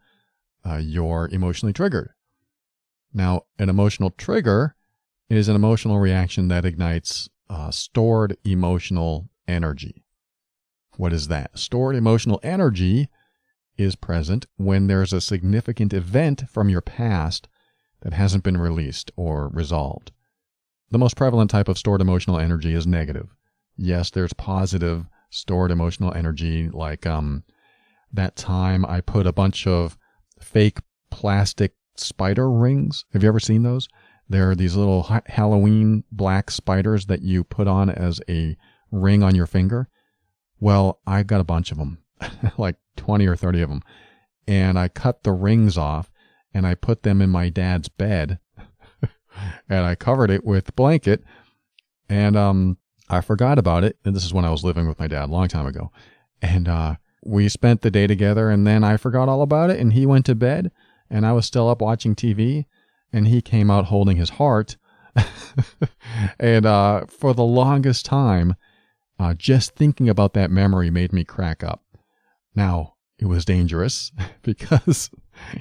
uh, 0.64 0.76
you're 0.76 1.28
emotionally 1.30 1.74
triggered. 1.74 2.12
Now, 3.12 3.42
an 3.58 3.68
emotional 3.68 4.08
trigger 4.08 4.74
is 5.38 5.48
an 5.48 5.56
emotional 5.56 5.98
reaction 5.98 6.48
that 6.48 6.64
ignites 6.64 7.28
uh, 7.48 7.70
stored 7.70 8.36
emotional 8.44 9.30
energy. 9.48 10.04
What 10.96 11.12
is 11.12 11.28
that? 11.28 11.58
Stored 11.58 11.96
emotional 11.96 12.38
energy 12.42 13.08
is 13.76 13.96
present 13.96 14.46
when 14.56 14.86
there's 14.86 15.12
a 15.12 15.20
significant 15.20 15.92
event 15.92 16.44
from 16.50 16.68
your 16.68 16.82
past 16.82 17.48
that 18.02 18.12
hasn't 18.12 18.44
been 18.44 18.58
released 18.58 19.10
or 19.16 19.48
resolved. 19.48 20.12
The 20.90 20.98
most 20.98 21.16
prevalent 21.16 21.50
type 21.50 21.68
of 21.68 21.78
stored 21.78 22.02
emotional 22.02 22.38
energy 22.38 22.74
is 22.74 22.86
negative. 22.86 23.34
Yes, 23.76 24.10
there's 24.10 24.34
positive 24.34 25.06
stored 25.30 25.70
emotional 25.70 26.12
energy, 26.14 26.68
like 26.68 27.06
um, 27.06 27.44
that 28.12 28.36
time 28.36 28.84
I 28.84 29.00
put 29.00 29.26
a 29.26 29.32
bunch 29.32 29.66
of 29.66 29.96
fake 30.38 30.80
plastic 31.10 31.72
spider 31.96 32.50
rings. 32.50 33.06
Have 33.14 33.22
you 33.22 33.28
ever 33.28 33.40
seen 33.40 33.62
those? 33.62 33.88
There 34.28 34.50
are 34.50 34.54
these 34.54 34.76
little 34.76 35.02
Halloween 35.26 36.04
black 36.10 36.50
spiders 36.50 37.06
that 37.06 37.22
you 37.22 37.44
put 37.44 37.68
on 37.68 37.90
as 37.90 38.20
a 38.28 38.56
ring 38.90 39.22
on 39.22 39.34
your 39.34 39.46
finger. 39.46 39.88
Well, 40.60 41.00
I 41.06 41.22
got 41.22 41.40
a 41.40 41.44
bunch 41.44 41.72
of 41.72 41.78
them, 41.78 41.98
like 42.58 42.76
20 42.96 43.26
or 43.26 43.36
30 43.36 43.62
of 43.62 43.68
them. 43.68 43.82
And 44.46 44.78
I 44.78 44.88
cut 44.88 45.22
the 45.22 45.32
rings 45.32 45.76
off 45.76 46.10
and 46.54 46.66
I 46.66 46.74
put 46.74 47.02
them 47.02 47.20
in 47.20 47.30
my 47.30 47.48
dad's 47.48 47.88
bed 47.88 48.38
and 49.68 49.84
I 49.84 49.94
covered 49.94 50.30
it 50.30 50.44
with 50.44 50.76
blanket. 50.76 51.22
And 52.08 52.36
um, 52.36 52.78
I 53.08 53.20
forgot 53.20 53.58
about 53.58 53.84
it. 53.84 53.96
And 54.04 54.14
this 54.14 54.24
is 54.24 54.34
when 54.34 54.44
I 54.44 54.50
was 54.50 54.64
living 54.64 54.86
with 54.86 54.98
my 54.98 55.06
dad 55.06 55.24
a 55.24 55.32
long 55.32 55.48
time 55.48 55.66
ago. 55.66 55.90
And 56.40 56.68
uh, 56.68 56.96
we 57.24 57.48
spent 57.48 57.82
the 57.82 57.90
day 57.90 58.06
together 58.06 58.50
and 58.50 58.66
then 58.66 58.84
I 58.84 58.96
forgot 58.96 59.28
all 59.28 59.42
about 59.42 59.70
it 59.70 59.78
and 59.78 59.92
he 59.92 60.06
went 60.06 60.26
to 60.26 60.34
bed 60.34 60.72
and 61.08 61.26
I 61.26 61.32
was 61.32 61.46
still 61.46 61.68
up 61.68 61.80
watching 61.80 62.14
TV, 62.14 62.66
and 63.12 63.28
he 63.28 63.40
came 63.42 63.70
out 63.70 63.86
holding 63.86 64.16
his 64.16 64.30
heart. 64.30 64.76
and 66.40 66.64
uh, 66.64 67.06
for 67.06 67.34
the 67.34 67.44
longest 67.44 68.06
time, 68.06 68.54
uh, 69.18 69.34
just 69.34 69.74
thinking 69.74 70.08
about 70.08 70.32
that 70.34 70.50
memory 70.50 70.90
made 70.90 71.12
me 71.12 71.24
crack 71.24 71.62
up. 71.62 71.82
Now, 72.54 72.94
it 73.18 73.26
was 73.26 73.44
dangerous 73.44 74.10
because 74.42 75.10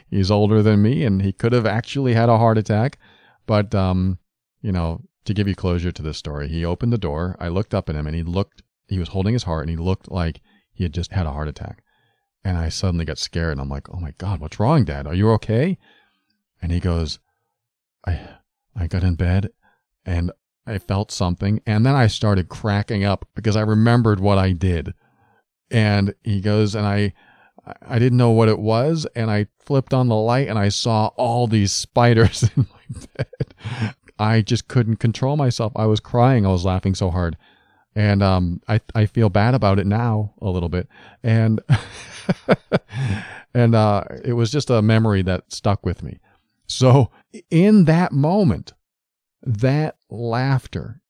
he's 0.10 0.32
older 0.32 0.64
than 0.64 0.82
me 0.82 1.04
and 1.04 1.22
he 1.22 1.32
could 1.32 1.54
have 1.54 1.66
actually 1.66 2.14
had 2.14 2.30
a 2.30 2.38
heart 2.38 2.58
attack. 2.58 2.97
But, 3.45 3.76
um, 3.76 4.20
you 4.62 4.72
know, 4.72 5.02
to 5.26 5.34
give 5.34 5.47
you 5.47 5.56
closure 5.56 5.91
to 5.91 6.02
this 6.02 6.18
story, 6.18 6.47
he 6.47 6.66
opened 6.66 6.93
the 6.93 6.97
door. 6.97 7.36
I 7.39 7.49
looked 7.49 7.74
up 7.74 7.89
at 7.89 7.95
him 7.95 8.08
and 8.08 8.16
he 8.16 8.24
looked, 8.24 8.64
he 8.88 8.97
was 8.97 9.10
holding 9.10 9.34
his 9.34 9.43
heart 9.43 9.68
and 9.68 9.70
he 9.70 9.84
looked 9.84 10.10
like 10.10 10.41
he 10.74 10.84
had 10.84 10.93
just 10.93 11.12
had 11.12 11.26
a 11.26 11.32
heart 11.32 11.47
attack. 11.47 11.84
And 12.43 12.58
I 12.58 12.70
suddenly 12.70 13.06
got 13.06 13.20
scared 13.20 13.52
and 13.52 13.62
I'm 13.62 13.70
like, 13.70 13.88
oh 13.93 13.99
my 13.99 14.12
God, 14.18 14.39
what's 14.39 14.60
wrong, 14.60 14.84
Dad? 14.84 15.06
Are 15.06 15.14
you 15.14 15.30
okay? 15.32 15.78
And 16.62 16.72
he 16.72 16.80
goes, 16.80 17.20
I, 18.06 18.20
I 18.76 18.88
got 18.88 19.04
in 19.04 19.16
bed 19.16 19.49
and 20.06 20.32
I 20.66 20.78
felt 20.78 21.12
something. 21.12 21.62
And 21.66 21.86
then 21.86 21.95
I 21.95 22.08
started 22.08 22.49
cracking 22.49 23.04
up 23.04 23.28
because 23.36 23.56
I 23.56 23.62
remembered 23.62 24.20
what 24.20 24.38
I 24.38 24.52
did. 24.52 24.93
And 25.70 26.14
he 26.24 26.41
goes, 26.41 26.76
and 26.76 26.86
I, 26.86 27.14
I 27.82 27.99
didn't 27.99 28.18
know 28.18 28.32
what 28.32 28.49
it 28.49 28.60
was. 28.60 29.08
And 29.16 29.32
I 29.32 29.47
flipped 29.60 29.93
on 29.93 30.08
the 30.08 30.16
light 30.16 30.47
and 30.47 30.60
I 30.60 30.70
saw 30.70 31.08
all 31.16 31.47
these 31.47 31.72
spiders 31.72 32.43
in 32.56 32.68
my 32.72 33.06
bed. 33.16 33.56
I 34.20 34.41
just 34.41 34.68
couldn't 34.68 34.97
control 34.97 35.36
myself. 35.38 35.74
I 35.76 35.86
was 35.86 35.99
crying. 35.99 36.45
I 36.45 36.49
was 36.49 36.66
laughing 36.66 36.95
so 36.95 37.10
hard. 37.10 37.38
And 37.95 38.24
um, 38.24 38.62
I, 38.68 38.80
I 38.95 39.06
feel 39.06 39.30
bad 39.30 39.54
about 39.54 39.80
it 39.80 39.86
now 39.86 40.34
a 40.41 40.49
little 40.49 40.70
bit. 40.70 40.88
And, 41.24 41.60
and 43.54 43.76
uh, 43.76 44.04
it 44.24 44.34
was 44.34 44.52
just 44.52 44.70
a 44.70 44.82
memory 44.82 45.22
that 45.24 45.52
stuck 45.52 45.86
with 45.86 46.04
me. 46.04 46.20
So 46.68 47.12
in 47.50 47.86
that 47.86 48.12
moment, 48.12 48.74
that 49.42 49.96
laughter 50.10 51.02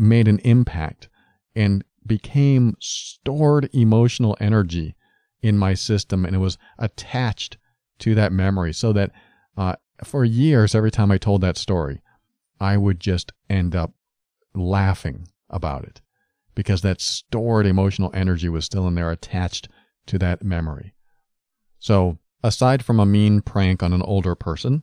made 0.00 0.28
an 0.28 0.38
impact 0.40 1.08
and 1.54 1.84
became 2.06 2.76
stored 2.80 3.68
emotional 3.72 4.36
energy 4.40 4.94
in 5.42 5.58
my 5.58 5.74
system 5.74 6.24
and 6.24 6.34
it 6.34 6.38
was 6.38 6.56
attached 6.78 7.58
to 7.98 8.14
that 8.14 8.32
memory 8.32 8.72
so 8.72 8.92
that 8.92 9.10
uh, 9.56 9.74
for 10.02 10.24
years 10.24 10.74
every 10.74 10.90
time 10.90 11.10
i 11.10 11.18
told 11.18 11.40
that 11.40 11.56
story 11.56 12.00
i 12.60 12.76
would 12.76 12.98
just 13.00 13.32
end 13.50 13.74
up 13.74 13.92
laughing 14.54 15.28
about 15.50 15.84
it 15.84 16.00
because 16.56 16.80
that 16.80 17.00
stored 17.00 17.66
emotional 17.66 18.10
energy 18.12 18.48
was 18.48 18.64
still 18.64 18.88
in 18.88 18.96
there 18.96 19.12
attached 19.12 19.68
to 20.06 20.18
that 20.18 20.42
memory. 20.42 20.94
So 21.78 22.18
aside 22.42 22.84
from 22.84 22.98
a 22.98 23.06
mean 23.06 23.42
prank 23.42 23.82
on 23.82 23.92
an 23.92 24.02
older 24.02 24.34
person 24.34 24.82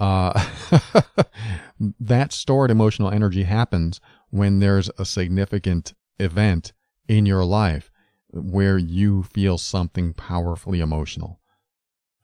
uh, 0.00 0.32
that 2.00 2.32
stored 2.32 2.70
emotional 2.70 3.10
energy 3.10 3.44
happens 3.44 4.00
when 4.30 4.60
there's 4.60 4.90
a 4.98 5.04
significant 5.04 5.94
event 6.18 6.72
in 7.08 7.26
your 7.26 7.44
life 7.44 7.90
where 8.28 8.78
you 8.78 9.22
feel 9.22 9.58
something 9.58 10.14
powerfully 10.14 10.80
emotional. 10.80 11.40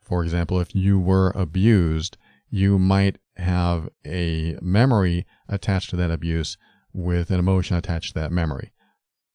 For 0.01 0.23
example, 0.23 0.59
if 0.59 0.73
you 0.73 0.99
were 0.99 1.31
abused, 1.35 2.17
you 2.49 2.79
might 2.79 3.19
have 3.37 3.89
a 4.05 4.57
memory 4.61 5.25
attached 5.47 5.91
to 5.91 5.95
that 5.97 6.11
abuse 6.11 6.57
with 6.91 7.29
an 7.29 7.39
emotion 7.39 7.77
attached 7.77 8.13
to 8.13 8.19
that 8.19 8.31
memory. 8.31 8.71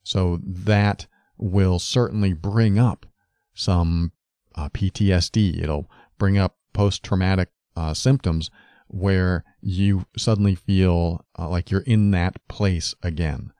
So 0.02 0.40
that 0.44 1.06
will 1.38 1.78
certainly 1.78 2.32
bring 2.32 2.78
up 2.78 3.06
some 3.54 4.12
uh, 4.56 4.68
PTSD. 4.68 5.62
It'll 5.62 5.88
bring 6.18 6.36
up 6.36 6.56
post 6.72 7.02
traumatic 7.02 7.50
uh, 7.76 7.94
symptoms 7.94 8.50
where 8.88 9.44
you 9.60 10.04
suddenly 10.16 10.54
feel 10.54 11.24
uh, 11.38 11.48
like 11.48 11.70
you're 11.70 11.80
in 11.80 12.10
that 12.12 12.36
place 12.48 12.94
again. 13.02 13.52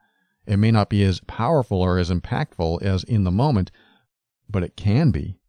It 0.45 0.57
may 0.57 0.71
not 0.71 0.89
be 0.89 1.03
as 1.03 1.19
powerful 1.21 1.81
or 1.81 1.97
as 1.97 2.09
impactful 2.09 2.81
as 2.81 3.03
in 3.03 3.23
the 3.23 3.31
moment, 3.31 3.71
but 4.49 4.63
it 4.63 4.77
can 4.77 5.11
be. 5.11 5.39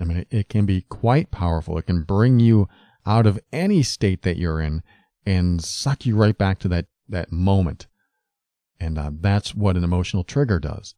I 0.00 0.04
mean, 0.04 0.18
it, 0.18 0.28
it 0.30 0.48
can 0.48 0.66
be 0.66 0.82
quite 0.82 1.30
powerful. 1.30 1.78
It 1.78 1.86
can 1.86 2.02
bring 2.02 2.40
you 2.40 2.68
out 3.06 3.26
of 3.26 3.38
any 3.52 3.82
state 3.82 4.22
that 4.22 4.38
you're 4.38 4.60
in 4.60 4.82
and 5.26 5.62
suck 5.62 6.06
you 6.06 6.16
right 6.16 6.36
back 6.36 6.58
to 6.60 6.68
that, 6.68 6.86
that 7.08 7.30
moment. 7.30 7.86
And 8.80 8.98
uh, 8.98 9.10
that's 9.20 9.54
what 9.54 9.76
an 9.76 9.84
emotional 9.84 10.24
trigger 10.24 10.58
does, 10.58 10.94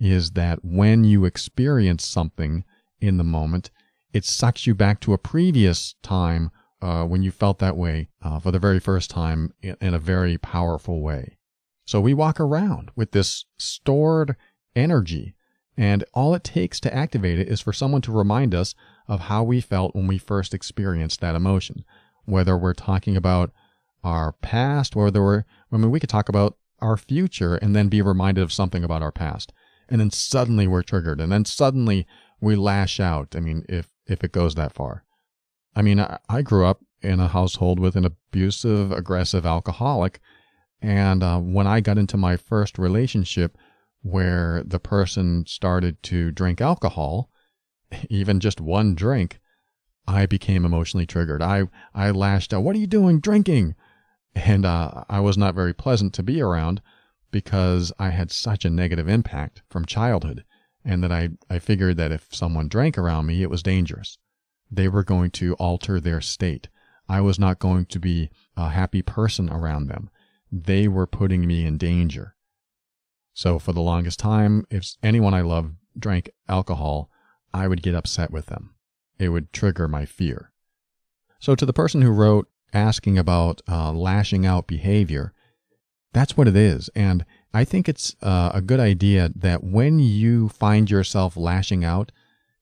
is 0.00 0.32
that 0.32 0.64
when 0.64 1.04
you 1.04 1.24
experience 1.24 2.06
something 2.06 2.64
in 3.00 3.18
the 3.18 3.24
moment, 3.24 3.70
it 4.12 4.24
sucks 4.24 4.66
you 4.66 4.74
back 4.74 5.00
to 5.00 5.12
a 5.12 5.18
previous 5.18 5.94
time 6.02 6.50
uh, 6.82 7.04
when 7.04 7.22
you 7.22 7.30
felt 7.30 7.58
that 7.58 7.76
way 7.76 8.08
uh, 8.22 8.38
for 8.38 8.50
the 8.50 8.58
very 8.58 8.80
first 8.80 9.10
time 9.10 9.52
in, 9.60 9.76
in 9.80 9.94
a 9.94 9.98
very 9.98 10.38
powerful 10.38 11.00
way. 11.00 11.36
So 11.84 12.00
we 12.00 12.14
walk 12.14 12.40
around 12.40 12.90
with 12.94 13.12
this 13.12 13.44
stored 13.58 14.36
energy, 14.76 15.34
and 15.76 16.04
all 16.14 16.34
it 16.34 16.44
takes 16.44 16.80
to 16.80 16.94
activate 16.94 17.38
it 17.38 17.48
is 17.48 17.60
for 17.60 17.72
someone 17.72 18.02
to 18.02 18.12
remind 18.12 18.54
us 18.54 18.74
of 19.08 19.20
how 19.22 19.42
we 19.42 19.60
felt 19.60 19.94
when 19.94 20.06
we 20.06 20.18
first 20.18 20.54
experienced 20.54 21.20
that 21.20 21.34
emotion. 21.34 21.84
Whether 22.24 22.56
we're 22.56 22.74
talking 22.74 23.16
about 23.16 23.50
our 24.04 24.32
past, 24.32 24.94
whether 24.94 25.22
we're, 25.22 25.44
I 25.72 25.76
mean, 25.76 25.90
we 25.90 26.00
could 26.00 26.08
talk 26.08 26.28
about 26.28 26.56
our 26.80 26.96
future 26.96 27.56
and 27.56 27.74
then 27.74 27.88
be 27.88 28.02
reminded 28.02 28.42
of 28.42 28.52
something 28.52 28.84
about 28.84 29.02
our 29.02 29.12
past. 29.12 29.52
And 29.88 30.00
then 30.00 30.10
suddenly 30.10 30.66
we're 30.66 30.82
triggered. 30.82 31.20
And 31.20 31.32
then 31.32 31.44
suddenly 31.44 32.06
we 32.40 32.56
lash 32.56 33.00
out. 33.00 33.34
I 33.34 33.40
mean, 33.40 33.64
if 33.68 33.88
if 34.10 34.24
it 34.24 34.32
goes 34.32 34.54
that 34.54 34.74
far. 34.74 35.04
I 35.74 35.82
mean, 35.82 36.00
I, 36.00 36.18
I 36.28 36.42
grew 36.42 36.66
up 36.66 36.80
in 37.02 37.20
a 37.20 37.28
household 37.28 37.78
with 37.78 37.96
an 37.96 38.04
abusive, 38.04 38.92
aggressive 38.92 39.46
alcoholic. 39.46 40.20
And 40.82 41.22
uh, 41.22 41.38
when 41.38 41.66
I 41.66 41.80
got 41.80 41.98
into 41.98 42.16
my 42.16 42.36
first 42.36 42.78
relationship 42.78 43.56
where 44.02 44.62
the 44.64 44.80
person 44.80 45.44
started 45.46 46.02
to 46.04 46.30
drink 46.30 46.60
alcohol, 46.60 47.30
even 48.08 48.40
just 48.40 48.60
one 48.60 48.94
drink, 48.94 49.40
I 50.06 50.26
became 50.26 50.64
emotionally 50.64 51.06
triggered. 51.06 51.42
I, 51.42 51.68
I 51.94 52.10
lashed 52.10 52.52
out, 52.52 52.62
What 52.62 52.74
are 52.76 52.80
you 52.80 52.86
doing 52.86 53.20
drinking? 53.20 53.74
And 54.34 54.64
uh, 54.64 55.04
I 55.08 55.20
was 55.20 55.36
not 55.36 55.54
very 55.54 55.74
pleasant 55.74 56.14
to 56.14 56.22
be 56.22 56.40
around 56.40 56.80
because 57.30 57.92
I 57.98 58.10
had 58.10 58.30
such 58.30 58.64
a 58.64 58.70
negative 58.70 59.08
impact 59.08 59.62
from 59.68 59.84
childhood 59.84 60.44
and 60.84 61.02
that 61.02 61.12
I, 61.12 61.30
I 61.48 61.58
figured 61.58 61.96
that 61.98 62.12
if 62.12 62.34
someone 62.34 62.68
drank 62.68 62.96
around 62.96 63.26
me, 63.26 63.42
it 63.42 63.50
was 63.50 63.62
dangerous. 63.62 64.18
They 64.70 64.88
were 64.88 65.04
going 65.04 65.30
to 65.32 65.54
alter 65.54 66.00
their 66.00 66.20
state. 66.20 66.68
I 67.08 67.20
was 67.20 67.38
not 67.38 67.58
going 67.58 67.86
to 67.86 67.98
be 67.98 68.30
a 68.56 68.68
happy 68.70 69.02
person 69.02 69.50
around 69.50 69.88
them. 69.88 70.10
They 70.50 70.88
were 70.88 71.06
putting 71.06 71.46
me 71.46 71.66
in 71.66 71.76
danger. 71.76 72.36
So 73.34 73.58
for 73.58 73.72
the 73.72 73.80
longest 73.80 74.18
time, 74.18 74.64
if 74.70 74.94
anyone 75.02 75.34
I 75.34 75.40
loved 75.40 75.74
drank 75.98 76.30
alcohol, 76.48 77.10
I 77.52 77.68
would 77.68 77.82
get 77.82 77.94
upset 77.94 78.30
with 78.30 78.46
them. 78.46 78.74
It 79.18 79.30
would 79.30 79.52
trigger 79.52 79.88
my 79.88 80.04
fear. 80.04 80.52
So 81.40 81.54
to 81.54 81.66
the 81.66 81.72
person 81.72 82.02
who 82.02 82.10
wrote 82.10 82.48
asking 82.72 83.18
about 83.18 83.62
uh, 83.68 83.92
lashing 83.92 84.46
out 84.46 84.66
behavior, 84.66 85.32
that's 86.12 86.36
what 86.36 86.48
it 86.48 86.56
is. 86.56 86.90
And 86.94 87.24
I 87.52 87.64
think 87.64 87.88
it's 87.88 88.14
uh, 88.22 88.52
a 88.54 88.60
good 88.60 88.80
idea 88.80 89.30
that 89.34 89.64
when 89.64 89.98
you 89.98 90.48
find 90.48 90.90
yourself 90.90 91.36
lashing 91.36 91.84
out 91.84 92.12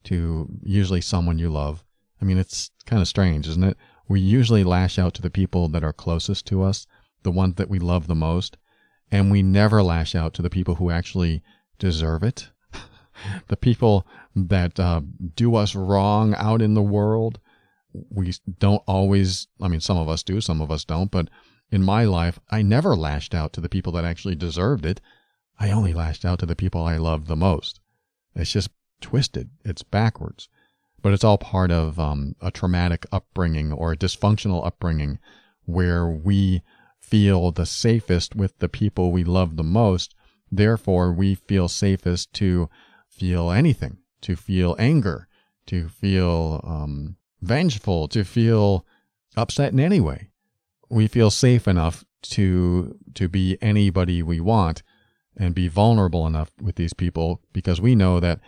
to 0.05 0.47
usually 0.63 1.01
someone 1.01 1.37
you 1.37 1.49
love, 1.49 1.83
I 2.21 2.25
mean, 2.25 2.37
it's 2.37 2.71
kind 2.85 3.01
of 3.01 3.07
strange, 3.07 3.47
isn't 3.47 3.63
it? 3.63 3.77
We 4.07 4.19
usually 4.19 4.63
lash 4.63 4.97
out 4.97 5.13
to 5.15 5.21
the 5.21 5.29
people 5.29 5.67
that 5.69 5.83
are 5.83 5.93
closest 5.93 6.47
to 6.47 6.63
us, 6.63 6.87
the 7.23 7.31
ones 7.31 7.55
that 7.55 7.69
we 7.69 7.77
love 7.77 8.07
the 8.07 8.15
most, 8.15 8.57
and 9.11 9.29
we 9.29 9.43
never 9.43 9.83
lash 9.83 10.15
out 10.15 10.33
to 10.35 10.41
the 10.41 10.49
people 10.49 10.75
who 10.75 10.89
actually 10.89 11.43
deserve 11.77 12.23
it. 12.23 12.49
the 13.47 13.57
people 13.57 14.07
that 14.35 14.79
uh, 14.79 15.01
do 15.35 15.55
us 15.55 15.75
wrong 15.75 16.33
out 16.35 16.61
in 16.61 16.73
the 16.73 16.81
world. 16.81 17.39
We 17.93 18.33
don't 18.59 18.83
always, 18.87 19.47
I 19.61 19.67
mean, 19.67 19.81
some 19.81 19.97
of 19.97 20.09
us 20.09 20.23
do, 20.23 20.41
some 20.41 20.61
of 20.61 20.71
us 20.71 20.83
don't, 20.83 21.11
but 21.11 21.29
in 21.71 21.83
my 21.83 22.03
life, 22.03 22.39
I 22.49 22.61
never 22.61 22.95
lashed 22.95 23.35
out 23.35 23.53
to 23.53 23.61
the 23.61 23.69
people 23.69 23.91
that 23.93 24.05
actually 24.05 24.35
deserved 24.35 24.85
it. 24.85 25.01
I 25.59 25.71
only 25.71 25.93
lashed 25.93 26.25
out 26.25 26.39
to 26.39 26.45
the 26.45 26.55
people 26.55 26.83
I 26.83 26.97
loved 26.97 27.27
the 27.27 27.35
most. 27.35 27.79
It's 28.35 28.51
just 28.51 28.69
twisted. 29.01 29.51
It's 29.63 29.83
backwards. 29.83 30.49
But 31.01 31.13
it's 31.13 31.23
all 31.23 31.37
part 31.37 31.71
of 31.71 31.99
um, 31.99 32.35
a 32.41 32.51
traumatic 32.51 33.05
upbringing 33.11 33.71
or 33.71 33.91
a 33.91 33.97
dysfunctional 33.97 34.65
upbringing 34.65 35.19
where 35.65 36.07
we 36.07 36.63
feel 36.99 37.51
the 37.51 37.65
safest 37.65 38.35
with 38.35 38.57
the 38.59 38.69
people 38.69 39.11
we 39.11 39.23
love 39.23 39.55
the 39.55 39.63
most. 39.63 40.15
Therefore, 40.51 41.13
we 41.13 41.35
feel 41.35 41.67
safest 41.67 42.33
to 42.33 42.69
feel 43.07 43.51
anything, 43.51 43.97
to 44.21 44.35
feel 44.35 44.75
anger, 44.79 45.27
to 45.67 45.87
feel 45.87 46.61
um, 46.63 47.17
vengeful, 47.41 48.07
to 48.09 48.23
feel 48.23 48.85
upset 49.37 49.71
in 49.71 49.79
any 49.79 50.01
way 50.01 50.29
we 50.89 51.07
feel 51.07 51.31
safe 51.31 51.67
enough 51.67 52.03
to 52.21 52.97
to 53.13 53.27
be 53.29 53.57
anybody 53.61 54.21
we 54.21 54.39
want 54.39 54.83
and 55.37 55.55
be 55.55 55.67
vulnerable 55.67 56.27
enough 56.27 56.51
with 56.61 56.75
these 56.75 56.93
people 56.93 57.41
because 57.53 57.79
we 57.79 57.95
know 57.95 58.19
that 58.19 58.39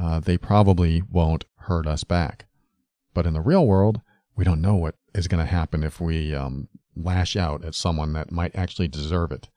uh, 0.00 0.20
they 0.20 0.38
probably 0.38 1.02
won't 1.10 1.44
hurt 1.56 1.86
us 1.86 2.04
back. 2.04 2.46
But 3.12 3.26
in 3.26 3.34
the 3.34 3.40
real 3.40 3.66
world, 3.66 4.00
we 4.36 4.44
don't 4.44 4.62
know 4.62 4.76
what 4.76 4.94
is 5.14 5.28
going 5.28 5.44
to 5.44 5.50
happen 5.50 5.82
if 5.82 6.00
we 6.00 6.34
um, 6.34 6.68
lash 6.96 7.36
out 7.36 7.64
at 7.64 7.74
someone 7.74 8.12
that 8.14 8.32
might 8.32 8.54
actually 8.54 8.88
deserve 8.88 9.32
it. 9.32 9.48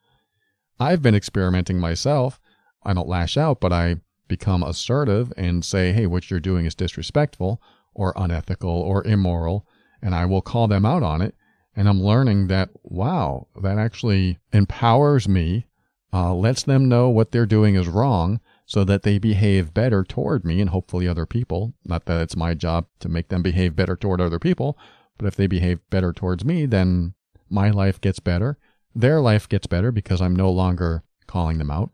I've 0.80 1.02
been 1.02 1.16
experimenting 1.16 1.80
myself. 1.80 2.40
I 2.84 2.94
don't 2.94 3.08
lash 3.08 3.38
out, 3.38 3.62
but 3.62 3.72
I 3.72 3.98
become 4.28 4.64
assertive 4.64 5.32
and 5.38 5.64
say, 5.64 5.94
hey, 5.94 6.08
what 6.08 6.30
you're 6.30 6.40
doing 6.40 6.66
is 6.66 6.74
disrespectful 6.74 7.62
or 7.94 8.14
unethical 8.16 8.70
or 8.72 9.06
immoral. 9.06 9.68
And 10.02 10.16
I 10.16 10.26
will 10.26 10.42
call 10.42 10.68
them 10.68 10.86
out 10.86 11.04
on 11.04 11.22
it. 11.22 11.36
And 11.76 11.88
I'm 11.88 12.02
learning 12.02 12.48
that, 12.48 12.70
wow, 12.84 13.48
that 13.62 13.78
actually 13.78 14.40
empowers 14.52 15.28
me, 15.28 15.68
uh, 16.14 16.34
lets 16.34 16.64
them 16.64 16.90
know 16.90 17.10
what 17.10 17.32
they're 17.32 17.46
doing 17.46 17.76
is 17.76 17.88
wrong 17.88 18.42
so 18.66 18.84
that 18.84 19.04
they 19.04 19.18
behave 19.18 19.74
better 19.74 20.04
toward 20.04 20.44
me 20.44 20.60
and 20.60 20.70
hopefully 20.70 21.08
other 21.08 21.26
people. 21.26 21.74
Not 21.86 22.06
that 22.06 22.22
it's 22.22 22.36
my 22.36 22.54
job 22.54 22.88
to 23.00 23.10
make 23.10 23.30
them 23.30 23.42
behave 23.42 23.76
better 23.76 23.96
toward 23.96 24.20
other 24.20 24.40
people, 24.40 24.78
but 25.18 25.28
if 25.28 25.36
they 25.36 25.48
behave 25.48 25.80
better 25.90 26.12
towards 26.12 26.44
me, 26.44 26.66
then 26.66 27.14
my 27.50 27.70
life 27.70 28.02
gets 28.02 28.20
better. 28.20 28.58
Their 28.94 29.22
life 29.22 29.48
gets 29.48 29.68
better 29.68 29.92
because 29.92 30.22
I'm 30.22 30.36
no 30.36 30.52
longer 30.52 31.04
calling 31.28 31.58
them 31.58 31.72
out, 31.72 31.92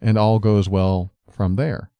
and 0.00 0.18
all 0.18 0.38
goes 0.40 0.68
well 0.68 1.12
from 1.30 1.56
there. 1.56 1.90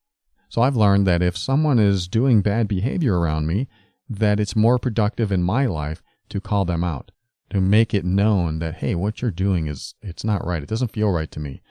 So 0.48 0.62
I've 0.62 0.76
learned 0.76 1.06
that 1.06 1.22
if 1.22 1.36
someone 1.36 1.78
is 1.78 2.08
doing 2.08 2.42
bad 2.42 2.66
behavior 2.66 3.18
around 3.18 3.46
me, 3.46 3.68
that 4.08 4.40
it's 4.40 4.56
more 4.56 4.78
productive 4.78 5.30
in 5.30 5.44
my 5.44 5.66
life 5.66 6.02
to 6.30 6.40
call 6.40 6.64
them 6.64 6.82
out, 6.82 7.12
to 7.50 7.60
make 7.60 7.92
it 7.94 8.04
known 8.04 8.58
that, 8.60 8.76
hey, 8.76 8.94
what 8.94 9.20
you're 9.20 9.30
doing 9.30 9.66
is, 9.66 9.94
it's 10.02 10.24
not 10.24 10.46
right. 10.46 10.62
It 10.62 10.68
doesn't 10.68 10.92
feel 10.92 11.10
right 11.10 11.30
to 11.32 11.40
me. 11.40 11.62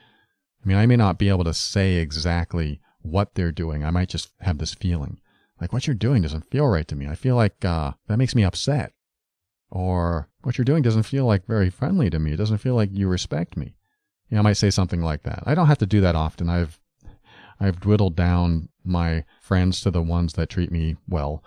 I 0.62 0.68
mean, 0.68 0.76
I 0.76 0.86
may 0.86 0.96
not 0.96 1.18
be 1.18 1.28
able 1.28 1.44
to 1.44 1.54
say 1.54 1.96
exactly 1.96 2.80
what 3.00 3.34
they're 3.34 3.52
doing. 3.52 3.82
I 3.82 3.90
might 3.90 4.10
just 4.10 4.30
have 4.40 4.58
this 4.58 4.74
feeling 4.74 5.20
like 5.60 5.72
what 5.72 5.86
you're 5.86 5.94
doing 5.94 6.22
doesn't 6.22 6.50
feel 6.50 6.66
right 6.66 6.88
to 6.88 6.96
me. 6.96 7.06
I 7.06 7.14
feel 7.14 7.36
like 7.36 7.64
uh, 7.64 7.92
that 8.08 8.16
makes 8.16 8.34
me 8.34 8.44
upset. 8.44 8.92
Or 9.70 10.28
what 10.42 10.58
you're 10.58 10.64
doing 10.64 10.82
doesn't 10.82 11.04
feel 11.04 11.26
like 11.26 11.46
very 11.46 11.70
friendly 11.70 12.10
to 12.10 12.18
me. 12.18 12.32
It 12.32 12.38
doesn't 12.38 12.58
feel 12.58 12.74
like 12.74 12.90
you 12.92 13.08
respect 13.08 13.56
me. 13.56 13.76
You 14.28 14.36
know, 14.36 14.40
I 14.40 14.42
might 14.42 14.54
say 14.54 14.70
something 14.70 15.02
like 15.02 15.22
that. 15.24 15.42
I 15.46 15.54
don't 15.54 15.68
have 15.68 15.78
to 15.78 15.86
do 15.86 16.00
that 16.00 16.16
often. 16.16 16.48
I've 16.48 16.79
I've 17.60 17.80
dwindled 17.80 18.16
down 18.16 18.70
my 18.84 19.24
friends 19.42 19.82
to 19.82 19.90
the 19.90 20.02
ones 20.02 20.32
that 20.32 20.48
treat 20.48 20.72
me 20.72 20.96
well. 21.06 21.44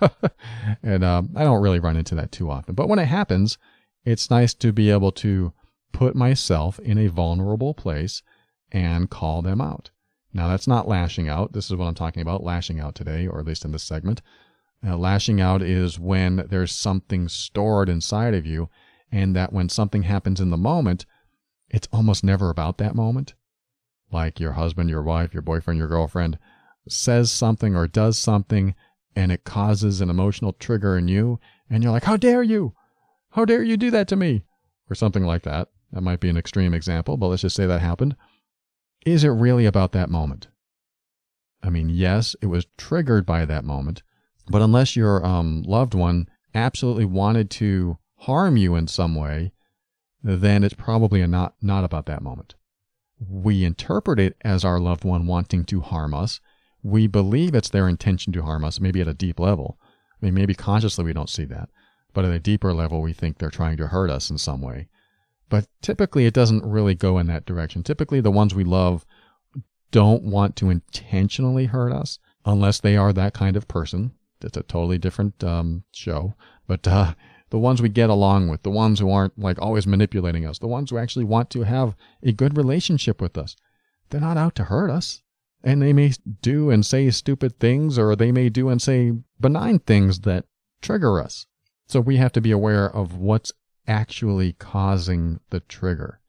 and 0.82 1.04
um, 1.04 1.30
I 1.36 1.44
don't 1.44 1.62
really 1.62 1.78
run 1.78 1.96
into 1.96 2.14
that 2.14 2.32
too 2.32 2.50
often. 2.50 2.74
But 2.74 2.88
when 2.88 2.98
it 2.98 3.06
happens, 3.06 3.58
it's 4.04 4.30
nice 4.30 4.54
to 4.54 4.72
be 4.72 4.90
able 4.90 5.12
to 5.12 5.52
put 5.92 6.16
myself 6.16 6.78
in 6.78 6.96
a 6.96 7.08
vulnerable 7.08 7.74
place 7.74 8.22
and 8.72 9.10
call 9.10 9.42
them 9.42 9.60
out. 9.60 9.90
Now, 10.32 10.48
that's 10.48 10.68
not 10.68 10.88
lashing 10.88 11.28
out. 11.28 11.52
This 11.52 11.66
is 11.66 11.76
what 11.76 11.86
I'm 11.86 11.94
talking 11.94 12.22
about 12.22 12.44
lashing 12.44 12.80
out 12.80 12.94
today, 12.94 13.26
or 13.26 13.40
at 13.40 13.46
least 13.46 13.64
in 13.64 13.72
this 13.72 13.82
segment. 13.82 14.22
Now, 14.82 14.96
lashing 14.96 15.40
out 15.40 15.60
is 15.60 15.98
when 15.98 16.46
there's 16.48 16.72
something 16.72 17.28
stored 17.28 17.88
inside 17.88 18.32
of 18.32 18.46
you, 18.46 18.70
and 19.12 19.34
that 19.36 19.52
when 19.52 19.68
something 19.68 20.04
happens 20.04 20.40
in 20.40 20.50
the 20.50 20.56
moment, 20.56 21.04
it's 21.68 21.88
almost 21.92 22.24
never 22.24 22.48
about 22.48 22.78
that 22.78 22.94
moment 22.94 23.34
like 24.12 24.40
your 24.40 24.52
husband, 24.52 24.90
your 24.90 25.02
wife, 25.02 25.32
your 25.32 25.42
boyfriend, 25.42 25.78
your 25.78 25.88
girlfriend 25.88 26.38
says 26.88 27.30
something 27.30 27.76
or 27.76 27.86
does 27.86 28.18
something 28.18 28.74
and 29.16 29.32
it 29.32 29.44
causes 29.44 30.00
an 30.00 30.10
emotional 30.10 30.52
trigger 30.52 30.96
in 30.96 31.08
you 31.08 31.40
and 31.68 31.82
you're 31.82 31.92
like, 31.92 32.04
"How 32.04 32.16
dare 32.16 32.42
you? 32.42 32.74
How 33.30 33.44
dare 33.44 33.62
you 33.62 33.76
do 33.76 33.90
that 33.90 34.08
to 34.08 34.16
me?" 34.16 34.44
or 34.88 34.94
something 34.94 35.24
like 35.24 35.42
that. 35.42 35.68
That 35.92 36.02
might 36.02 36.20
be 36.20 36.28
an 36.28 36.36
extreme 36.36 36.74
example, 36.74 37.16
but 37.16 37.28
let's 37.28 37.42
just 37.42 37.56
say 37.56 37.66
that 37.66 37.80
happened. 37.80 38.16
Is 39.06 39.24
it 39.24 39.28
really 39.28 39.66
about 39.66 39.92
that 39.92 40.10
moment? 40.10 40.48
I 41.62 41.70
mean, 41.70 41.88
yes, 41.88 42.34
it 42.40 42.46
was 42.46 42.66
triggered 42.76 43.26
by 43.26 43.44
that 43.44 43.64
moment, 43.64 44.02
but 44.48 44.62
unless 44.62 44.96
your 44.96 45.24
um, 45.24 45.62
loved 45.62 45.94
one 45.94 46.28
absolutely 46.54 47.04
wanted 47.04 47.50
to 47.50 47.98
harm 48.16 48.56
you 48.56 48.74
in 48.74 48.86
some 48.86 49.14
way, 49.14 49.52
then 50.22 50.64
it's 50.64 50.74
probably 50.74 51.24
not 51.26 51.54
not 51.62 51.84
about 51.84 52.06
that 52.06 52.22
moment 52.22 52.54
we 53.28 53.64
interpret 53.64 54.18
it 54.18 54.36
as 54.42 54.64
our 54.64 54.80
loved 54.80 55.04
one 55.04 55.26
wanting 55.26 55.64
to 55.64 55.80
harm 55.80 56.14
us. 56.14 56.40
We 56.82 57.06
believe 57.06 57.54
it's 57.54 57.68
their 57.68 57.88
intention 57.88 58.32
to 58.32 58.42
harm 58.42 58.64
us, 58.64 58.80
maybe 58.80 59.00
at 59.00 59.08
a 59.08 59.14
deep 59.14 59.38
level. 59.38 59.78
I 60.20 60.26
mean, 60.26 60.34
maybe 60.34 60.54
consciously 60.54 61.04
we 61.04 61.12
don't 61.12 61.28
see 61.28 61.44
that, 61.46 61.68
but 62.14 62.24
at 62.24 62.32
a 62.32 62.38
deeper 62.38 62.72
level, 62.72 63.02
we 63.02 63.12
think 63.12 63.38
they're 63.38 63.50
trying 63.50 63.76
to 63.78 63.88
hurt 63.88 64.10
us 64.10 64.30
in 64.30 64.38
some 64.38 64.62
way. 64.62 64.88
But 65.48 65.66
typically, 65.82 66.26
it 66.26 66.34
doesn't 66.34 66.64
really 66.64 66.94
go 66.94 67.18
in 67.18 67.26
that 67.26 67.44
direction. 67.44 67.82
Typically, 67.82 68.20
the 68.20 68.30
ones 68.30 68.54
we 68.54 68.64
love 68.64 69.04
don't 69.90 70.22
want 70.22 70.56
to 70.56 70.70
intentionally 70.70 71.66
hurt 71.66 71.92
us 71.92 72.18
unless 72.44 72.80
they 72.80 72.96
are 72.96 73.12
that 73.12 73.34
kind 73.34 73.56
of 73.56 73.68
person. 73.68 74.12
It's 74.42 74.56
a 74.56 74.62
totally 74.62 74.96
different 74.96 75.42
um, 75.44 75.84
show. 75.92 76.34
But 76.66 76.86
uh, 76.86 77.14
the 77.50 77.58
ones 77.58 77.82
we 77.82 77.88
get 77.88 78.10
along 78.10 78.48
with, 78.48 78.62
the 78.62 78.70
ones 78.70 79.00
who 79.00 79.10
aren't 79.10 79.38
like 79.38 79.60
always 79.60 79.86
manipulating 79.86 80.46
us, 80.46 80.58
the 80.58 80.66
ones 80.66 80.90
who 80.90 80.98
actually 80.98 81.24
want 81.24 81.50
to 81.50 81.62
have 81.62 81.94
a 82.22 82.32
good 82.32 82.56
relationship 82.56 83.20
with 83.20 83.36
us. 83.36 83.56
They're 84.08 84.20
not 84.20 84.36
out 84.36 84.54
to 84.56 84.64
hurt 84.64 84.90
us. 84.90 85.22
And 85.62 85.82
they 85.82 85.92
may 85.92 86.12
do 86.40 86.70
and 86.70 86.86
say 86.86 87.10
stupid 87.10 87.58
things, 87.58 87.98
or 87.98 88.16
they 88.16 88.32
may 88.32 88.48
do 88.48 88.70
and 88.70 88.80
say 88.80 89.12
benign 89.38 89.80
things 89.80 90.20
that 90.20 90.46
trigger 90.80 91.20
us. 91.20 91.46
So 91.86 92.00
we 92.00 92.16
have 92.16 92.32
to 92.32 92.40
be 92.40 92.50
aware 92.50 92.86
of 92.86 93.18
what's 93.18 93.52
actually 93.86 94.52
causing 94.54 95.40
the 95.50 95.60
trigger. 95.60 96.20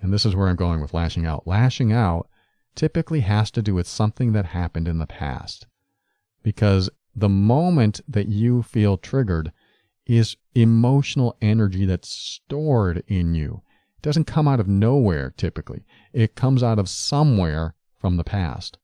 And 0.00 0.12
this 0.12 0.24
is 0.24 0.36
where 0.36 0.48
I'm 0.48 0.56
going 0.56 0.80
with 0.80 0.94
lashing 0.94 1.26
out. 1.26 1.46
Lashing 1.46 1.92
out 1.92 2.28
typically 2.74 3.20
has 3.20 3.50
to 3.52 3.62
do 3.62 3.74
with 3.74 3.88
something 3.88 4.32
that 4.32 4.46
happened 4.46 4.86
in 4.86 4.98
the 4.98 5.06
past. 5.06 5.66
Because 6.42 6.90
the 7.16 7.28
moment 7.28 8.00
that 8.06 8.28
you 8.28 8.62
feel 8.62 8.96
triggered, 8.96 9.52
is 10.06 10.36
emotional 10.54 11.36
energy 11.40 11.84
that's 11.84 12.08
stored 12.08 13.02
in 13.06 13.34
you. 13.34 13.62
It 13.96 14.02
doesn't 14.02 14.26
come 14.26 14.48
out 14.48 14.60
of 14.60 14.68
nowhere 14.68 15.32
typically. 15.36 15.84
It 16.12 16.34
comes 16.34 16.62
out 16.62 16.78
of 16.78 16.88
somewhere 16.88 17.74
from 17.98 18.16
the 18.16 18.24
past. 18.24 18.78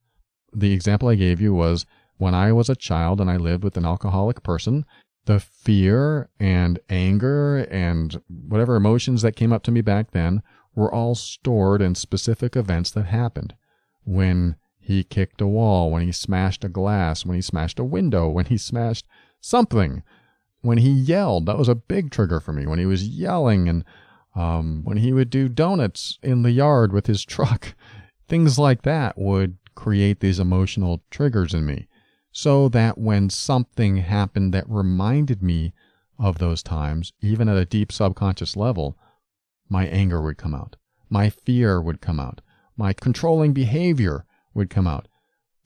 The 0.55 0.73
example 0.73 1.09
I 1.09 1.16
gave 1.16 1.41
you 1.41 1.55
was 1.55 1.87
when 2.16 2.35
I 2.35 2.53
was 2.53 2.69
a 2.69 2.77
child 2.77 3.21
and 3.21 3.31
I 3.31 3.37
lived 3.37 3.64
with 3.64 3.77
an 3.77 3.85
alcoholic 3.85 4.43
person, 4.43 4.85
the 5.27 5.41
fear 5.41 6.31
and 6.41 6.79
anger 6.89 7.59
and 7.71 8.21
whatever 8.29 8.77
emotions 8.77 9.23
that 9.23 9.37
came 9.37 9.53
up 9.53 9.62
to 9.64 9.71
me 9.71 9.81
back 9.83 10.12
then 10.12 10.43
were 10.75 10.93
all 10.93 11.14
stored 11.14 11.83
in 11.83 11.95
specific 11.95 12.57
events 12.57 12.91
that 12.93 13.07
happened. 13.07 13.55
When 14.05 14.57
he 14.79 15.05
kicked 15.05 15.41
a 15.41 15.47
wall, 15.47 15.91
when 15.91 16.03
he 16.03 16.12
smashed 16.12 16.64
a 16.64 16.69
glass, 16.69 17.27
when 17.27 17.35
he 17.35 17.43
smashed 17.43 17.79
a 17.79 17.85
window, 17.85 18.29
when 18.29 18.47
he 18.47 18.57
smashed 18.57 19.07
something 19.41 20.03
when 20.63 20.79
he 20.79 20.91
yelled, 20.91 21.47
that 21.47 21.59
was 21.59 21.69
a 21.69 21.75
big 21.75 22.11
trigger 22.11 22.41
for 22.41 22.53
me. 22.53 22.67
When 22.67 22.79
he 22.79 22.87
was 22.87 23.07
yelling 23.07 23.69
and 23.69 23.85
um, 24.35 24.83
when 24.85 24.99
he 24.99 25.13
would 25.13 25.31
do 25.31 25.49
donuts 25.49 26.19
in 26.23 26.43
the 26.43 26.53
yard 26.53 26.93
with 26.93 27.07
his 27.07 27.25
truck, 27.25 27.75
things 28.29 28.59
like 28.59 28.83
that 28.83 29.19
would 29.19 29.59
create 29.75 30.21
these 30.21 30.41
emotional 30.41 31.03
triggers 31.11 31.55
in 31.55 31.65
me. 31.65 31.87
So 32.33 32.69
that 32.69 32.99
when 32.99 33.31
something 33.31 33.99
happened 33.99 34.53
that 34.55 34.69
reminded 34.69 35.43
me 35.43 35.73
of 36.19 36.39
those 36.39 36.63
times, 36.63 37.13
even 37.21 37.49
at 37.49 37.57
a 37.57 37.65
deep 37.65 37.91
subconscious 37.91 38.57
level, 38.57 38.99
my 39.69 39.87
anger 39.87 40.21
would 40.21 40.37
come 40.37 40.55
out. 40.55 40.77
My 41.09 41.31
fear 41.31 41.81
would 41.81 42.01
come 42.01 42.21
out. 42.21 42.41
My 42.77 42.93
controlling 42.93 43.53
behavior 43.53 44.25
would 44.55 44.71
come 44.71 44.87
out. 44.87 45.09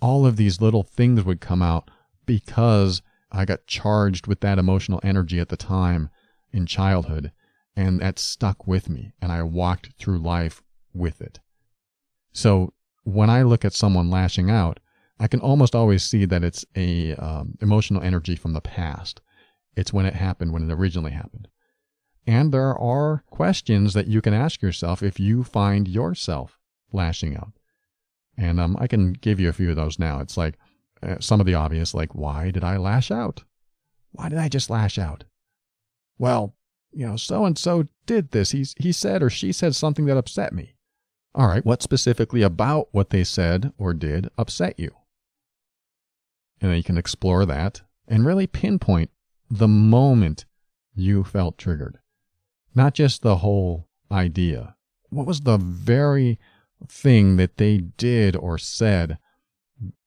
All 0.01 0.25
of 0.25 0.37
these 0.37 0.61
little 0.61 0.83
things 0.83 1.25
would 1.25 1.41
come 1.41 1.63
out 1.63 1.91
because 2.27 3.03
I 3.33 3.45
got 3.45 3.67
charged 3.67 4.27
with 4.27 4.41
that 4.41 4.59
emotional 4.59 5.01
energy 5.03 5.41
at 5.41 5.49
the 5.49 5.57
time 5.57 6.11
in 6.53 6.67
childhood, 6.67 7.33
and 7.75 8.01
that 8.01 8.19
stuck 8.19 8.67
with 8.67 8.91
me, 8.91 9.13
and 9.21 9.33
I 9.33 9.43
walked 9.43 9.95
through 9.99 10.19
life 10.19 10.63
with 10.93 11.21
it. 11.21 11.41
So 12.33 12.75
when 13.05 13.31
I 13.31 13.43
look 13.43 13.65
at 13.65 13.73
someone 13.73 14.11
lashing 14.11 14.51
out, 14.51 14.79
I 15.19 15.29
can 15.29 15.41
almost 15.41 15.75
always 15.75 16.03
see 16.03 16.25
that 16.27 16.45
it's 16.45 16.65
a 16.77 17.15
um, 17.15 17.57
emotional 17.61 18.03
energy 18.03 18.37
from 18.37 18.53
the 18.53 18.61
past. 18.61 19.21
It's 19.77 19.93
when 19.93 20.07
it 20.07 20.15
happened, 20.15 20.53
when 20.53 20.69
it 20.69 20.75
originally 20.75 21.13
happened. 21.13 21.49
And 22.27 22.53
there 22.53 22.79
are 22.79 23.25
questions 23.31 23.95
that 23.95 24.07
you 24.07 24.21
can 24.21 24.35
ask 24.35 24.63
yourself 24.63 25.03
if 25.03 25.19
you 25.19 25.43
find 25.43 25.89
yourself 25.89 26.59
lashing 26.93 27.37
out. 27.37 27.53
And 28.37 28.61
um, 28.61 28.77
I 28.79 28.87
can 28.87 29.13
give 29.13 29.41
you 29.41 29.49
a 29.49 29.53
few 29.53 29.71
of 29.71 29.77
those 29.77 29.99
now. 29.99 30.21
It's 30.21 30.37
like, 30.37 30.57
uh, 31.03 31.17
some 31.21 31.41
of 31.41 31.47
the 31.47 31.55
obvious, 31.55 31.95
like, 31.95 32.15
why 32.15 32.51
did 32.51 32.65
I 32.65 32.77
lash 32.77 33.11
out? 33.11 33.45
Why 34.13 34.29
did 34.29 34.39
I 34.39 34.49
just 34.49 34.71
lash 34.71 34.99
out? 34.99 35.25
Well, 36.19 36.55
you 36.93 37.07
know, 37.07 37.17
so 37.17 37.45
and 37.45 37.59
so 37.59 37.87
did 38.07 38.31
this. 38.31 38.51
He's, 38.51 38.75
he 38.79 38.93
said 38.93 39.23
or 39.23 39.31
she 39.31 39.53
said 39.53 39.75
something 39.75 40.05
that 40.07 40.19
upset 40.19 40.53
me. 40.53 40.75
All 41.35 41.49
right, 41.49 41.65
what 41.65 41.83
specifically 41.83 42.43
about 42.43 42.89
what 42.93 43.11
they 43.11 43.25
said 43.25 43.73
or 43.79 43.95
did 43.95 44.29
upset 44.37 44.79
you? 44.79 44.91
And 46.61 46.71
then 46.71 46.77
you 46.77 46.85
can 46.85 46.99
explore 46.99 47.47
that 47.47 47.81
and 48.07 48.27
really 48.27 48.47
pinpoint 48.47 49.11
the 49.51 49.69
moment 49.69 50.45
you 50.95 51.25
felt 51.25 51.57
triggered, 51.57 51.99
not 52.75 52.95
just 52.95 53.23
the 53.23 53.39
whole 53.39 53.89
idea. 54.11 54.77
What 55.09 55.27
was 55.27 55.41
the 55.41 55.57
very 55.57 56.39
thing 56.87 57.37
that 57.37 57.57
they 57.57 57.79
did 57.79 58.37
or 58.37 58.59
said 58.59 59.19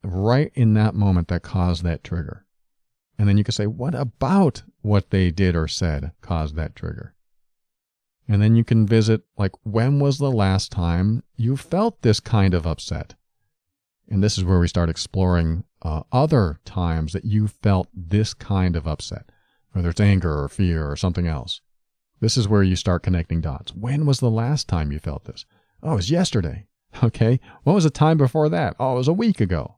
right 0.04 0.52
in 0.54 0.74
that 0.74 0.96
moment 0.96 1.28
that 1.28 1.44
caused 1.44 1.84
that 1.84 2.04
trigger. 2.04 2.46
And 3.18 3.30
then 3.30 3.38
you 3.38 3.44
can 3.44 3.54
say, 3.54 3.68
what 3.68 3.96
about 3.96 4.64
what 4.82 5.10
they 5.10 5.32
did 5.32 5.56
or 5.56 5.68
said 5.68 6.12
caused 6.22 6.56
that 6.56 6.76
trigger? 6.76 7.14
And 8.28 8.42
then 8.42 8.56
you 8.56 8.64
can 8.64 8.88
visit, 8.88 9.22
like, 9.38 9.52
when 9.64 10.00
was 10.00 10.18
the 10.18 10.32
last 10.32 10.72
time 10.72 11.24
you 11.36 11.56
felt 11.56 12.02
this 12.02 12.20
kind 12.20 12.54
of 12.54 12.66
upset? 12.66 13.14
And 14.10 14.24
this 14.24 14.38
is 14.38 14.44
where 14.44 14.60
we 14.60 14.68
start 14.68 14.90
exploring 14.90 15.64
uh, 15.82 16.04
other 16.12 16.60
times 16.66 17.14
that 17.14 17.26
you 17.26 17.48
felt 17.48 17.88
this 17.94 18.34
kind 18.34 18.76
of 18.76 18.88
upset, 18.88 19.32
whether 19.72 19.90
it's 19.90 20.02
anger 20.02 20.42
or 20.42 20.50
fear 20.50 20.90
or 20.90 20.96
something 20.96 21.28
else. 21.28 21.62
This 22.20 22.38
is 22.38 22.48
where 22.48 22.64
you 22.64 22.76
start 22.76 23.04
connecting 23.04 23.42
dots. 23.42 23.74
When 23.74 24.06
was 24.06 24.20
the 24.20 24.32
last 24.32 24.68
time 24.68 24.92
you 24.92 25.00
felt 25.00 25.26
this? 25.26 25.46
Oh, 25.84 25.94
it 25.94 25.96
was 25.96 26.12
yesterday. 26.12 26.66
Okay. 27.04 27.40
When 27.64 27.76
was 27.76 27.84
the 27.84 27.90
time 27.90 28.18
before 28.18 28.50
that? 28.50 28.76
Oh, 28.80 28.94
it 28.94 28.98
was 28.98 29.08
a 29.08 29.14
week 29.14 29.42
ago. 29.42 29.76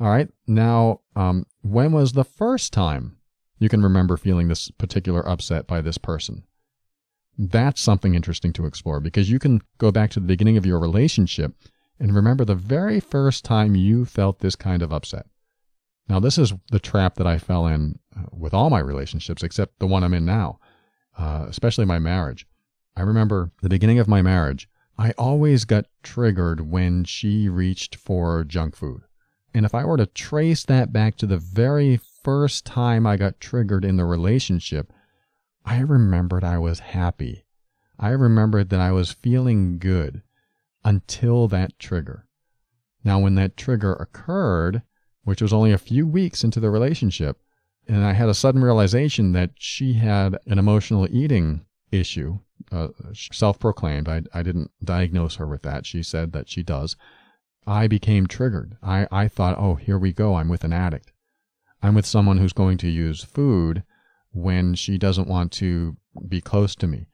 All 0.00 0.08
right. 0.08 0.28
Now, 0.46 1.00
um, 1.14 1.46
when 1.62 1.92
was 1.92 2.12
the 2.12 2.24
first 2.24 2.72
time 2.72 3.16
you 3.58 3.68
can 3.68 3.82
remember 3.82 4.16
feeling 4.16 4.48
this 4.48 4.70
particular 4.70 5.26
upset 5.28 5.66
by 5.66 5.80
this 5.80 5.98
person? 5.98 6.44
That's 7.38 7.80
something 7.80 8.14
interesting 8.14 8.52
to 8.54 8.66
explore 8.66 9.00
because 9.00 9.30
you 9.30 9.38
can 9.38 9.62
go 9.78 9.90
back 9.90 10.10
to 10.10 10.20
the 10.20 10.26
beginning 10.26 10.56
of 10.56 10.66
your 10.66 10.78
relationship 10.78 11.54
and 11.98 12.14
remember 12.14 12.44
the 12.44 12.54
very 12.54 12.98
first 12.98 13.44
time 13.44 13.76
you 13.76 14.04
felt 14.04 14.40
this 14.40 14.56
kind 14.56 14.82
of 14.82 14.92
upset. 14.92 15.26
Now, 16.08 16.18
this 16.18 16.36
is 16.36 16.52
the 16.70 16.80
trap 16.80 17.14
that 17.14 17.26
I 17.26 17.38
fell 17.38 17.66
in 17.66 17.98
uh, 18.16 18.24
with 18.32 18.52
all 18.52 18.70
my 18.70 18.80
relationships 18.80 19.42
except 19.42 19.78
the 19.78 19.86
one 19.86 20.02
I'm 20.02 20.14
in 20.14 20.24
now, 20.24 20.58
uh, 21.16 21.46
especially 21.48 21.84
my 21.84 21.98
marriage. 21.98 22.46
I 22.96 23.02
remember 23.02 23.52
the 23.62 23.68
beginning 23.68 23.98
of 23.98 24.08
my 24.08 24.20
marriage, 24.20 24.68
I 25.02 25.14
always 25.18 25.64
got 25.64 25.86
triggered 26.04 26.70
when 26.70 27.02
she 27.02 27.48
reached 27.48 27.96
for 27.96 28.44
junk 28.44 28.76
food. 28.76 29.02
And 29.52 29.66
if 29.66 29.74
I 29.74 29.84
were 29.84 29.96
to 29.96 30.06
trace 30.06 30.64
that 30.66 30.92
back 30.92 31.16
to 31.16 31.26
the 31.26 31.38
very 31.38 31.96
first 31.96 32.64
time 32.64 33.04
I 33.04 33.16
got 33.16 33.40
triggered 33.40 33.84
in 33.84 33.96
the 33.96 34.04
relationship, 34.04 34.92
I 35.64 35.80
remembered 35.80 36.44
I 36.44 36.58
was 36.58 36.78
happy. 36.78 37.42
I 37.98 38.10
remembered 38.10 38.68
that 38.68 38.78
I 38.78 38.92
was 38.92 39.10
feeling 39.10 39.80
good 39.80 40.22
until 40.84 41.48
that 41.48 41.80
trigger. 41.80 42.28
Now, 43.02 43.18
when 43.18 43.34
that 43.34 43.56
trigger 43.56 43.94
occurred, 43.94 44.82
which 45.24 45.42
was 45.42 45.52
only 45.52 45.72
a 45.72 45.78
few 45.78 46.06
weeks 46.06 46.44
into 46.44 46.60
the 46.60 46.70
relationship, 46.70 47.42
and 47.88 48.04
I 48.04 48.12
had 48.12 48.28
a 48.28 48.34
sudden 48.34 48.62
realization 48.62 49.32
that 49.32 49.50
she 49.56 49.94
had 49.94 50.38
an 50.46 50.60
emotional 50.60 51.08
eating 51.10 51.66
issue, 51.90 52.38
uh, 52.70 52.88
self 53.12 53.58
proclaimed. 53.58 54.08
I, 54.08 54.22
I 54.32 54.42
didn't 54.42 54.70
diagnose 54.82 55.36
her 55.36 55.46
with 55.46 55.62
that. 55.62 55.86
She 55.86 56.02
said 56.02 56.32
that 56.32 56.48
she 56.48 56.62
does. 56.62 56.96
I 57.66 57.86
became 57.86 58.26
triggered. 58.26 58.76
I, 58.82 59.06
I 59.10 59.28
thought, 59.28 59.58
oh, 59.58 59.76
here 59.76 59.98
we 59.98 60.12
go. 60.12 60.34
I'm 60.34 60.48
with 60.48 60.64
an 60.64 60.72
addict. 60.72 61.12
I'm 61.82 61.94
with 61.94 62.06
someone 62.06 62.38
who's 62.38 62.52
going 62.52 62.78
to 62.78 62.88
use 62.88 63.24
food 63.24 63.84
when 64.32 64.74
she 64.74 64.98
doesn't 64.98 65.28
want 65.28 65.52
to 65.52 65.96
be 66.28 66.40
close 66.40 66.74
to 66.76 66.86
me. 66.86 67.06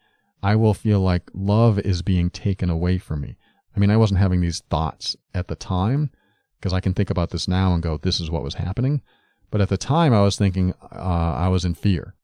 I 0.43 0.57
will 0.57 0.75
feel 0.75 1.01
like 1.01 1.31
love 1.35 1.79
is 1.79 2.03
being 2.03 2.31
taken 2.31 2.71
away 2.71 2.99
from 2.99 3.21
me. 3.21 3.37
I 3.77 3.81
mean, 3.81 3.91
I 3.91 3.97
wasn't 3.97 4.21
having 4.21 4.41
these 4.41 4.61
thoughts 4.71 5.17
at 5.35 5.49
the 5.49 5.57
time 5.57 6.11
because 6.59 6.73
I 6.73 6.81
can 6.81 6.95
think 6.95 7.11
about 7.11 7.31
this 7.31 7.49
now 7.49 7.75
and 7.75 7.83
go, 7.83 7.97
this 7.97 8.21
is 8.21 8.31
what 8.31 8.43
was 8.43 8.55
happening. 8.55 9.03
But 9.51 9.61
at 9.61 9.69
the 9.69 9.77
time, 9.77 10.13
I 10.13 10.23
was 10.23 10.37
thinking 10.37 10.75
uh, 10.93 10.97
I 11.37 11.49
was 11.49 11.65
in 11.65 11.75
fear 11.75 12.15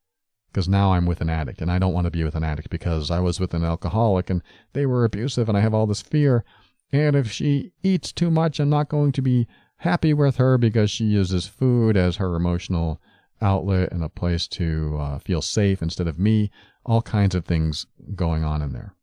because 0.54 0.68
now 0.68 0.92
I'm 0.92 1.04
with 1.04 1.20
an 1.20 1.28
addict 1.28 1.60
and 1.60 1.68
I 1.68 1.80
don't 1.80 1.92
want 1.92 2.04
to 2.04 2.12
be 2.12 2.22
with 2.22 2.36
an 2.36 2.44
addict 2.44 2.70
because 2.70 3.10
I 3.10 3.18
was 3.18 3.40
with 3.40 3.54
an 3.54 3.64
alcoholic 3.64 4.30
and 4.30 4.40
they 4.72 4.86
were 4.86 5.04
abusive 5.04 5.48
and 5.48 5.58
I 5.58 5.60
have 5.60 5.74
all 5.74 5.88
this 5.88 6.00
fear. 6.00 6.44
And 6.92 7.16
if 7.16 7.28
she 7.28 7.72
eats 7.82 8.12
too 8.12 8.30
much, 8.30 8.60
I'm 8.60 8.70
not 8.70 8.88
going 8.88 9.10
to 9.12 9.22
be 9.22 9.48
happy 9.78 10.14
with 10.14 10.36
her 10.36 10.56
because 10.56 10.92
she 10.92 11.06
uses 11.06 11.48
food 11.48 11.96
as 11.96 12.16
her 12.16 12.36
emotional 12.36 13.00
outlet 13.42 13.90
and 13.90 14.04
a 14.04 14.08
place 14.08 14.46
to 14.46 14.96
uh, 15.00 15.18
feel 15.18 15.42
safe 15.42 15.82
instead 15.82 16.06
of 16.06 16.20
me. 16.20 16.52
All 16.86 17.02
kinds 17.02 17.34
of 17.34 17.44
things 17.44 17.86
going 18.14 18.44
on 18.44 18.62
in 18.62 18.72
there. 18.72 18.94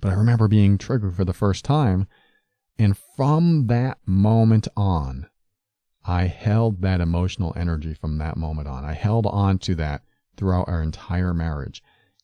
But 0.00 0.12
I 0.12 0.14
remember 0.14 0.46
being 0.46 0.78
triggered 0.78 1.16
for 1.16 1.24
the 1.24 1.32
first 1.32 1.64
time. 1.64 2.06
And 2.78 2.96
from 3.16 3.66
that 3.66 3.98
moment 4.06 4.68
on, 4.76 5.26
I 6.04 6.26
held 6.26 6.82
that 6.82 7.00
emotional 7.00 7.52
energy 7.56 7.94
from 7.94 8.18
that 8.18 8.36
moment 8.36 8.68
on. 8.68 8.84
I 8.84 8.92
held 8.92 9.26
on 9.26 9.58
to 9.60 9.74
that 9.74 10.02
throughout 10.36 10.68
our 10.68 10.82
entire 10.82 11.34
marriage. 11.34 11.82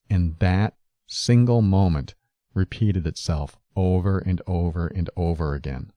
And 0.08 0.36
that 0.38 0.74
single 1.06 1.62
moment 1.62 2.14
repeated 2.54 3.06
itself 3.06 3.58
over 3.76 4.18
and 4.18 4.42
over 4.46 4.86
and 4.88 5.08
over 5.16 5.54
again. 5.54 5.92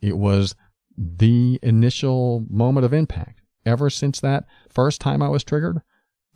It 0.00 0.18
was 0.18 0.54
the 0.96 1.58
initial 1.62 2.44
moment 2.50 2.84
of 2.84 2.92
impact. 2.92 3.40
Ever 3.64 3.90
since 3.90 4.20
that 4.20 4.44
first 4.68 5.00
time 5.00 5.22
I 5.22 5.28
was 5.28 5.44
triggered, 5.44 5.80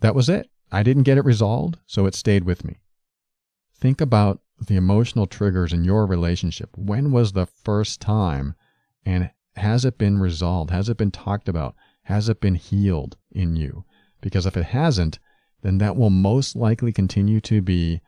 that 0.01 0.15
was 0.15 0.29
it. 0.29 0.51
I 0.71 0.83
didn't 0.83 1.03
get 1.03 1.19
it 1.19 1.25
resolved, 1.25 1.79
so 1.87 2.07
it 2.07 2.15
stayed 2.15 2.45
with 2.45 2.65
me. 2.65 2.79
Think 3.75 4.01
about 4.01 4.41
the 4.67 4.77
emotional 4.77 5.27
triggers 5.27 5.73
in 5.73 5.85
your 5.85 6.07
relationship. 6.07 6.71
When 6.77 7.13
was 7.13 7.33
the 7.33 7.47
first 7.47 8.01
time 8.01 8.55
and 9.05 9.31
has 9.57 9.85
it 9.85 9.99
been 9.99 10.19
resolved? 10.19 10.71
Has 10.71 10.89
it 10.89 10.97
been 10.97 11.11
talked 11.11 11.49
about? 11.49 11.75
Has 12.05 12.29
it 12.29 12.41
been 12.41 12.55
healed 12.55 13.17
in 13.31 13.57
you? 13.57 13.85
Because 14.23 14.47
if 14.47 14.57
it 14.57 14.65
hasn't, 14.65 15.19
then 15.61 15.77
that 15.79 15.97
will 15.97 16.11
most 16.11 16.57
likely 16.57 16.93
continue 16.93 17.41
to 17.43 17.61
be 17.61 18.01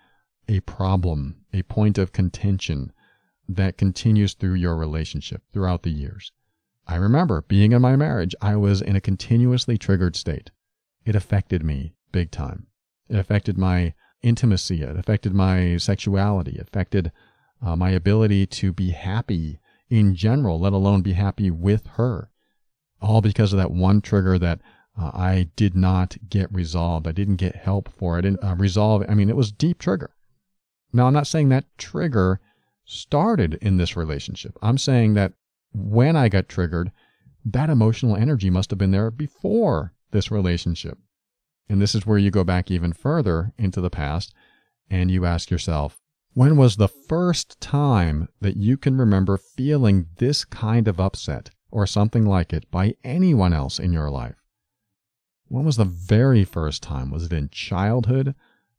a 0.49 0.61
problem, 0.61 1.45
a 1.53 1.63
point 1.63 1.99
of 1.99 2.13
contention 2.13 2.93
that 3.47 3.77
continues 3.77 4.33
through 4.33 4.55
your 4.55 4.77
relationship 4.77 5.43
throughout 5.53 5.83
the 5.83 5.91
years. 5.91 6.33
I 6.87 6.97
remember 6.97 7.43
being 7.43 7.73
in 7.73 7.83
my 7.83 7.97
marriage, 7.97 8.35
I 8.41 8.57
was 8.57 8.81
in 8.81 8.97
a 8.97 9.01
continuously 9.01 9.77
triggered 9.77 10.17
state. 10.17 10.51
It 11.05 11.15
affected 11.15 11.63
me 11.63 11.95
big 12.13 12.31
time. 12.31 12.69
It 13.09 13.19
affected 13.19 13.59
my 13.59 13.95
intimacy. 14.23 14.83
It 14.83 14.97
affected 14.97 15.35
my 15.35 15.77
sexuality. 15.77 16.53
It 16.53 16.69
affected 16.69 17.13
uh, 17.63 17.77
my 17.77 17.91
ability 17.91 18.47
to 18.47 18.73
be 18.73 18.91
happy 18.91 19.61
in 19.89 20.15
general, 20.15 20.59
let 20.59 20.73
alone 20.73 21.03
be 21.03 21.13
happy 21.13 21.51
with 21.51 21.87
her. 21.95 22.31
All 23.01 23.21
because 23.21 23.53
of 23.53 23.59
that 23.59 23.71
one 23.71 24.01
trigger 24.01 24.39
that 24.39 24.61
uh, 24.97 25.11
I 25.13 25.49
did 25.57 25.75
not 25.77 26.17
get 26.29 26.53
resolved. 26.53 27.09
I 27.09 27.13
didn't 27.13 27.37
get 27.37 27.57
help 27.57 27.89
for. 27.89 28.19
it. 28.19 28.23
didn't 28.23 28.45
uh, 28.45 28.55
resolve. 28.57 29.05
I 29.09 29.15
mean, 29.15 29.29
it 29.29 29.37
was 29.37 29.51
deep 29.51 29.79
trigger. 29.79 30.11
Now, 30.93 31.07
I'm 31.07 31.13
not 31.13 31.27
saying 31.27 31.49
that 31.49 31.67
trigger 31.79 32.41
started 32.85 33.55
in 33.55 33.77
this 33.77 33.97
relationship. 33.97 34.57
I'm 34.63 34.79
saying 34.79 35.15
that 35.15 35.33
when 35.73 36.15
I 36.17 36.29
got 36.29 36.49
triggered, 36.49 36.93
that 37.45 37.71
emotional 37.71 38.17
energy 38.17 38.51
must 38.51 38.71
have 38.71 38.79
been 38.79 38.93
there 38.93 39.11
before 39.11 39.93
this 40.13 40.31
relationship. 40.31 40.99
And 41.69 41.81
this 41.81 41.95
is 41.95 42.07
where 42.07 42.19
you 42.19 42.31
go 42.31 42.45
back 42.45 42.71
even 42.71 42.93
further 42.93 43.53
into 43.59 43.81
the 43.81 43.91
past 43.91 44.33
and 44.91 45.11
you 45.11 45.27
ask 45.27 45.51
yourself, 45.51 45.99
when 46.35 46.57
was 46.57 46.77
the 46.77 46.89
first 46.89 47.61
time 47.61 48.29
that 48.41 48.57
you 48.57 48.77
can 48.77 48.97
remember 48.97 49.37
feeling 49.37 50.07
this 50.19 50.45
kind 50.45 50.87
of 50.87 51.01
upset 51.01 51.51
or 51.71 51.87
something 51.87 52.27
like 52.27 52.53
it 52.53 52.71
by 52.71 52.95
anyone 53.03 53.53
else 53.53 53.79
in 53.79 53.93
your 53.93 54.11
life? 54.11 54.44
When 55.49 55.65
was 55.65 55.77
the 55.77 55.85
very 55.85 56.45
first 56.45 56.83
time? 56.83 57.11
Was 57.11 57.25
it 57.25 57.33
in 57.33 57.49
childhood? 57.51 58.35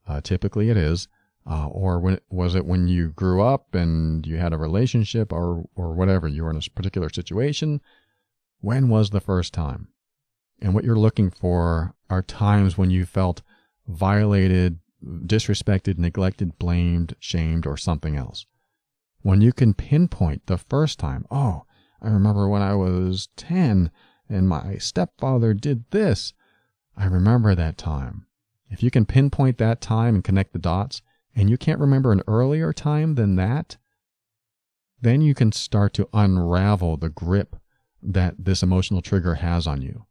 Uh, 0.08 0.22
typically 0.22 0.70
it 0.70 0.78
is 0.78 1.08
uh, 1.48 1.68
or 1.68 2.00
when 2.00 2.20
was 2.30 2.56
it 2.56 2.66
when 2.66 2.88
you 2.88 3.10
grew 3.10 3.42
up 3.42 3.76
and 3.76 4.26
you 4.26 4.38
had 4.38 4.54
a 4.54 4.58
relationship 4.58 5.32
or 5.32 5.66
or 5.76 5.94
whatever 5.94 6.28
you 6.28 6.44
were 6.44 6.50
in 6.50 6.58
a 6.58 6.70
particular 6.76 7.10
situation 7.10 7.82
when 8.62 8.90
was 8.90 9.10
the 9.10 9.22
first 9.22 9.54
time 9.54 9.90
and 10.62 10.74
what 10.74 10.84
you're 10.84 10.96
looking 10.96 11.30
for 11.30 11.94
are 12.10 12.24
times 12.24 12.78
when 12.78 12.90
you 12.90 13.06
felt 13.06 13.42
violated 13.88 14.80
disrespected 15.04 16.00
neglected 16.00 16.58
blamed 16.58 17.16
shamed 17.20 17.68
or 17.68 17.78
something 17.78 18.16
else 18.16 18.46
when 19.22 19.42
you 19.42 19.54
can 19.54 19.74
pinpoint 19.74 20.46
the 20.48 20.58
first 20.58 20.98
time 20.98 21.26
oh 21.30 21.64
i 22.02 22.10
remember 22.10 22.48
when 22.48 22.64
i 22.64 22.74
was 22.74 23.30
10 23.36 23.92
and 24.28 24.50
my 24.50 24.78
stepfather 24.78 25.54
did 25.54 25.84
this 25.92 26.34
i 26.98 27.06
remember 27.06 27.56
that 27.56 27.78
time 27.78 28.26
if 28.70 28.82
you 28.84 28.92
can 28.92 29.06
pinpoint 29.06 29.58
that 29.58 29.82
time 29.82 30.16
and 30.16 30.24
connect 30.24 30.54
the 30.54 30.60
dots 30.60 31.02
and 31.36 31.50
you 31.50 31.58
can't 31.58 31.80
remember 31.80 32.12
an 32.12 32.24
earlier 32.28 32.72
time 32.72 33.16
than 33.16 33.36
that, 33.36 33.78
then 35.02 35.22
you 35.22 35.36
can 35.36 35.52
start 35.52 35.94
to 35.94 36.10
unravel 36.14 36.98
the 36.98 37.10
grip 37.10 37.58
that 38.02 38.36
this 38.38 38.64
emotional 38.64 39.02
trigger 39.02 39.36
has 39.36 39.68
on 39.68 39.82
you. 39.82 40.06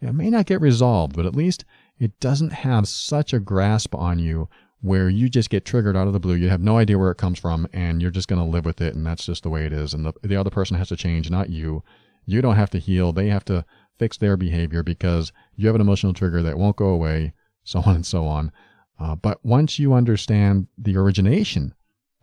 It 0.00 0.12
may 0.12 0.28
not 0.28 0.46
get 0.46 0.60
resolved, 0.60 1.16
but 1.16 1.24
at 1.24 1.34
least 1.34 1.64
it 1.98 2.20
doesn't 2.20 2.52
have 2.52 2.86
such 2.86 3.32
a 3.32 3.40
grasp 3.40 3.94
on 3.94 4.18
you 4.18 4.48
where 4.82 5.08
you 5.08 5.28
just 5.30 5.48
get 5.48 5.64
triggered 5.64 5.96
out 5.96 6.06
of 6.06 6.12
the 6.12 6.20
blue. 6.20 6.34
You 6.34 6.50
have 6.50 6.60
no 6.60 6.76
idea 6.76 6.98
where 6.98 7.10
it 7.10 7.16
comes 7.16 7.38
from, 7.38 7.66
and 7.72 8.02
you're 8.02 8.10
just 8.10 8.28
going 8.28 8.40
to 8.40 8.50
live 8.50 8.66
with 8.66 8.80
it, 8.82 8.94
and 8.94 9.06
that's 9.06 9.24
just 9.24 9.42
the 9.42 9.48
way 9.48 9.64
it 9.64 9.72
is. 9.72 9.94
And 9.94 10.04
the, 10.04 10.12
the 10.22 10.36
other 10.36 10.50
person 10.50 10.76
has 10.76 10.88
to 10.88 10.96
change, 10.96 11.30
not 11.30 11.48
you. 11.48 11.82
You 12.26 12.42
don't 12.42 12.56
have 12.56 12.70
to 12.70 12.78
heal. 12.78 13.12
They 13.12 13.28
have 13.28 13.44
to 13.46 13.64
fix 13.98 14.18
their 14.18 14.36
behavior 14.36 14.82
because 14.82 15.32
you 15.54 15.68
have 15.68 15.74
an 15.74 15.80
emotional 15.80 16.12
trigger 16.12 16.42
that 16.42 16.58
won't 16.58 16.76
go 16.76 16.88
away, 16.88 17.32
so 17.64 17.80
on 17.80 17.94
and 17.96 18.06
so 18.06 18.26
on. 18.26 18.52
Uh, 18.98 19.14
but 19.14 19.44
once 19.44 19.78
you 19.78 19.94
understand 19.94 20.66
the 20.76 20.96
origination 20.96 21.74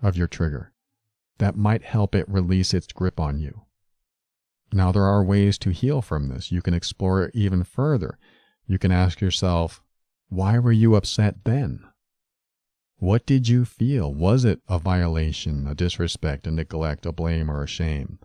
of 0.01 0.17
your 0.17 0.27
trigger, 0.27 0.73
that 1.37 1.55
might 1.55 1.83
help 1.83 2.13
it 2.13 2.29
release 2.29 2.73
its 2.73 2.91
grip 2.91 3.19
on 3.19 3.39
you. 3.39 3.61
Now, 4.71 4.91
there 4.91 5.05
are 5.05 5.23
ways 5.23 5.57
to 5.59 5.69
heal 5.69 6.01
from 6.01 6.29
this. 6.29 6.51
You 6.51 6.61
can 6.61 6.73
explore 6.73 7.23
it 7.23 7.35
even 7.35 7.63
further. 7.63 8.17
you 8.65 8.79
can 8.79 8.91
ask 8.91 9.19
yourself, 9.21 9.81
why 10.29 10.57
were 10.57 10.71
you 10.71 10.95
upset 10.95 11.43
then? 11.43 11.83
What 12.97 13.25
did 13.25 13.47
you 13.47 13.65
feel? 13.65 14.13
Was 14.13 14.45
it 14.45 14.61
a 14.67 14.79
violation, 14.79 15.67
a 15.67 15.75
disrespect, 15.75 16.47
a 16.47 16.51
neglect, 16.51 17.05
a 17.05 17.11
blame, 17.11 17.51
or 17.51 17.63
a 17.63 17.67
shame? 17.67 18.19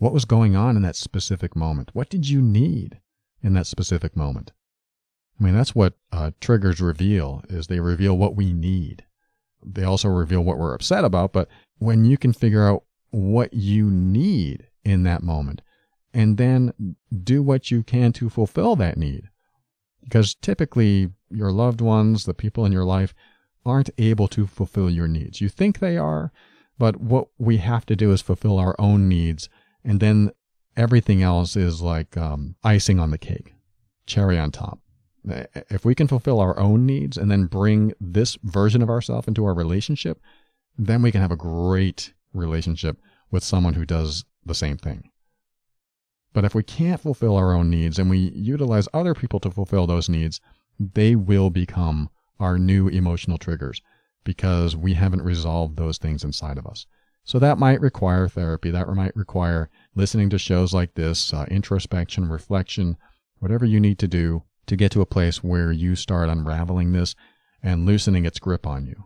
What 0.00 0.14
was 0.14 0.24
going 0.24 0.56
on 0.56 0.76
in 0.76 0.82
that 0.82 0.96
specific 0.96 1.54
moment? 1.54 1.90
What 1.92 2.08
did 2.08 2.26
you 2.26 2.40
need 2.40 3.00
in 3.42 3.52
that 3.52 3.66
specific 3.66 4.16
moment? 4.16 4.50
I 5.38 5.44
mean, 5.44 5.54
that's 5.54 5.74
what 5.74 5.92
uh, 6.10 6.30
triggers 6.40 6.80
reveal 6.80 7.44
is 7.50 7.66
they 7.66 7.80
reveal 7.80 8.16
what 8.16 8.34
we 8.34 8.54
need. 8.54 9.04
They 9.62 9.84
also 9.84 10.08
reveal 10.08 10.40
what 10.40 10.56
we're 10.56 10.74
upset 10.74 11.04
about, 11.04 11.34
but 11.34 11.48
when 11.80 12.06
you 12.06 12.16
can 12.16 12.32
figure 12.32 12.66
out 12.66 12.84
what 13.10 13.52
you 13.52 13.90
need 13.90 14.68
in 14.86 15.02
that 15.02 15.22
moment 15.22 15.60
and 16.14 16.38
then 16.38 16.96
do 17.22 17.42
what 17.42 17.70
you 17.70 17.82
can 17.82 18.10
to 18.14 18.30
fulfill 18.30 18.76
that 18.76 18.96
need. 18.96 19.28
Because 20.02 20.34
typically 20.34 21.10
your 21.28 21.52
loved 21.52 21.82
ones, 21.82 22.24
the 22.24 22.32
people 22.32 22.64
in 22.64 22.72
your 22.72 22.84
life, 22.84 23.12
aren't 23.66 23.90
able 23.98 24.28
to 24.28 24.46
fulfill 24.46 24.88
your 24.88 25.08
needs. 25.08 25.42
You 25.42 25.50
think 25.50 25.78
they 25.78 25.98
are, 25.98 26.32
but 26.78 26.96
what 26.96 27.28
we 27.36 27.58
have 27.58 27.84
to 27.84 27.96
do 27.96 28.12
is 28.12 28.22
fulfill 28.22 28.58
our 28.58 28.74
own 28.78 29.06
needs, 29.06 29.50
and 29.84 30.00
then 30.00 30.30
everything 30.76 31.22
else 31.22 31.56
is 31.56 31.80
like 31.80 32.16
um, 32.16 32.56
icing 32.62 32.98
on 32.98 33.10
the 33.10 33.18
cake, 33.18 33.54
cherry 34.06 34.38
on 34.38 34.50
top. 34.50 34.78
If 35.24 35.84
we 35.84 35.94
can 35.94 36.08
fulfill 36.08 36.40
our 36.40 36.58
own 36.58 36.86
needs 36.86 37.16
and 37.18 37.30
then 37.30 37.44
bring 37.46 37.92
this 38.00 38.38
version 38.42 38.82
of 38.82 38.88
ourselves 38.88 39.28
into 39.28 39.44
our 39.44 39.52
relationship, 39.52 40.18
then 40.78 41.02
we 41.02 41.12
can 41.12 41.20
have 41.20 41.32
a 41.32 41.36
great 41.36 42.14
relationship 42.32 42.98
with 43.30 43.44
someone 43.44 43.74
who 43.74 43.84
does 43.84 44.24
the 44.44 44.54
same 44.54 44.78
thing. 44.78 45.10
But 46.32 46.44
if 46.44 46.54
we 46.54 46.62
can't 46.62 47.00
fulfill 47.00 47.36
our 47.36 47.52
own 47.52 47.68
needs 47.68 47.98
and 47.98 48.08
we 48.08 48.18
utilize 48.18 48.88
other 48.94 49.14
people 49.14 49.40
to 49.40 49.50
fulfill 49.50 49.86
those 49.86 50.08
needs, 50.08 50.40
they 50.78 51.16
will 51.16 51.50
become 51.50 52.08
our 52.38 52.56
new 52.58 52.88
emotional 52.88 53.36
triggers 53.36 53.82
because 54.24 54.76
we 54.76 54.94
haven't 54.94 55.22
resolved 55.22 55.76
those 55.76 55.98
things 55.98 56.24
inside 56.24 56.56
of 56.56 56.66
us. 56.66 56.86
So 57.24 57.38
that 57.38 57.58
might 57.58 57.80
require 57.80 58.28
therapy. 58.28 58.70
That 58.70 58.88
might 58.88 59.14
require 59.14 59.70
listening 59.94 60.30
to 60.30 60.38
shows 60.38 60.72
like 60.72 60.94
this, 60.94 61.32
uh, 61.32 61.46
introspection, 61.50 62.28
reflection, 62.28 62.96
whatever 63.38 63.64
you 63.64 63.80
need 63.80 63.98
to 63.98 64.08
do 64.08 64.44
to 64.66 64.76
get 64.76 64.92
to 64.92 65.00
a 65.00 65.06
place 65.06 65.42
where 65.42 65.72
you 65.72 65.96
start 65.96 66.28
unraveling 66.28 66.92
this 66.92 67.14
and 67.62 67.86
loosening 67.86 68.24
its 68.24 68.38
grip 68.38 68.66
on 68.66 68.86
you. 68.86 69.04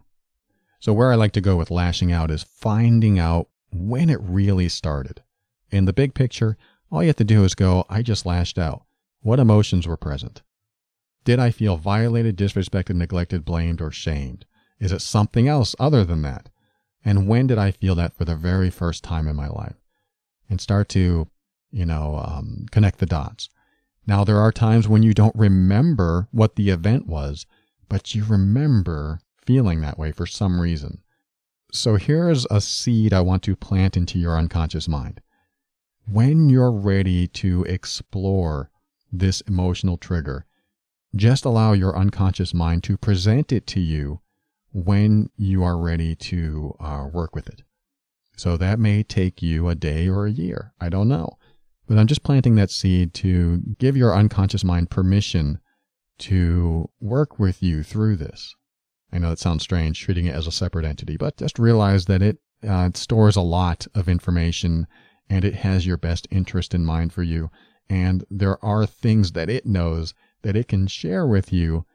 So 0.81 0.93
where 0.93 1.11
I 1.11 1.17
like 1.17 1.33
to 1.33 1.41
go 1.41 1.57
with 1.57 1.71
lashing 1.71 2.13
out 2.13 2.31
is 2.31 2.43
finding 2.43 3.19
out 3.19 3.49
when 3.73 4.11
it 4.11 4.21
really 4.21 4.69
started. 4.69 5.23
In 5.71 5.87
the 5.87 5.93
big 5.93 6.15
picture, 6.15 6.57
all 6.91 7.03
you 7.03 7.09
have 7.09 7.17
to 7.17 7.25
do 7.25 7.43
is 7.45 7.55
go, 7.55 7.85
I 7.89 8.03
just 8.03 8.27
lashed 8.27 8.59
out. 8.59 8.85
What 9.21 9.41
emotions 9.41 9.89
were 9.89 9.97
present? 9.97 10.43
Did 11.25 11.41
I 11.41 11.51
feel 11.51 11.79
violated, 11.79 12.37
disrespected, 12.37 12.97
neglected, 12.97 13.45
blamed, 13.45 13.81
or 13.81 13.91
shamed? 13.91 14.45
Is 14.79 14.93
it 14.93 15.01
something 15.01 15.49
else 15.49 15.75
other 15.81 16.05
than 16.05 16.23
that? 16.23 16.51
And 17.05 17.29
when 17.29 17.47
did 17.47 17.59
I 17.59 17.71
feel 17.71 17.95
that 17.97 18.17
for 18.17 18.25
the 18.25 18.37
very 18.37 18.71
first 18.71 19.05
time 19.05 19.29
in 19.29 19.37
my 19.37 19.49
life? 19.49 19.77
And 20.49 20.61
start 20.61 20.89
to, 20.91 21.29
you 21.71 21.87
know, 21.87 22.23
um, 22.25 22.67
connect 22.71 22.99
the 22.99 23.07
dots. 23.07 23.51
Now, 24.07 24.25
there 24.25 24.39
are 24.39 24.53
times 24.53 24.89
when 24.89 25.03
you 25.03 25.15
don't 25.15 25.35
remember 25.35 26.29
what 26.31 26.57
the 26.57 26.71
event 26.71 27.07
was, 27.07 27.47
but 27.89 28.15
you 28.15 28.25
remember 28.25 29.21
feeling 29.47 29.81
that 29.81 29.99
way 29.99 30.13
for 30.13 30.27
some 30.27 30.61
reason. 30.61 31.03
So 31.73 31.97
here's 31.97 32.47
a 32.51 32.61
seed 32.61 33.13
I 33.13 33.21
want 33.21 33.43
to 33.45 33.57
plant 33.57 33.97
into 33.97 34.19
your 34.19 34.39
unconscious 34.39 34.89
mind. 34.89 35.21
When 36.07 36.49
you're 36.49 36.71
ready 36.71 37.27
to 37.29 37.65
explore 37.65 38.71
this 39.11 39.41
emotional 39.43 39.97
trigger, 39.97 40.47
just 41.17 41.45
allow 41.45 41.73
your 41.73 41.97
unconscious 41.97 42.53
mind 42.53 42.85
to 42.85 42.97
present 42.97 43.53
it 43.53 43.67
to 43.69 43.81
you 43.81 44.21
when 44.75 45.31
you 45.37 45.63
are 45.63 45.79
ready 45.79 46.17
to 46.17 46.75
uh, 46.81 47.07
work 47.11 47.35
with 47.35 47.49
it. 47.49 47.63
So 48.37 48.57
that 48.57 48.81
may 48.81 49.05
take 49.05 49.41
you 49.41 49.69
a 49.69 49.77
day 49.77 50.09
or 50.09 50.27
a 50.27 50.33
year. 50.33 50.73
I 50.81 50.89
don't 50.89 51.09
know. 51.09 51.39
But 51.87 51.97
I'm 51.99 52.09
just 52.09 52.25
planting 52.25 52.57
that 52.57 52.73
seed 52.73 53.15
to 53.15 53.63
give 53.79 53.97
your 53.97 54.15
unconscious 54.15 54.65
mind 54.65 54.91
permission 54.91 55.61
to 56.19 56.91
work 57.01 57.39
with 57.39 57.63
you 57.63 57.85
through 57.85 58.17
this. 58.17 58.55
I 59.13 59.19
know 59.19 59.31
that 59.31 59.39
sounds 59.39 59.63
strange 59.63 60.01
treating 60.01 60.27
it 60.27 60.35
as 60.35 60.49
a 60.49 60.53
separate 60.53 60.85
entity, 60.85 61.17
but 61.17 61.37
just 61.37 61.59
realize 61.59 62.07
that 62.07 62.21
it, 62.21 62.39
uh, 62.67 62.89
it 62.89 62.97
stores 62.97 63.37
a 63.37 63.43
lot 63.43 63.87
of 63.95 64.09
information 64.09 64.89
and 65.31 65.45
it 65.45 65.55
has 65.55 65.87
your 65.87 65.97
best 65.97 66.27
interest 66.33 66.75
in 66.75 66.85
mind 66.85 67.13
for 67.13 67.23
you. 67.23 67.49
And 67.89 68.25
there 68.29 68.63
are 68.65 68.87
things 68.87 69.33
that 69.33 69.49
it 69.49 69.67
knows 69.67 70.15
that 70.43 70.57
it 70.57 70.67
can 70.67 70.89
share 70.89 71.27
with 71.27 71.53
you 71.53 71.87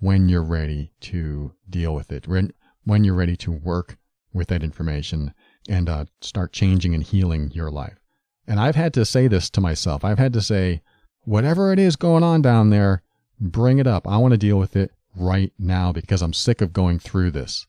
when 0.00 0.28
you're 0.28 0.42
ready 0.42 0.92
to 1.00 1.52
deal 1.68 1.94
with 1.94 2.12
it, 2.12 2.28
when, 2.28 2.52
when 2.84 3.04
you're 3.04 3.14
ready 3.14 3.36
to 3.36 3.52
work 3.52 3.96
with 4.32 4.48
that 4.48 4.62
information 4.62 5.34
and 5.68 5.88
uh, 5.88 6.04
start 6.20 6.52
changing 6.52 6.94
and 6.94 7.02
healing 7.02 7.50
your 7.52 7.70
life. 7.70 7.98
And 8.46 8.58
I've 8.58 8.76
had 8.76 8.94
to 8.94 9.04
say 9.04 9.28
this 9.28 9.50
to 9.50 9.60
myself. 9.60 10.04
I've 10.04 10.18
had 10.18 10.32
to 10.32 10.40
say, 10.40 10.82
whatever 11.24 11.72
it 11.72 11.78
is 11.78 11.96
going 11.96 12.22
on 12.22 12.40
down 12.40 12.70
there, 12.70 13.02
bring 13.40 13.78
it 13.78 13.86
up. 13.86 14.08
I 14.08 14.16
want 14.16 14.32
to 14.32 14.38
deal 14.38 14.58
with 14.58 14.76
it 14.76 14.92
right 15.14 15.52
now 15.58 15.92
because 15.92 16.22
I'm 16.22 16.32
sick 16.32 16.60
of 16.60 16.72
going 16.72 16.98
through 16.98 17.32
this. 17.32 17.66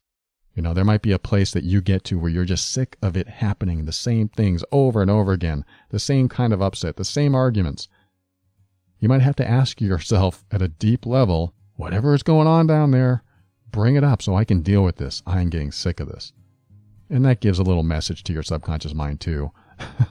You 0.56 0.64
know, 0.64 0.74
there 0.74 0.86
might 0.86 1.02
be 1.02 1.12
a 1.12 1.20
place 1.20 1.52
that 1.52 1.64
you 1.64 1.82
get 1.82 2.04
to 2.06 2.20
where 2.20 2.30
you're 2.30 2.46
just 2.46 2.72
sick 2.72 2.98
of 3.02 3.16
it 3.16 3.28
happening, 3.28 3.86
the 3.86 3.92
same 3.92 4.30
things 4.30 4.64
over 4.72 5.02
and 5.02 5.12
over 5.12 5.32
again, 5.32 5.64
the 5.90 6.00
same 6.00 6.28
kind 6.28 6.54
of 6.54 6.62
upset, 6.62 6.96
the 6.96 7.06
same 7.06 7.36
arguments. 7.36 7.88
You 9.00 9.08
might 9.08 9.22
have 9.22 9.36
to 9.38 9.50
ask 9.50 9.80
yourself 9.80 10.44
at 10.52 10.62
a 10.62 10.68
deep 10.68 11.06
level, 11.06 11.54
whatever 11.80 12.14
is 12.14 12.24
going 12.24 12.46
on 12.46 12.68
down 12.68 12.92
there, 12.92 13.24
bring 13.72 13.96
it 13.96 14.04
up 14.04 14.22
so 14.22 14.36
I 14.36 14.44
can 14.44 14.62
deal 14.62 14.84
with 14.84 14.98
this. 14.98 15.24
I'm 15.26 15.50
getting 15.50 15.72
sick 15.72 16.02
of 16.02 16.10
this. 16.10 16.34
And 17.10 17.24
that 17.24 17.40
gives 17.40 17.58
a 17.58 17.64
little 17.64 17.84
message 17.84 18.22
to 18.26 18.34
your 18.34 18.44
subconscious 18.44 18.94
mind 18.94 19.22
too, 19.22 19.52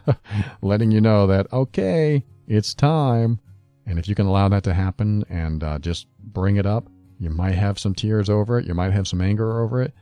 letting 0.62 0.90
you 0.90 1.02
know 1.02 1.26
that, 1.26 1.52
okay, 1.52 2.24
it's 2.46 2.72
time. 2.72 3.38
And 3.84 3.98
if 3.98 4.08
you 4.08 4.14
can 4.14 4.24
allow 4.24 4.48
that 4.48 4.64
to 4.64 4.72
happen 4.72 5.24
and 5.28 5.62
uh, 5.62 5.78
just 5.78 6.06
bring 6.18 6.56
it 6.56 6.64
up, 6.64 6.88
you 7.20 7.28
might 7.28 7.54
have 7.54 7.78
some 7.78 7.94
tears 7.94 8.30
over 8.30 8.58
it. 8.58 8.64
You 8.64 8.72
might 8.72 8.94
have 8.94 9.06
some 9.06 9.20
anger 9.20 9.60
over 9.62 9.82
it. 9.82 9.92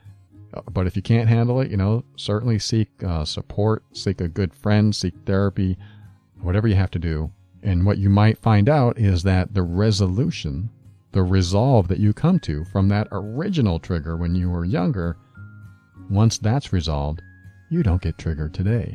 Uh, 0.55 0.61
but 0.71 0.87
if 0.87 0.95
you 0.95 1.03
can't 1.03 1.29
handle 1.29 1.61
it, 1.61 1.69
you 1.69 1.77
know, 1.77 2.05
certainly 2.17 2.61
seek 2.61 2.89
uh, 3.03 3.25
support, 3.25 3.83
seek 3.93 4.21
a 4.21 4.29
good 4.29 4.55
friend, 4.55 4.95
seek 4.95 5.15
therapy, 5.27 5.77
whatever 6.41 6.69
you 6.69 6.77
have 6.77 6.93
to 6.93 7.01
do. 7.01 7.33
And 7.61 7.85
what 7.85 7.99
you 7.99 8.09
might 8.09 8.39
find 8.39 8.69
out 8.69 8.99
is 8.99 9.25
that 9.25 9.55
the 9.55 9.65
resolution, 9.65 10.71
the 11.17 11.23
resolve 11.23 11.89
that 11.89 11.99
you 11.99 12.13
come 12.13 12.39
to 12.39 12.63
from 12.67 12.89
that 12.89 13.09
original 13.11 13.81
trigger 13.81 14.19
when 14.19 14.35
you 14.35 14.51
were 14.51 14.67
younger, 14.67 15.17
once 16.11 16.37
that's 16.37 16.75
resolved, 16.75 17.23
you 17.71 17.83
don't 17.83 18.03
get 18.03 18.19
triggered 18.19 18.53
today. 18.53 18.95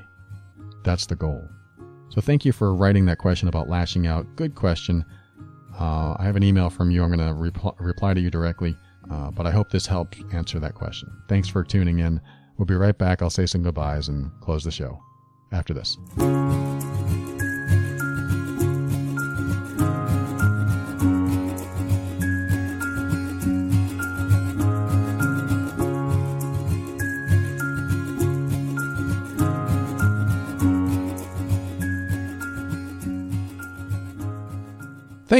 That's 0.83 1.07
the 1.07 1.15
goal. 1.15 1.43
So 2.09 2.21
thank 2.21 2.45
you 2.45 2.51
for 2.51 2.75
writing 2.75 3.05
that 3.05 3.17
question 3.17 3.47
about 3.47 3.69
lashing 3.69 4.05
out. 4.05 4.27
Good 4.35 4.53
question. 4.53 5.03
Uh, 5.79 6.15
I 6.19 6.23
have 6.25 6.35
an 6.35 6.43
email 6.43 6.69
from 6.69 6.91
you. 6.91 7.03
I'm 7.03 7.11
going 7.11 7.27
to 7.27 7.33
repl- 7.33 7.75
reply 7.79 8.13
to 8.13 8.21
you 8.21 8.29
directly, 8.29 8.77
uh, 9.09 9.31
but 9.31 9.47
I 9.47 9.51
hope 9.51 9.71
this 9.71 9.87
helps 9.87 10.19
answer 10.31 10.59
that 10.59 10.75
question. 10.75 11.09
Thanks 11.27 11.47
for 11.47 11.63
tuning 11.63 11.99
in. 11.99 12.21
We'll 12.59 12.67
be 12.67 12.75
right 12.75 12.95
back. 12.95 13.23
I'll 13.23 13.31
say 13.31 13.47
some 13.47 13.63
goodbyes 13.63 14.09
and 14.09 14.29
close 14.41 14.63
the 14.63 14.69
show 14.69 15.01
after 15.51 15.73
this. 15.73 15.97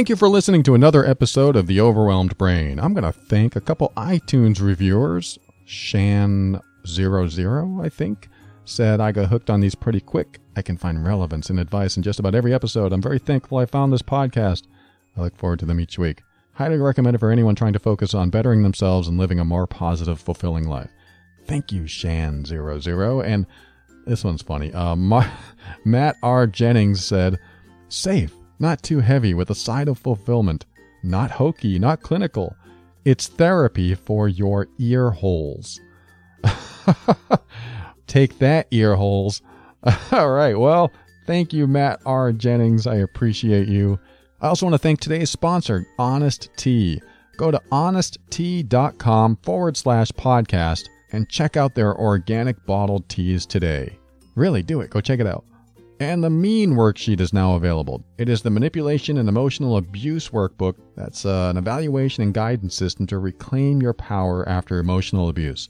Thank 0.02 0.08
you 0.08 0.16
for 0.16 0.28
listening 0.28 0.64
to 0.64 0.74
another 0.74 1.06
episode 1.06 1.54
of 1.54 1.68
The 1.68 1.80
Overwhelmed 1.80 2.36
Brain. 2.36 2.80
I'm 2.80 2.92
going 2.92 3.04
to 3.04 3.12
thank 3.12 3.54
a 3.54 3.60
couple 3.60 3.92
iTunes 3.96 4.60
reviewers. 4.60 5.38
Shan00, 5.64 6.60
I 7.84 7.88
think, 7.88 8.28
said 8.64 9.00
I 9.00 9.12
got 9.12 9.28
hooked 9.28 9.48
on 9.48 9.60
these 9.60 9.76
pretty 9.76 10.00
quick. 10.00 10.40
I 10.56 10.62
can 10.62 10.76
find 10.76 11.06
relevance 11.06 11.50
and 11.50 11.60
advice 11.60 11.96
in 11.96 12.02
just 12.02 12.18
about 12.18 12.34
every 12.34 12.52
episode. 12.52 12.92
I'm 12.92 13.00
very 13.00 13.20
thankful 13.20 13.58
I 13.58 13.66
found 13.66 13.92
this 13.92 14.02
podcast. 14.02 14.64
I 15.16 15.20
look 15.20 15.36
forward 15.36 15.60
to 15.60 15.66
them 15.66 15.78
each 15.78 16.00
week. 16.00 16.24
Highly 16.54 16.78
recommend 16.78 17.14
it 17.14 17.20
for 17.20 17.30
anyone 17.30 17.54
trying 17.54 17.74
to 17.74 17.78
focus 17.78 18.12
on 18.12 18.28
bettering 18.28 18.64
themselves 18.64 19.06
and 19.06 19.18
living 19.18 19.38
a 19.38 19.44
more 19.44 19.68
positive, 19.68 20.20
fulfilling 20.20 20.66
life. 20.66 20.90
Thank 21.46 21.70
you, 21.70 21.82
Shan00. 21.82 23.24
And 23.24 23.46
this 24.04 24.24
one's 24.24 24.42
funny. 24.42 24.72
Uh, 24.74 24.96
Matt 25.84 26.16
R. 26.24 26.48
Jennings 26.48 27.04
said, 27.04 27.38
Safe 27.88 28.34
not 28.58 28.82
too 28.82 29.00
heavy 29.00 29.34
with 29.34 29.50
a 29.50 29.54
side 29.54 29.88
of 29.88 29.98
fulfillment, 29.98 30.66
not 31.02 31.30
hokey, 31.30 31.78
not 31.78 32.02
clinical. 32.02 32.54
It's 33.04 33.26
therapy 33.26 33.94
for 33.94 34.28
your 34.28 34.68
ear 34.78 35.10
holes. 35.10 35.80
Take 38.06 38.38
that, 38.38 38.68
ear 38.70 38.94
holes. 38.94 39.42
All 40.12 40.30
right. 40.30 40.58
Well, 40.58 40.92
thank 41.26 41.52
you, 41.52 41.66
Matt 41.66 42.00
R. 42.06 42.32
Jennings. 42.32 42.86
I 42.86 42.96
appreciate 42.96 43.68
you. 43.68 43.98
I 44.40 44.48
also 44.48 44.66
want 44.66 44.74
to 44.74 44.78
thank 44.78 45.00
today's 45.00 45.30
sponsor, 45.30 45.86
Honest 45.98 46.48
Tea. 46.56 47.00
Go 47.36 47.50
to 47.50 47.60
honesttea.com 47.70 49.38
forward 49.42 49.76
slash 49.76 50.10
podcast 50.12 50.88
and 51.12 51.28
check 51.28 51.56
out 51.56 51.74
their 51.74 51.96
organic 51.96 52.64
bottled 52.66 53.08
teas 53.08 53.46
today. 53.46 53.98
Really, 54.34 54.62
do 54.62 54.80
it. 54.80 54.90
Go 54.90 55.00
check 55.00 55.20
it 55.20 55.26
out. 55.26 55.44
And 56.02 56.24
the 56.24 56.30
Mean 56.30 56.72
Worksheet 56.72 57.20
is 57.20 57.32
now 57.32 57.54
available. 57.54 58.02
It 58.18 58.28
is 58.28 58.42
the 58.42 58.50
Manipulation 58.50 59.18
and 59.18 59.28
Emotional 59.28 59.76
Abuse 59.76 60.30
Workbook 60.30 60.74
that's 60.96 61.24
uh, 61.24 61.46
an 61.50 61.56
evaluation 61.56 62.24
and 62.24 62.34
guidance 62.34 62.74
system 62.74 63.06
to 63.06 63.18
reclaim 63.18 63.80
your 63.80 63.92
power 63.92 64.46
after 64.48 64.80
emotional 64.80 65.28
abuse. 65.28 65.68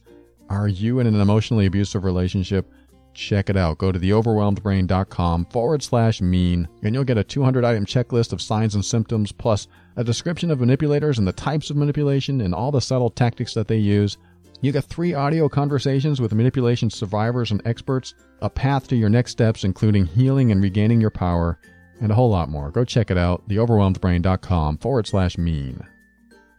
Are 0.49 0.69
you 0.69 1.01
in 1.01 1.07
an 1.07 1.21
emotionally 1.21 1.67
abusive 1.67 2.05
relationship? 2.05 2.73
Check 3.13 3.51
it 3.51 3.59
out. 3.59 3.77
Go 3.77 3.93
to 3.93 3.99
theoverwhelmedbrain.com 3.99 5.45
forward 5.51 5.83
slash 5.83 6.23
mean, 6.23 6.67
and 6.83 6.95
you'll 6.95 7.05
get 7.05 7.19
a 7.19 7.25
200 7.25 7.63
item 7.63 7.85
checklist 7.85 8.33
of 8.33 8.41
signs 8.41 8.75
and 8.75 8.83
symptoms, 8.83 9.33
plus 9.33 9.69
a 9.97 10.03
description 10.03 10.51
of 10.51 10.61
manipulators 10.61 11.19
and 11.19 11.29
the 11.29 11.33
types 11.33 11.69
of 11.69 11.77
manipulation 11.77 12.41
and 12.41 12.55
all 12.55 12.73
the 12.73 12.81
subtle 12.81 13.11
tactics 13.11 13.53
that 13.53 13.69
they 13.69 13.77
use. 13.77 14.17
You 14.63 14.71
get 14.71 14.85
three 14.85 15.13
audio 15.13 15.49
conversations 15.49 16.21
with 16.21 16.33
manipulation 16.33 16.89
survivors 16.89 17.51
and 17.51 17.61
experts, 17.67 18.15
a 18.41 18.49
path 18.49 18.87
to 18.89 18.97
your 18.97 19.09
next 19.09 19.33
steps, 19.33 19.65
including 19.65 20.07
healing 20.07 20.53
and 20.53 20.63
regaining 20.63 21.01
your 21.01 21.11
power, 21.11 21.59
and 22.01 22.13
a 22.13 22.15
whole 22.15 22.31
lot 22.31 22.49
more. 22.49 22.71
Go 22.71 22.85
check 22.85 23.11
it 23.11 23.19
out, 23.19 23.43
theoverwhelmedbrain.com 23.49 24.79
forward 24.79 25.09
slash 25.09 25.37
mean. 25.37 25.85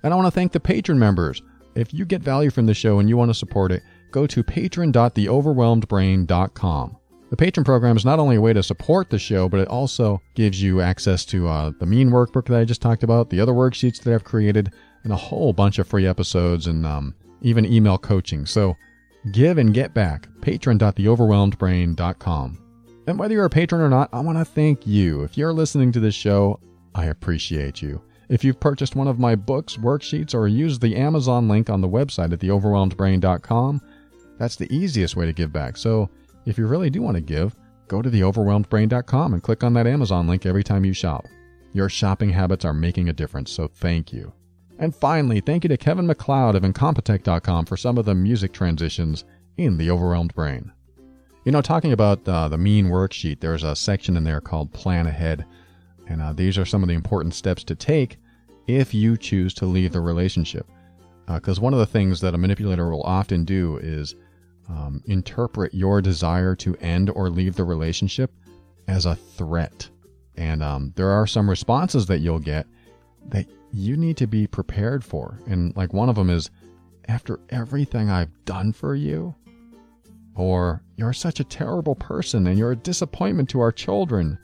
And 0.04 0.14
I 0.14 0.18
want 0.18 0.28
to 0.28 0.32
thank 0.32 0.52
the 0.52 0.60
patron 0.60 1.00
members. 1.00 1.42
If 1.76 1.94
you 1.94 2.04
get 2.04 2.22
value 2.22 2.50
from 2.50 2.66
the 2.66 2.74
show 2.74 3.00
and 3.00 3.08
you 3.08 3.16
want 3.16 3.30
to 3.30 3.34
support 3.34 3.72
it, 3.72 3.84
go 4.12 4.28
to 4.28 4.44
patron.theoverwhelmedbrain.com. 4.44 6.98
The 7.30 7.38
patron 7.38 7.64
program 7.64 7.96
is 7.96 8.04
not 8.04 8.20
only 8.20 8.36
a 8.36 8.42
way 8.42 8.52
to 8.52 8.62
support 8.62 9.10
the 9.10 9.18
show, 9.18 9.48
but 9.48 9.62
it 9.62 9.70
also 9.70 10.22
gives 10.36 10.62
you 10.62 10.82
access 10.82 11.24
to 11.28 11.48
uh, 11.48 11.72
the 11.80 11.86
mean 11.86 12.10
workbook 12.10 12.48
that 12.48 12.60
I 12.60 12.66
just 12.66 12.82
talked 12.82 13.04
about, 13.04 13.30
the 13.30 13.40
other 13.40 13.54
worksheets 13.54 14.04
that 14.04 14.14
I've 14.14 14.26
created, 14.26 14.74
and 15.06 15.14
a 15.14 15.16
whole 15.16 15.54
bunch 15.54 15.80
of 15.80 15.88
free 15.88 16.06
episodes 16.06 16.68
and 16.68 16.86
um, 16.86 17.16
even 17.44 17.66
email 17.66 17.98
coaching. 17.98 18.46
So 18.46 18.76
give 19.32 19.58
and 19.58 19.74
get 19.74 19.94
back. 19.94 20.28
Patron.theoverwhelmedbrain.com. 20.42 22.60
And 23.06 23.20
whether 23.20 23.34
you're 23.34 23.46
a 23.46 23.50
patron 23.50 23.82
or 23.82 23.90
not, 23.90 24.10
I 24.14 24.22
want 24.22 24.38
to 24.38 24.46
thank 24.46 24.88
you. 24.88 25.24
If 25.24 25.38
you're 25.38 25.54
listening 25.54 25.92
to 25.92 26.00
this 26.00 26.16
show, 26.16 26.60
I 26.96 27.06
appreciate 27.06 27.82
you. 27.82 28.02
If 28.30 28.44
you've 28.44 28.60
purchased 28.60 28.96
one 28.96 29.08
of 29.08 29.20
my 29.20 29.36
books, 29.36 29.78
worksheets, 29.78 30.34
or 30.34 30.48
used 30.48 30.82
the 30.82 30.96
Amazon 30.96 31.48
link 31.48 31.70
on 31.70 31.82
the 31.82 31.90
website 31.90 32.32
at 32.32 32.40
theoverwhelmedbrain.com, 32.40 33.82
that's 34.40 34.56
the 34.56 34.74
easiest 34.74 35.16
way 35.16 35.26
to 35.26 35.34
give 35.34 35.52
back. 35.52 35.78
So 35.78 36.10
if 36.46 36.58
you 36.58 36.66
really 36.66 36.90
do 36.90 37.02
want 37.02 37.16
to 37.16 37.22
give, 37.22 37.56
go 37.88 38.02
to 38.02 38.10
theoverwhelmedbrain.com 38.10 39.34
and 39.34 39.44
click 39.44 39.64
on 39.64 39.74
that 39.74 39.88
Amazon 39.88 40.28
link 40.28 40.46
every 40.46 40.64
time 40.64 40.86
you 40.86 40.94
shop. 40.94 41.26
Your 41.74 41.90
shopping 41.90 42.30
habits 42.30 42.66
are 42.66 42.74
making 42.74 43.10
a 43.10 43.14
difference, 43.14 43.52
so 43.52 43.68
thank 43.68 44.14
you. 44.14 44.32
And 44.84 44.94
finally, 44.94 45.40
thank 45.40 45.64
you 45.64 45.70
to 45.70 45.78
Kevin 45.78 46.08
MacLeod 46.08 46.56
of 46.56 46.64
Incompetech.com 46.64 47.68
for 47.68 47.78
some 47.78 47.98
of 47.98 48.04
the 48.04 48.14
music 48.14 48.52
transitions 48.52 49.24
in 49.56 49.78
The 49.78 49.90
Overwhelmed 49.90 50.36
Brain. 50.36 50.74
You 51.46 51.54
know, 51.54 51.62
talking 51.62 51.94
about 51.94 52.28
uh, 52.28 52.50
the 52.50 52.58
mean 52.58 52.88
worksheet, 52.88 53.40
there's 53.40 53.64
a 53.64 53.78
section 53.78 54.18
in 54.18 54.26
there 54.26 54.42
called 54.42 54.74
Plan 54.74 55.08
Ahead. 55.08 55.46
And 56.10 56.22
uh, 56.22 56.34
these 56.34 56.58
are 56.58 56.66
some 56.66 56.84
of 56.84 56.90
the 56.90 56.96
important 56.96 57.34
steps 57.34 57.64
to 57.64 57.76
take 57.76 58.18
if 58.68 58.94
you 58.94 59.16
choose 59.16 59.54
to 59.54 59.66
leave 59.66 59.94
the 59.94 60.02
relationship. 60.02 60.68
Because 61.28 61.60
uh, 61.60 61.62
one 61.62 61.72
of 61.72 61.80
the 61.80 61.86
things 61.86 62.20
that 62.20 62.36
a 62.36 62.38
manipulator 62.38 62.90
will 62.90 63.04
often 63.04 63.46
do 63.46 63.78
is 63.78 64.16
um, 64.68 65.02
interpret 65.06 65.74
your 65.74 66.02
desire 66.02 66.58
to 66.58 66.76
end 66.82 67.10
or 67.10 67.30
leave 67.30 67.56
the 67.56 67.64
relationship 67.64 68.34
as 68.90 69.06
a 69.06 69.16
threat. 69.16 69.90
And 70.36 70.62
um, 70.62 70.92
there 70.98 71.12
are 71.12 71.26
some 71.26 71.50
responses 71.50 72.06
that 72.08 72.20
you'll 72.20 72.40
get 72.40 72.68
that 73.30 73.48
you 73.74 73.98
need 73.98 74.18
to 74.18 74.28
be 74.28 74.48
prepared 74.48 75.04
for. 75.04 75.40
And 75.48 75.76
like 75.76 75.94
one 75.94 76.10
of 76.10 76.16
them 76.16 76.30
is, 76.30 76.50
after 77.10 77.40
everything 77.50 78.10
I've 78.10 78.32
done 78.46 78.72
for 78.72 78.96
you, 78.96 79.36
or 80.36 80.82
you're 80.96 81.14
such 81.14 81.40
a 81.40 81.46
terrible 81.46 81.96
person 81.96 82.48
and 82.48 82.58
you're 82.58 82.72
a 82.72 82.76
disappointment 82.76 83.50
to 83.50 83.60
our 83.60 83.72
children. 83.72 84.38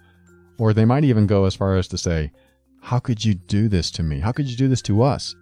Or 0.58 0.74
they 0.74 0.86
might 0.86 1.04
even 1.04 1.26
go 1.26 1.46
as 1.46 1.56
far 1.56 1.78
as 1.78 1.88
to 1.90 1.98
say, 1.98 2.32
How 2.82 3.00
could 3.00 3.24
you 3.24 3.34
do 3.34 3.68
this 3.68 3.90
to 3.92 4.04
me? 4.04 4.20
How 4.20 4.32
could 4.32 4.50
you 4.50 4.58
do 4.58 4.68
this 4.68 4.82
to 4.84 5.02
us? 5.02 5.36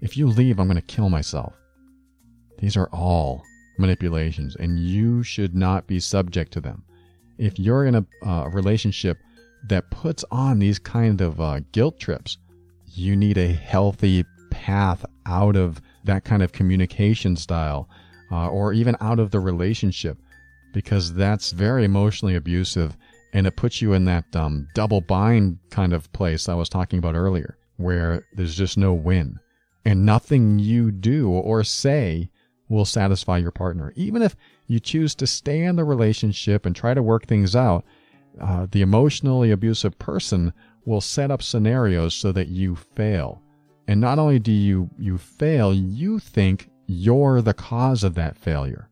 If 0.00 0.16
you 0.16 0.26
leave, 0.26 0.60
I'm 0.60 0.68
going 0.68 0.76
to 0.76 0.82
kill 0.82 1.08
myself. 1.08 1.54
These 2.58 2.76
are 2.76 2.88
all 2.92 3.42
manipulations, 3.78 4.56
and 4.56 4.78
you 4.78 5.22
should 5.22 5.54
not 5.54 5.86
be 5.86 6.00
subject 6.00 6.52
to 6.52 6.60
them. 6.60 6.84
If 7.38 7.58
you're 7.58 7.86
in 7.86 7.94
a 7.94 8.06
uh, 8.24 8.48
relationship 8.48 9.18
that 9.68 9.90
puts 9.90 10.24
on 10.30 10.58
these 10.58 10.78
kind 10.78 11.20
of 11.20 11.40
uh, 11.40 11.60
guilt 11.72 11.98
trips, 11.98 12.38
you 12.98 13.16
need 13.16 13.38
a 13.38 13.52
healthy 13.52 14.24
path 14.50 15.04
out 15.26 15.56
of 15.56 15.80
that 16.04 16.24
kind 16.24 16.42
of 16.42 16.52
communication 16.52 17.36
style 17.36 17.88
uh, 18.30 18.48
or 18.48 18.72
even 18.72 18.96
out 19.00 19.18
of 19.18 19.30
the 19.30 19.40
relationship 19.40 20.18
because 20.72 21.14
that's 21.14 21.52
very 21.52 21.84
emotionally 21.84 22.34
abusive 22.34 22.96
and 23.32 23.46
it 23.46 23.56
puts 23.56 23.82
you 23.82 23.92
in 23.92 24.04
that 24.06 24.24
um, 24.34 24.66
double 24.74 25.00
bind 25.00 25.58
kind 25.70 25.92
of 25.92 26.10
place 26.12 26.48
I 26.48 26.54
was 26.54 26.68
talking 26.68 26.98
about 26.98 27.14
earlier 27.14 27.58
where 27.76 28.26
there's 28.32 28.56
just 28.56 28.76
no 28.76 28.92
win 28.92 29.38
and 29.84 30.04
nothing 30.04 30.58
you 30.58 30.90
do 30.90 31.30
or 31.30 31.64
say 31.64 32.30
will 32.68 32.84
satisfy 32.84 33.38
your 33.38 33.50
partner. 33.50 33.92
Even 33.96 34.22
if 34.22 34.36
you 34.66 34.78
choose 34.80 35.14
to 35.14 35.26
stay 35.26 35.62
in 35.62 35.76
the 35.76 35.84
relationship 35.84 36.66
and 36.66 36.76
try 36.76 36.92
to 36.92 37.02
work 37.02 37.26
things 37.26 37.56
out, 37.56 37.84
uh, 38.40 38.66
the 38.70 38.82
emotionally 38.82 39.50
abusive 39.50 39.98
person 39.98 40.52
will 40.88 41.00
set 41.02 41.30
up 41.30 41.42
scenarios 41.42 42.14
so 42.14 42.32
that 42.32 42.48
you 42.48 42.74
fail. 42.74 43.42
And 43.86 44.00
not 44.00 44.18
only 44.18 44.38
do 44.38 44.50
you 44.50 44.90
you 44.98 45.18
fail, 45.18 45.72
you 45.72 46.18
think 46.18 46.70
you're 46.86 47.42
the 47.42 47.54
cause 47.54 48.02
of 48.02 48.14
that 48.14 48.36
failure. 48.36 48.88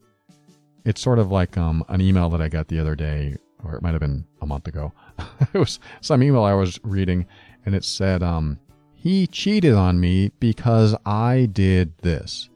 It's 0.84 1.01
sort 1.01 1.18
of 1.18 1.32
like 1.32 1.57
um, 1.57 1.84
an 1.88 2.01
email 2.01 2.28
that 2.30 2.42
I 2.42 2.49
got 2.49 2.68
the 2.68 2.78
other 2.78 2.94
day, 2.94 3.36
or 3.64 3.74
it 3.74 3.82
might 3.82 3.92
have 3.92 4.01
been 4.01 4.26
a 4.42 4.47
month 4.47 4.68
ago. 4.68 4.92
it 5.55 5.59
was 5.59 5.80
some 6.03 6.22
email 6.22 6.44
I 6.44 6.55
was 6.55 6.78
reading, 6.84 7.26
and 7.64 7.74
it 7.74 7.84
said, 7.84 8.22
um, 8.22 8.59
"He 8.94 9.26
cheated 9.26 9.74
on 9.74 9.99
me 9.99 10.30
because 10.38 10.94
I 11.05 11.49
did 11.51 11.97
this," 11.99 12.51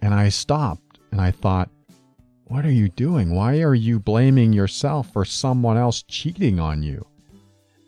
and 0.00 0.14
I 0.14 0.30
stopped 0.30 0.98
and 1.12 1.20
I 1.20 1.30
thought, 1.30 1.70
"What 2.44 2.64
are 2.64 2.72
you 2.72 2.88
doing? 2.88 3.34
Why 3.34 3.60
are 3.60 3.74
you 3.74 4.00
blaming 4.00 4.52
yourself 4.52 5.12
for 5.12 5.24
someone 5.24 5.76
else 5.76 6.02
cheating 6.02 6.58
on 6.58 6.82
you?" 6.82 7.06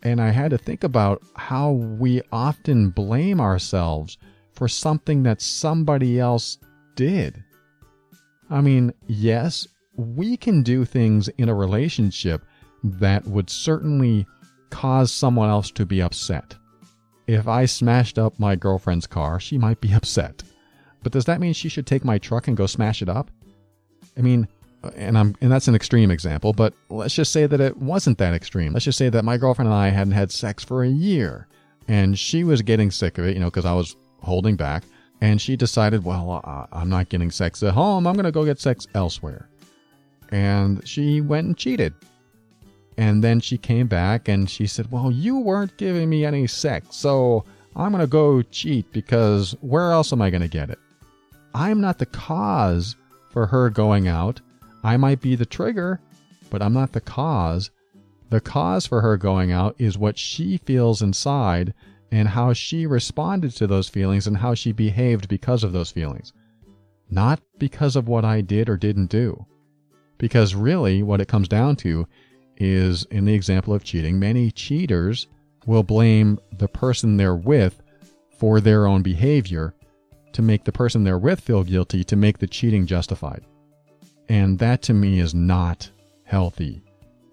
And 0.03 0.21
I 0.21 0.31
had 0.31 0.51
to 0.51 0.57
think 0.57 0.83
about 0.83 1.21
how 1.35 1.71
we 1.71 2.21
often 2.31 2.89
blame 2.89 3.41
ourselves 3.41 4.17
for 4.53 4.67
something 4.67 5.23
that 5.23 5.41
somebody 5.41 6.19
else 6.19 6.57
did. 6.95 7.43
I 8.49 8.61
mean, 8.61 8.93
yes, 9.07 9.67
we 9.95 10.37
can 10.37 10.63
do 10.63 10.85
things 10.85 11.27
in 11.37 11.49
a 11.49 11.55
relationship 11.55 12.43
that 12.83 13.25
would 13.27 13.49
certainly 13.49 14.25
cause 14.69 15.11
someone 15.11 15.49
else 15.49 15.71
to 15.71 15.85
be 15.85 16.01
upset. 16.01 16.55
If 17.27 17.47
I 17.47 17.65
smashed 17.65 18.17
up 18.17 18.39
my 18.39 18.55
girlfriend's 18.55 19.07
car, 19.07 19.39
she 19.39 19.57
might 19.57 19.81
be 19.81 19.93
upset. 19.93 20.43
But 21.03 21.11
does 21.11 21.25
that 21.25 21.39
mean 21.39 21.53
she 21.53 21.69
should 21.69 21.87
take 21.87 22.03
my 22.03 22.17
truck 22.17 22.47
and 22.47 22.57
go 22.57 22.65
smash 22.65 23.01
it 23.01 23.09
up? 23.09 23.31
I 24.17 24.21
mean, 24.21 24.47
and 24.95 25.17
I'm 25.17 25.35
and 25.41 25.51
that's 25.51 25.67
an 25.67 25.75
extreme 25.75 26.11
example, 26.11 26.53
but 26.53 26.73
let's 26.89 27.13
just 27.13 27.31
say 27.31 27.45
that 27.45 27.59
it 27.59 27.77
wasn't 27.77 28.17
that 28.19 28.33
extreme. 28.33 28.73
Let's 28.73 28.85
just 28.85 28.97
say 28.97 29.09
that 29.09 29.25
my 29.25 29.37
girlfriend 29.37 29.67
and 29.67 29.75
I 29.75 29.89
hadn't 29.89 30.13
had 30.13 30.31
sex 30.31 30.63
for 30.63 30.83
a 30.83 30.89
year, 30.89 31.47
and 31.87 32.17
she 32.17 32.43
was 32.43 32.61
getting 32.61 32.91
sick 32.91 33.17
of 33.17 33.25
it, 33.25 33.33
you 33.33 33.39
know, 33.39 33.47
because 33.47 33.65
I 33.65 33.73
was 33.73 33.95
holding 34.21 34.55
back, 34.55 34.83
and 35.21 35.41
she 35.41 35.55
decided, 35.55 36.03
well, 36.03 36.41
uh, 36.43 36.65
I'm 36.71 36.89
not 36.89 37.09
getting 37.09 37.31
sex 37.31 37.61
at 37.63 37.73
home. 37.73 38.07
I'm 38.07 38.15
gonna 38.15 38.31
go 38.31 38.45
get 38.45 38.59
sex 38.59 38.87
elsewhere, 38.95 39.49
and 40.29 40.85
she 40.87 41.21
went 41.21 41.47
and 41.47 41.57
cheated. 41.57 41.93
And 42.97 43.23
then 43.23 43.39
she 43.39 43.57
came 43.57 43.87
back 43.87 44.27
and 44.27 44.49
she 44.49 44.67
said, 44.67 44.91
well, 44.91 45.09
you 45.09 45.37
weren't 45.37 45.77
giving 45.77 46.09
me 46.09 46.25
any 46.25 46.47
sex, 46.47 46.97
so 46.97 47.45
I'm 47.75 47.91
gonna 47.91 48.07
go 48.07 48.41
cheat 48.41 48.91
because 48.91 49.55
where 49.61 49.91
else 49.91 50.11
am 50.11 50.21
I 50.21 50.29
gonna 50.29 50.49
get 50.49 50.69
it? 50.69 50.79
I'm 51.53 51.79
not 51.81 51.97
the 51.97 52.05
cause 52.05 52.95
for 53.31 53.45
her 53.45 53.69
going 53.69 54.07
out 54.07 54.41
I 54.83 54.97
might 54.97 55.21
be 55.21 55.35
the 55.35 55.45
trigger, 55.45 55.99
but 56.49 56.61
I'm 56.61 56.73
not 56.73 56.93
the 56.93 57.01
cause. 57.01 57.71
The 58.29 58.39
cause 58.39 58.85
for 58.85 59.01
her 59.01 59.17
going 59.17 59.51
out 59.51 59.75
is 59.77 59.97
what 59.97 60.17
she 60.17 60.57
feels 60.57 61.01
inside 61.01 61.73
and 62.11 62.27
how 62.27 62.53
she 62.53 62.85
responded 62.85 63.51
to 63.55 63.67
those 63.67 63.89
feelings 63.89 64.27
and 64.27 64.37
how 64.37 64.53
she 64.53 64.71
behaved 64.71 65.27
because 65.27 65.63
of 65.63 65.73
those 65.73 65.91
feelings. 65.91 66.33
Not 67.09 67.41
because 67.57 67.95
of 67.95 68.07
what 68.07 68.25
I 68.25 68.41
did 68.41 68.69
or 68.69 68.77
didn't 68.77 69.09
do. 69.09 69.45
Because 70.17 70.55
really, 70.55 71.01
what 71.01 71.21
it 71.21 71.27
comes 71.27 71.47
down 71.47 71.75
to 71.77 72.07
is 72.57 73.05
in 73.05 73.25
the 73.25 73.33
example 73.33 73.73
of 73.73 73.83
cheating, 73.83 74.19
many 74.19 74.51
cheaters 74.51 75.27
will 75.65 75.83
blame 75.83 76.39
the 76.57 76.67
person 76.67 77.17
they're 77.17 77.35
with 77.35 77.81
for 78.37 78.59
their 78.59 78.85
own 78.85 79.01
behavior 79.01 79.73
to 80.33 80.41
make 80.41 80.63
the 80.63 80.71
person 80.71 81.03
they're 81.03 81.17
with 81.17 81.39
feel 81.39 81.63
guilty 81.63 82.03
to 82.03 82.15
make 82.15 82.37
the 82.37 82.47
cheating 82.47 82.85
justified. 82.85 83.43
And 84.29 84.59
that 84.59 84.81
to 84.83 84.93
me 84.93 85.19
is 85.19 85.33
not 85.33 85.89
healthy. 86.23 86.81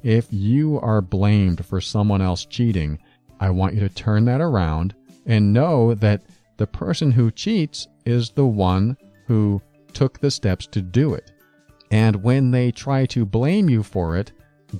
If 0.02 0.26
you 0.30 0.80
are 0.80 1.02
blamed 1.02 1.64
for 1.64 1.80
someone 1.80 2.22
else 2.22 2.44
cheating, 2.44 2.98
I 3.38 3.50
want 3.50 3.74
you 3.74 3.80
to 3.80 3.88
turn 3.88 4.24
that 4.24 4.40
around 4.40 4.94
and 5.26 5.52
know 5.52 5.94
that 5.94 6.22
the 6.56 6.66
person 6.66 7.10
who 7.10 7.30
cheats 7.30 7.86
is 8.06 8.30
the 8.30 8.46
one 8.46 8.96
who 9.26 9.60
took 9.92 10.18
the 10.20 10.30
steps 10.30 10.66
to 10.68 10.80
do 10.80 11.12
it. 11.14 11.32
And 11.90 12.22
when 12.22 12.50
they 12.50 12.70
try 12.70 13.06
to 13.06 13.26
blame 13.26 13.68
you 13.68 13.82
for 13.82 14.16
it, 14.16 14.32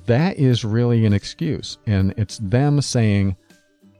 that 0.05 0.37
is 0.37 0.65
really 0.65 1.05
an 1.05 1.13
excuse. 1.13 1.77
And 1.85 2.13
it's 2.17 2.39
them 2.39 2.81
saying, 2.81 3.35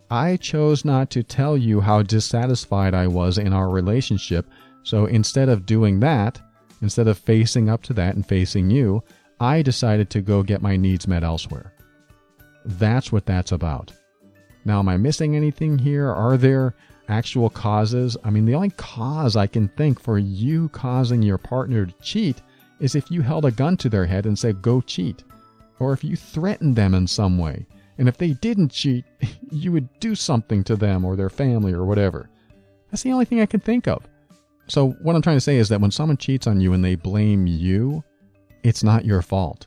I 0.09 0.38
chose 0.38 0.86
not 0.86 1.09
to 1.11 1.24
tell 1.24 1.57
you 1.57 1.82
how 1.82 2.01
dissatisfied 2.01 2.93
I 2.93 3.07
was 3.07 3.38
in 3.38 3.53
our 3.53 3.70
relationship. 3.70 4.47
So 4.84 5.05
instead 5.05 5.49
of 5.49 5.65
doing 5.65 5.99
that, 5.99 6.39
instead 6.82 7.07
of 7.07 7.17
facing 7.17 7.69
up 7.69 7.84
to 7.84 7.93
that 7.93 8.15
and 8.15 8.25
facing 8.25 8.69
you, 8.69 9.03
I 9.39 9.61
decided 9.61 10.09
to 10.11 10.21
go 10.21 10.43
get 10.43 10.61
my 10.61 10.78
needs 10.78 11.07
met 11.07 11.23
elsewhere. 11.23 11.73
That's 12.65 13.11
what 13.11 13.25
that's 13.25 13.51
about. 13.51 13.91
Now, 14.65 14.80
am 14.80 14.89
I 14.89 14.97
missing 14.97 15.36
anything 15.36 15.78
here? 15.78 16.09
Are 16.09 16.38
there 16.38 16.75
actual 17.07 17.49
causes? 17.49 18.17
I 18.23 18.30
mean, 18.30 18.45
the 18.45 18.55
only 18.55 18.71
cause 18.71 19.36
I 19.36 19.47
can 19.47 19.69
think 19.69 19.99
for 19.99 20.17
you 20.17 20.69
causing 20.69 21.21
your 21.21 21.38
partner 21.38 21.86
to 21.86 21.93
cheat 22.01 22.41
is 22.80 22.95
if 22.95 23.09
you 23.09 23.21
held 23.21 23.45
a 23.45 23.51
gun 23.51 23.78
to 23.78 23.89
their 23.89 24.05
head 24.05 24.25
and 24.25 24.38
said, 24.38 24.61
go 24.61 24.82
cheat. 24.82 25.23
Or 25.80 25.93
if 25.93 26.03
you 26.03 26.15
threatened 26.15 26.75
them 26.75 26.93
in 26.93 27.07
some 27.07 27.38
way. 27.38 27.65
And 27.97 28.07
if 28.07 28.17
they 28.17 28.32
didn't 28.32 28.69
cheat, 28.71 29.05
you 29.51 29.71
would 29.71 29.88
do 29.99 30.15
something 30.15 30.63
to 30.65 30.75
them 30.75 31.05
or 31.05 31.15
their 31.15 31.30
family 31.30 31.73
or 31.73 31.86
whatever. 31.86 32.30
That's 32.91 33.03
the 33.03 33.11
only 33.11 33.25
thing 33.25 33.41
I 33.41 33.45
can 33.45 33.59
think 33.59 33.88
of. 33.88 34.03
So, 34.68 34.91
what 35.01 35.15
I'm 35.15 35.22
trying 35.22 35.38
to 35.38 35.41
say 35.41 35.57
is 35.57 35.70
that 35.70 35.80
when 35.80 35.91
someone 35.91 36.18
cheats 36.18 36.47
on 36.47 36.59
you 36.59 36.74
and 36.74 36.84
they 36.84 36.95
blame 36.95 37.47
you, 37.47 38.03
it's 38.63 38.84
not 38.84 39.05
your 39.05 39.22
fault. 39.22 39.65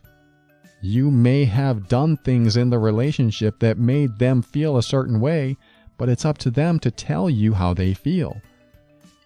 You 0.81 1.11
may 1.11 1.45
have 1.45 1.87
done 1.87 2.17
things 2.17 2.57
in 2.57 2.69
the 2.69 2.79
relationship 2.79 3.59
that 3.59 3.77
made 3.77 4.17
them 4.19 4.41
feel 4.41 4.77
a 4.77 4.83
certain 4.83 5.19
way, 5.19 5.57
but 5.97 6.09
it's 6.09 6.25
up 6.25 6.37
to 6.39 6.51
them 6.51 6.79
to 6.79 6.91
tell 6.91 7.29
you 7.29 7.53
how 7.53 7.73
they 7.73 7.93
feel. 7.93 8.41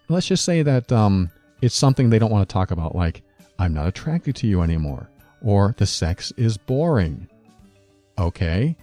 Let's 0.08 0.26
just 0.26 0.44
say 0.44 0.62
that 0.62 0.92
um, 0.92 1.30
it's 1.62 1.74
something 1.74 2.10
they 2.10 2.18
don't 2.18 2.30
want 2.30 2.48
to 2.48 2.52
talk 2.52 2.70
about, 2.70 2.94
like, 2.94 3.22
I'm 3.58 3.74
not 3.74 3.88
attracted 3.88 4.36
to 4.36 4.46
you 4.46 4.62
anymore, 4.62 5.10
or 5.42 5.74
the 5.78 5.86
sex 5.86 6.32
is 6.36 6.56
boring. 6.56 7.28
Okay, 8.18 8.76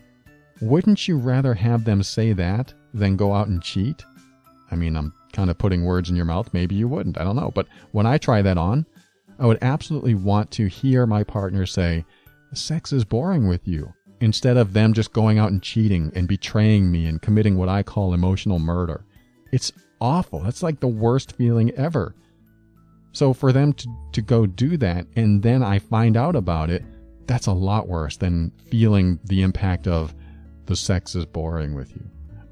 wouldn't 0.61 1.07
you 1.07 1.17
rather 1.17 1.53
have 1.53 1.85
them 1.85 2.03
say 2.03 2.33
that 2.33 2.73
than 2.93 3.15
go 3.15 3.33
out 3.33 3.47
and 3.47 3.61
cheat? 3.61 4.03
I 4.71 4.75
mean, 4.75 4.95
I'm 4.95 5.13
kind 5.33 5.49
of 5.49 5.57
putting 5.57 5.83
words 5.83 6.09
in 6.09 6.15
your 6.15 6.25
mouth. 6.25 6.53
Maybe 6.53 6.75
you 6.75 6.87
wouldn't. 6.87 7.19
I 7.19 7.23
don't 7.23 7.35
know. 7.35 7.51
But 7.53 7.67
when 7.91 8.05
I 8.05 8.17
try 8.17 8.41
that 8.41 8.57
on, 8.57 8.85
I 9.39 9.45
would 9.45 9.59
absolutely 9.61 10.15
want 10.15 10.51
to 10.51 10.67
hear 10.67 11.05
my 11.05 11.23
partner 11.23 11.65
say, 11.65 12.05
Sex 12.53 12.93
is 12.93 13.03
boring 13.03 13.47
with 13.47 13.67
you, 13.67 13.91
instead 14.21 14.57
of 14.57 14.73
them 14.73 14.93
just 14.93 15.11
going 15.11 15.39
out 15.39 15.51
and 15.51 15.61
cheating 15.61 16.11
and 16.15 16.27
betraying 16.27 16.91
me 16.91 17.07
and 17.07 17.21
committing 17.21 17.57
what 17.57 17.67
I 17.67 17.81
call 17.83 18.13
emotional 18.13 18.59
murder. 18.59 19.05
It's 19.51 19.71
awful. 19.99 20.39
That's 20.39 20.63
like 20.63 20.79
the 20.79 20.87
worst 20.87 21.35
feeling 21.35 21.71
ever. 21.71 22.15
So 23.11 23.33
for 23.33 23.51
them 23.51 23.73
to, 23.73 23.87
to 24.13 24.21
go 24.21 24.45
do 24.45 24.77
that 24.77 25.07
and 25.15 25.41
then 25.41 25.63
I 25.63 25.79
find 25.79 26.15
out 26.15 26.35
about 26.35 26.69
it, 26.69 26.83
that's 27.27 27.47
a 27.47 27.53
lot 27.53 27.87
worse 27.87 28.17
than 28.17 28.51
feeling 28.69 29.19
the 29.25 29.41
impact 29.41 29.87
of 29.87 30.13
the 30.65 30.75
sex 30.75 31.15
is 31.15 31.25
boring 31.25 31.73
with 31.75 31.91
you. 31.91 32.03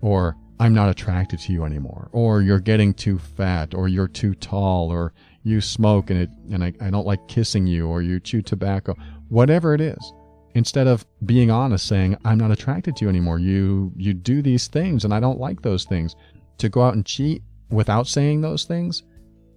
Or 0.02 0.36
I'm 0.62 0.76
not 0.76 0.90
attracted 0.90 1.40
to 1.40 1.54
you 1.54 1.66
anymore. 1.66 2.10
Or 2.12 2.44
you're 2.44 2.60
getting 2.60 2.94
too 2.94 3.18
fat, 3.18 3.74
or 3.74 3.88
you're 3.88 4.08
too 4.08 4.36
tall, 4.36 4.92
or 4.92 5.12
you 5.42 5.60
smoke 5.60 6.12
and 6.12 6.20
it 6.20 6.30
and 6.52 6.64
I, 6.64 6.72
I 6.80 6.92
don't 6.92 7.08
like 7.08 7.28
kissing 7.28 7.66
you, 7.66 7.88
or 7.88 8.04
you 8.04 8.20
chew 8.20 8.44
tobacco, 8.44 8.96
whatever 9.30 9.74
it 9.74 9.82
is. 9.82 10.14
Instead 10.54 10.86
of 10.86 11.04
being 11.26 11.50
honest, 11.50 11.88
saying, 11.88 12.16
I'm 12.26 12.38
not 12.38 12.52
attracted 12.52 12.96
to 12.98 13.06
you 13.06 13.10
anymore. 13.10 13.40
You 13.40 13.92
you 13.98 14.14
do 14.14 14.44
these 14.44 14.68
things 14.68 15.04
and 15.04 15.16
I 15.16 15.20
don't 15.20 15.40
like 15.40 15.64
those 15.64 15.84
things. 15.86 16.16
To 16.60 16.70
go 16.70 16.84
out 16.84 16.94
and 16.94 17.08
cheat 17.08 17.42
without 17.72 18.06
saying 18.06 18.42
those 18.42 18.66
things, 18.66 19.02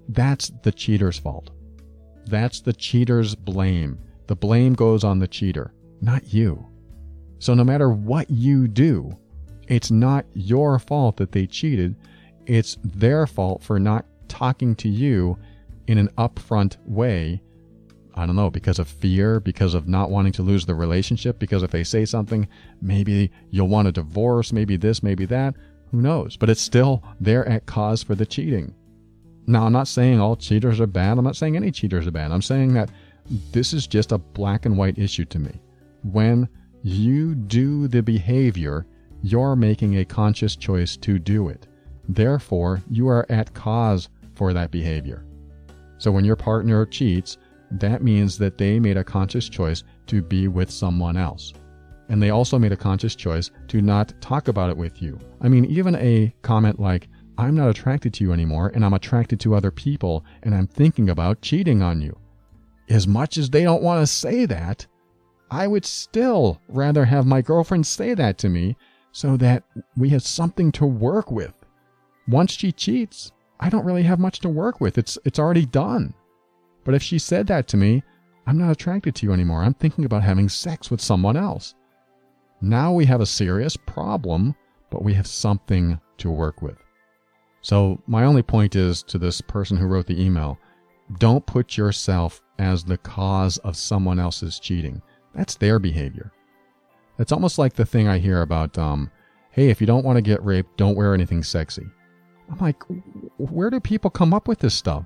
that's 0.09 0.53
the 0.63 0.73
cheater's 0.73 1.19
fault. 1.19 1.51
That's 2.29 2.63
the 2.63 2.73
cheater's 2.73 3.35
blame. 3.35 3.99
The 4.27 4.37
blame 4.37 4.73
goes 4.73 5.05
on 5.05 5.19
the 5.19 5.29
cheater, 5.29 5.75
not 6.01 6.33
you. 6.33 6.67
So 7.41 7.53
no 7.53 7.63
matter 7.63 7.91
what 7.91 8.31
you 8.31 8.69
do, 8.69 9.19
it's 9.69 9.91
not 9.91 10.27
your 10.35 10.79
fault 10.79 11.17
that 11.17 11.33
they 11.33 11.47
cheated. 11.47 11.97
It's 12.47 12.77
their 12.83 13.27
fault 13.27 13.63
for 13.63 13.79
not 13.79 14.07
talking 14.29 14.75
to 14.77 14.89
you 14.89 15.39
in 15.87 15.99
an 15.99 16.09
upfront 16.19 16.77
way. 16.87 17.43
I 18.17 18.27
don't 18.27 18.37
know, 18.37 18.51
because 18.51 18.79
of 18.79 18.87
fear, 18.87 19.41
because 19.41 19.75
of 19.75 19.89
not 19.89 20.11
wanting 20.11 20.33
to 20.35 20.43
lose 20.43 20.67
the 20.67 20.75
relationship, 20.75 21.39
because 21.39 21.65
if 21.65 21.73
they 21.73 21.83
say 21.83 22.05
something, 22.05 22.47
maybe 22.81 23.31
you'll 23.51 23.69
want 23.69 23.89
a 23.89 23.93
divorce, 23.93 24.53
maybe 24.53 24.77
this, 24.77 25.03
maybe 25.03 25.25
that. 25.27 25.55
Who 25.91 26.01
knows? 26.01 26.37
But 26.37 26.49
it's 26.51 26.61
still 26.61 27.03
they're 27.21 27.49
at 27.49 27.67
cause 27.67 28.03
for 28.03 28.15
the 28.15 28.27
cheating. 28.27 28.75
Now, 29.47 29.67
I'm 29.67 29.73
not 29.73 29.89
saying 29.89 30.21
all 30.21 30.37
cheaters 30.37 30.81
are 30.81 30.87
bad. 30.87 31.19
I'm 31.19 31.25
not 31.25 31.37
saying 31.37 31.57
any 31.57 31.71
cheaters 31.71 32.07
are 32.07 32.13
bad. 32.13 32.31
I'm 32.31 32.43
saying 32.43 32.75
that 32.75 32.91
this 33.53 33.73
is 33.73 33.87
just 33.87 34.13
a 34.13 34.19
black 34.19 34.65
and 34.65 34.79
white 34.79 34.99
issue 34.99 35.25
to 35.27 35.39
me. 35.39 35.61
When 36.03 36.49
you 36.83 37.35
do 37.35 37.89
the 37.89 38.03
behavior 38.03 38.87
you're 39.25 39.57
making 39.57 39.97
a 39.97 40.05
conscious 40.05 40.55
choice 40.55 40.99
to 40.99 41.19
do 41.19 41.49
it. 41.49 41.67
Therefore, 42.11 42.83
you 42.91 43.09
are 43.09 43.25
at 43.31 43.55
cause 43.55 44.11
for 44.35 44.53
that 44.53 44.71
behavior. 44.71 45.25
So 45.97 46.13
when 46.13 46.27
your 46.27 46.37
partner 46.37 46.85
cheats, 46.85 47.39
that 47.71 48.03
means 48.03 48.37
that 48.37 48.59
they 48.59 48.79
made 48.79 48.99
a 48.99 49.05
conscious 49.05 49.49
choice 49.49 49.83
to 50.09 50.21
be 50.21 50.47
with 50.47 50.71
someone 50.71 51.17
else. 51.17 51.55
And 52.11 52.23
they 52.23 52.29
also 52.29 52.59
made 52.59 52.73
a 52.73 52.77
conscious 52.77 53.17
choice 53.17 53.51
to 53.69 53.81
not 53.81 54.13
talk 54.21 54.49
about 54.49 54.69
it 54.69 54.77
with 54.77 55.01
you. 55.01 55.19
I 55.41 55.49
mean, 55.49 55.65
even 55.65 55.95
a 55.95 56.35
comment 56.43 56.79
like, 56.79 57.09
I'm 57.39 57.55
not 57.55 57.71
attracted 57.71 58.13
to 58.15 58.25
you 58.25 58.33
anymore, 58.35 58.73
and 58.75 58.85
I'm 58.85 58.93
attracted 58.93 59.41
to 59.41 59.55
other 59.55 59.71
people, 59.71 60.23
and 60.43 60.55
I'm 60.55 60.67
thinking 60.67 61.09
about 61.09 61.41
cheating 61.41 61.81
on 61.81 62.03
you. 62.03 62.15
As 62.91 63.09
much 63.09 63.39
as 63.39 63.49
they 63.49 63.63
don't 63.63 63.83
want 63.83 64.03
to 64.03 64.07
say 64.07 64.45
that, 64.45 64.87
I 65.51 65.67
would 65.67 65.87
still 65.87 66.61
rather 66.69 67.07
have 67.07 67.25
my 67.25 67.41
girlfriend 67.41 67.87
say 67.87 68.13
that 68.13 68.37
to 68.39 68.51
me 68.51 68.77
so 69.15 69.37
that 69.37 69.63
we 69.97 70.09
have 70.09 70.25
something 70.25 70.73
to 70.73 70.85
work 70.85 71.31
with. 71.31 71.55
Once 72.27 72.51
she 72.51 72.73
cheats, 72.73 73.31
I 73.61 73.71
don't 73.71 73.85
really 73.85 74.03
have 74.03 74.19
much 74.19 74.41
to 74.41 74.49
work 74.49 74.81
with. 74.81 74.99
It's 74.99 75.17
it's 75.25 75.39
already 75.39 75.65
done. 75.65 76.15
But 76.83 76.95
if 76.95 77.03
she 77.03 77.21
said 77.21 77.47
that 77.47 77.69
to 77.69 77.77
me, 77.77 78.03
I'm 78.45 78.59
not 78.59 78.73
attracted 78.73 79.15
to 79.15 79.27
you 79.27 79.33
anymore. 79.33 79.63
I'm 79.63 79.75
thinking 79.75 80.05
about 80.05 80.25
having 80.25 80.49
sex 80.49 80.91
with 80.91 81.01
someone 81.01 81.37
else. 81.37 81.77
Now 82.61 82.93
we 82.93 83.07
have 83.07 83.21
a 83.21 83.27
serious 83.27 83.77
problem, 83.77 84.57
but 84.91 85.05
we 85.05 85.15
have 85.15 85.29
something 85.29 86.01
to 86.19 86.31
work 86.31 86.61
with. 86.61 86.77
So, 87.63 88.03
my 88.09 88.25
only 88.25 88.43
point 88.43 88.75
is 88.75 89.05
to 89.05 89.19
this 89.19 89.41
person 89.41 89.77
who 89.77 89.87
wrote 89.87 90.07
the 90.07 90.21
email 90.21 90.59
don't 91.19 91.47
put 91.47 91.77
yourself 91.77 92.43
as 92.59 92.83
the 92.83 92.99
cause 92.99 93.59
of 93.59 93.77
someone 93.77 94.19
else's 94.19 94.59
cheating. 94.59 95.03
That's 95.35 95.55
their 95.55 95.79
behavior. 95.79 96.33
It's 97.19 97.33
almost 97.33 97.59
like 97.59 97.75
the 97.75 97.85
thing 97.85 98.09
I 98.09 98.19
hear 98.19 98.43
about, 98.43 98.77
um, 98.77 99.11
hey, 99.51 99.71
if 99.71 99.81
you 99.81 99.87
don't 99.87 100.05
want 100.05 100.17
to 100.17 100.23
get 100.23 100.45
raped, 100.45 100.77
don't 100.77 100.97
wear 100.97 101.15
anything 101.15 101.43
sexy. 101.43 101.87
I'm 102.51 102.59
like, 102.59 102.83
where 103.39 103.71
do 103.71 103.81
people 103.81 104.11
come 104.11 104.35
up 104.35 104.49
with 104.49 104.59
this 104.59 104.75
stuff? 104.75 105.05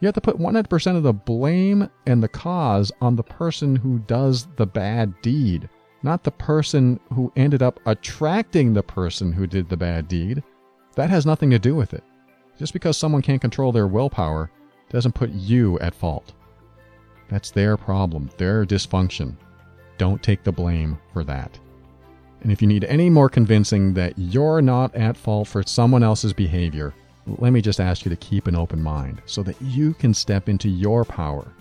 You 0.00 0.06
have 0.06 0.14
to 0.14 0.20
put 0.20 0.38
100% 0.38 0.96
of 0.96 1.02
the 1.02 1.12
blame 1.12 1.88
and 2.06 2.22
the 2.22 2.28
cause 2.28 2.90
on 3.00 3.16
the 3.16 3.22
person 3.22 3.76
who 3.76 3.98
does 3.98 4.46
the 4.56 4.66
bad 4.66 5.20
deed, 5.20 5.68
not 6.02 6.24
the 6.24 6.30
person 6.30 6.98
who 7.12 7.32
ended 7.36 7.62
up 7.62 7.80
attracting 7.84 8.72
the 8.72 8.82
person 8.82 9.32
who 9.32 9.46
did 9.46 9.68
the 9.68 9.76
bad 9.76 10.08
deed. 10.08 10.42
That 10.94 11.10
has 11.10 11.26
nothing 11.26 11.50
to 11.50 11.58
do 11.58 11.74
with 11.74 11.92
it. 11.92 12.04
Just 12.58 12.72
because 12.72 12.96
someone 12.96 13.22
can't 13.22 13.40
control 13.40 13.72
their 13.72 13.86
willpower 13.86 14.50
doesn't 14.88 15.14
put 15.14 15.30
you 15.30 15.78
at 15.80 15.94
fault. 15.94 16.32
That's 17.28 17.50
their 17.50 17.76
problem, 17.76 18.30
their 18.38 18.64
dysfunction. 18.64 19.36
Don't 20.00 20.22
take 20.22 20.42
the 20.44 20.50
blame 20.50 20.98
for 21.12 21.24
that. 21.24 21.58
And 22.40 22.50
if 22.50 22.62
you 22.62 22.68
need 22.68 22.84
any 22.84 23.10
more 23.10 23.28
convincing 23.28 23.92
that 23.92 24.14
you're 24.16 24.62
not 24.62 24.94
at 24.94 25.14
fault 25.14 25.46
for 25.46 25.62
someone 25.62 26.02
else's 26.02 26.32
behavior, 26.32 26.94
let 27.26 27.52
me 27.52 27.60
just 27.60 27.80
ask 27.80 28.06
you 28.06 28.08
to 28.08 28.16
keep 28.16 28.46
an 28.46 28.56
open 28.56 28.82
mind 28.82 29.20
so 29.26 29.42
that 29.42 29.60
you 29.60 29.92
can 29.92 30.14
step 30.14 30.48
into 30.48 30.70
your 30.70 31.04
power. 31.04 31.52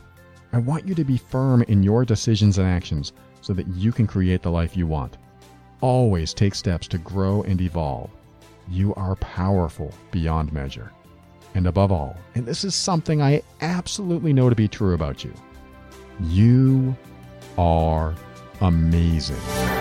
I 0.53 0.59
want 0.59 0.87
you 0.87 0.95
to 0.95 1.03
be 1.03 1.17
firm 1.17 1.63
in 1.63 1.83
your 1.83 2.05
decisions 2.05 2.59
and 2.59 2.65
actions 2.65 3.11
so 3.41 3.51
that 3.51 3.67
you 3.75 3.91
can 3.91 4.07
create 4.07 4.41
the 4.41 4.51
life 4.51 4.77
you 4.77 4.87
want. 4.87 5.17
Always 5.81 6.33
take 6.33 6.55
steps 6.55 6.87
to 6.87 6.97
grow 6.97 7.43
and 7.43 7.59
evolve. 7.59 8.09
You 8.69 8.95
are 8.95 9.17
powerful 9.17 9.93
beyond 10.11 10.53
measure. 10.53 10.93
And 11.55 11.67
above 11.67 11.91
all, 11.91 12.15
and 12.35 12.45
this 12.45 12.63
is 12.63 12.73
something 12.73 13.21
I 13.21 13.41
absolutely 13.59 14.31
know 14.31 14.47
to 14.47 14.55
be 14.55 14.69
true 14.69 14.93
about 14.93 15.25
you, 15.25 15.33
you 16.21 16.95
are 17.57 18.15
amazing. 18.61 19.78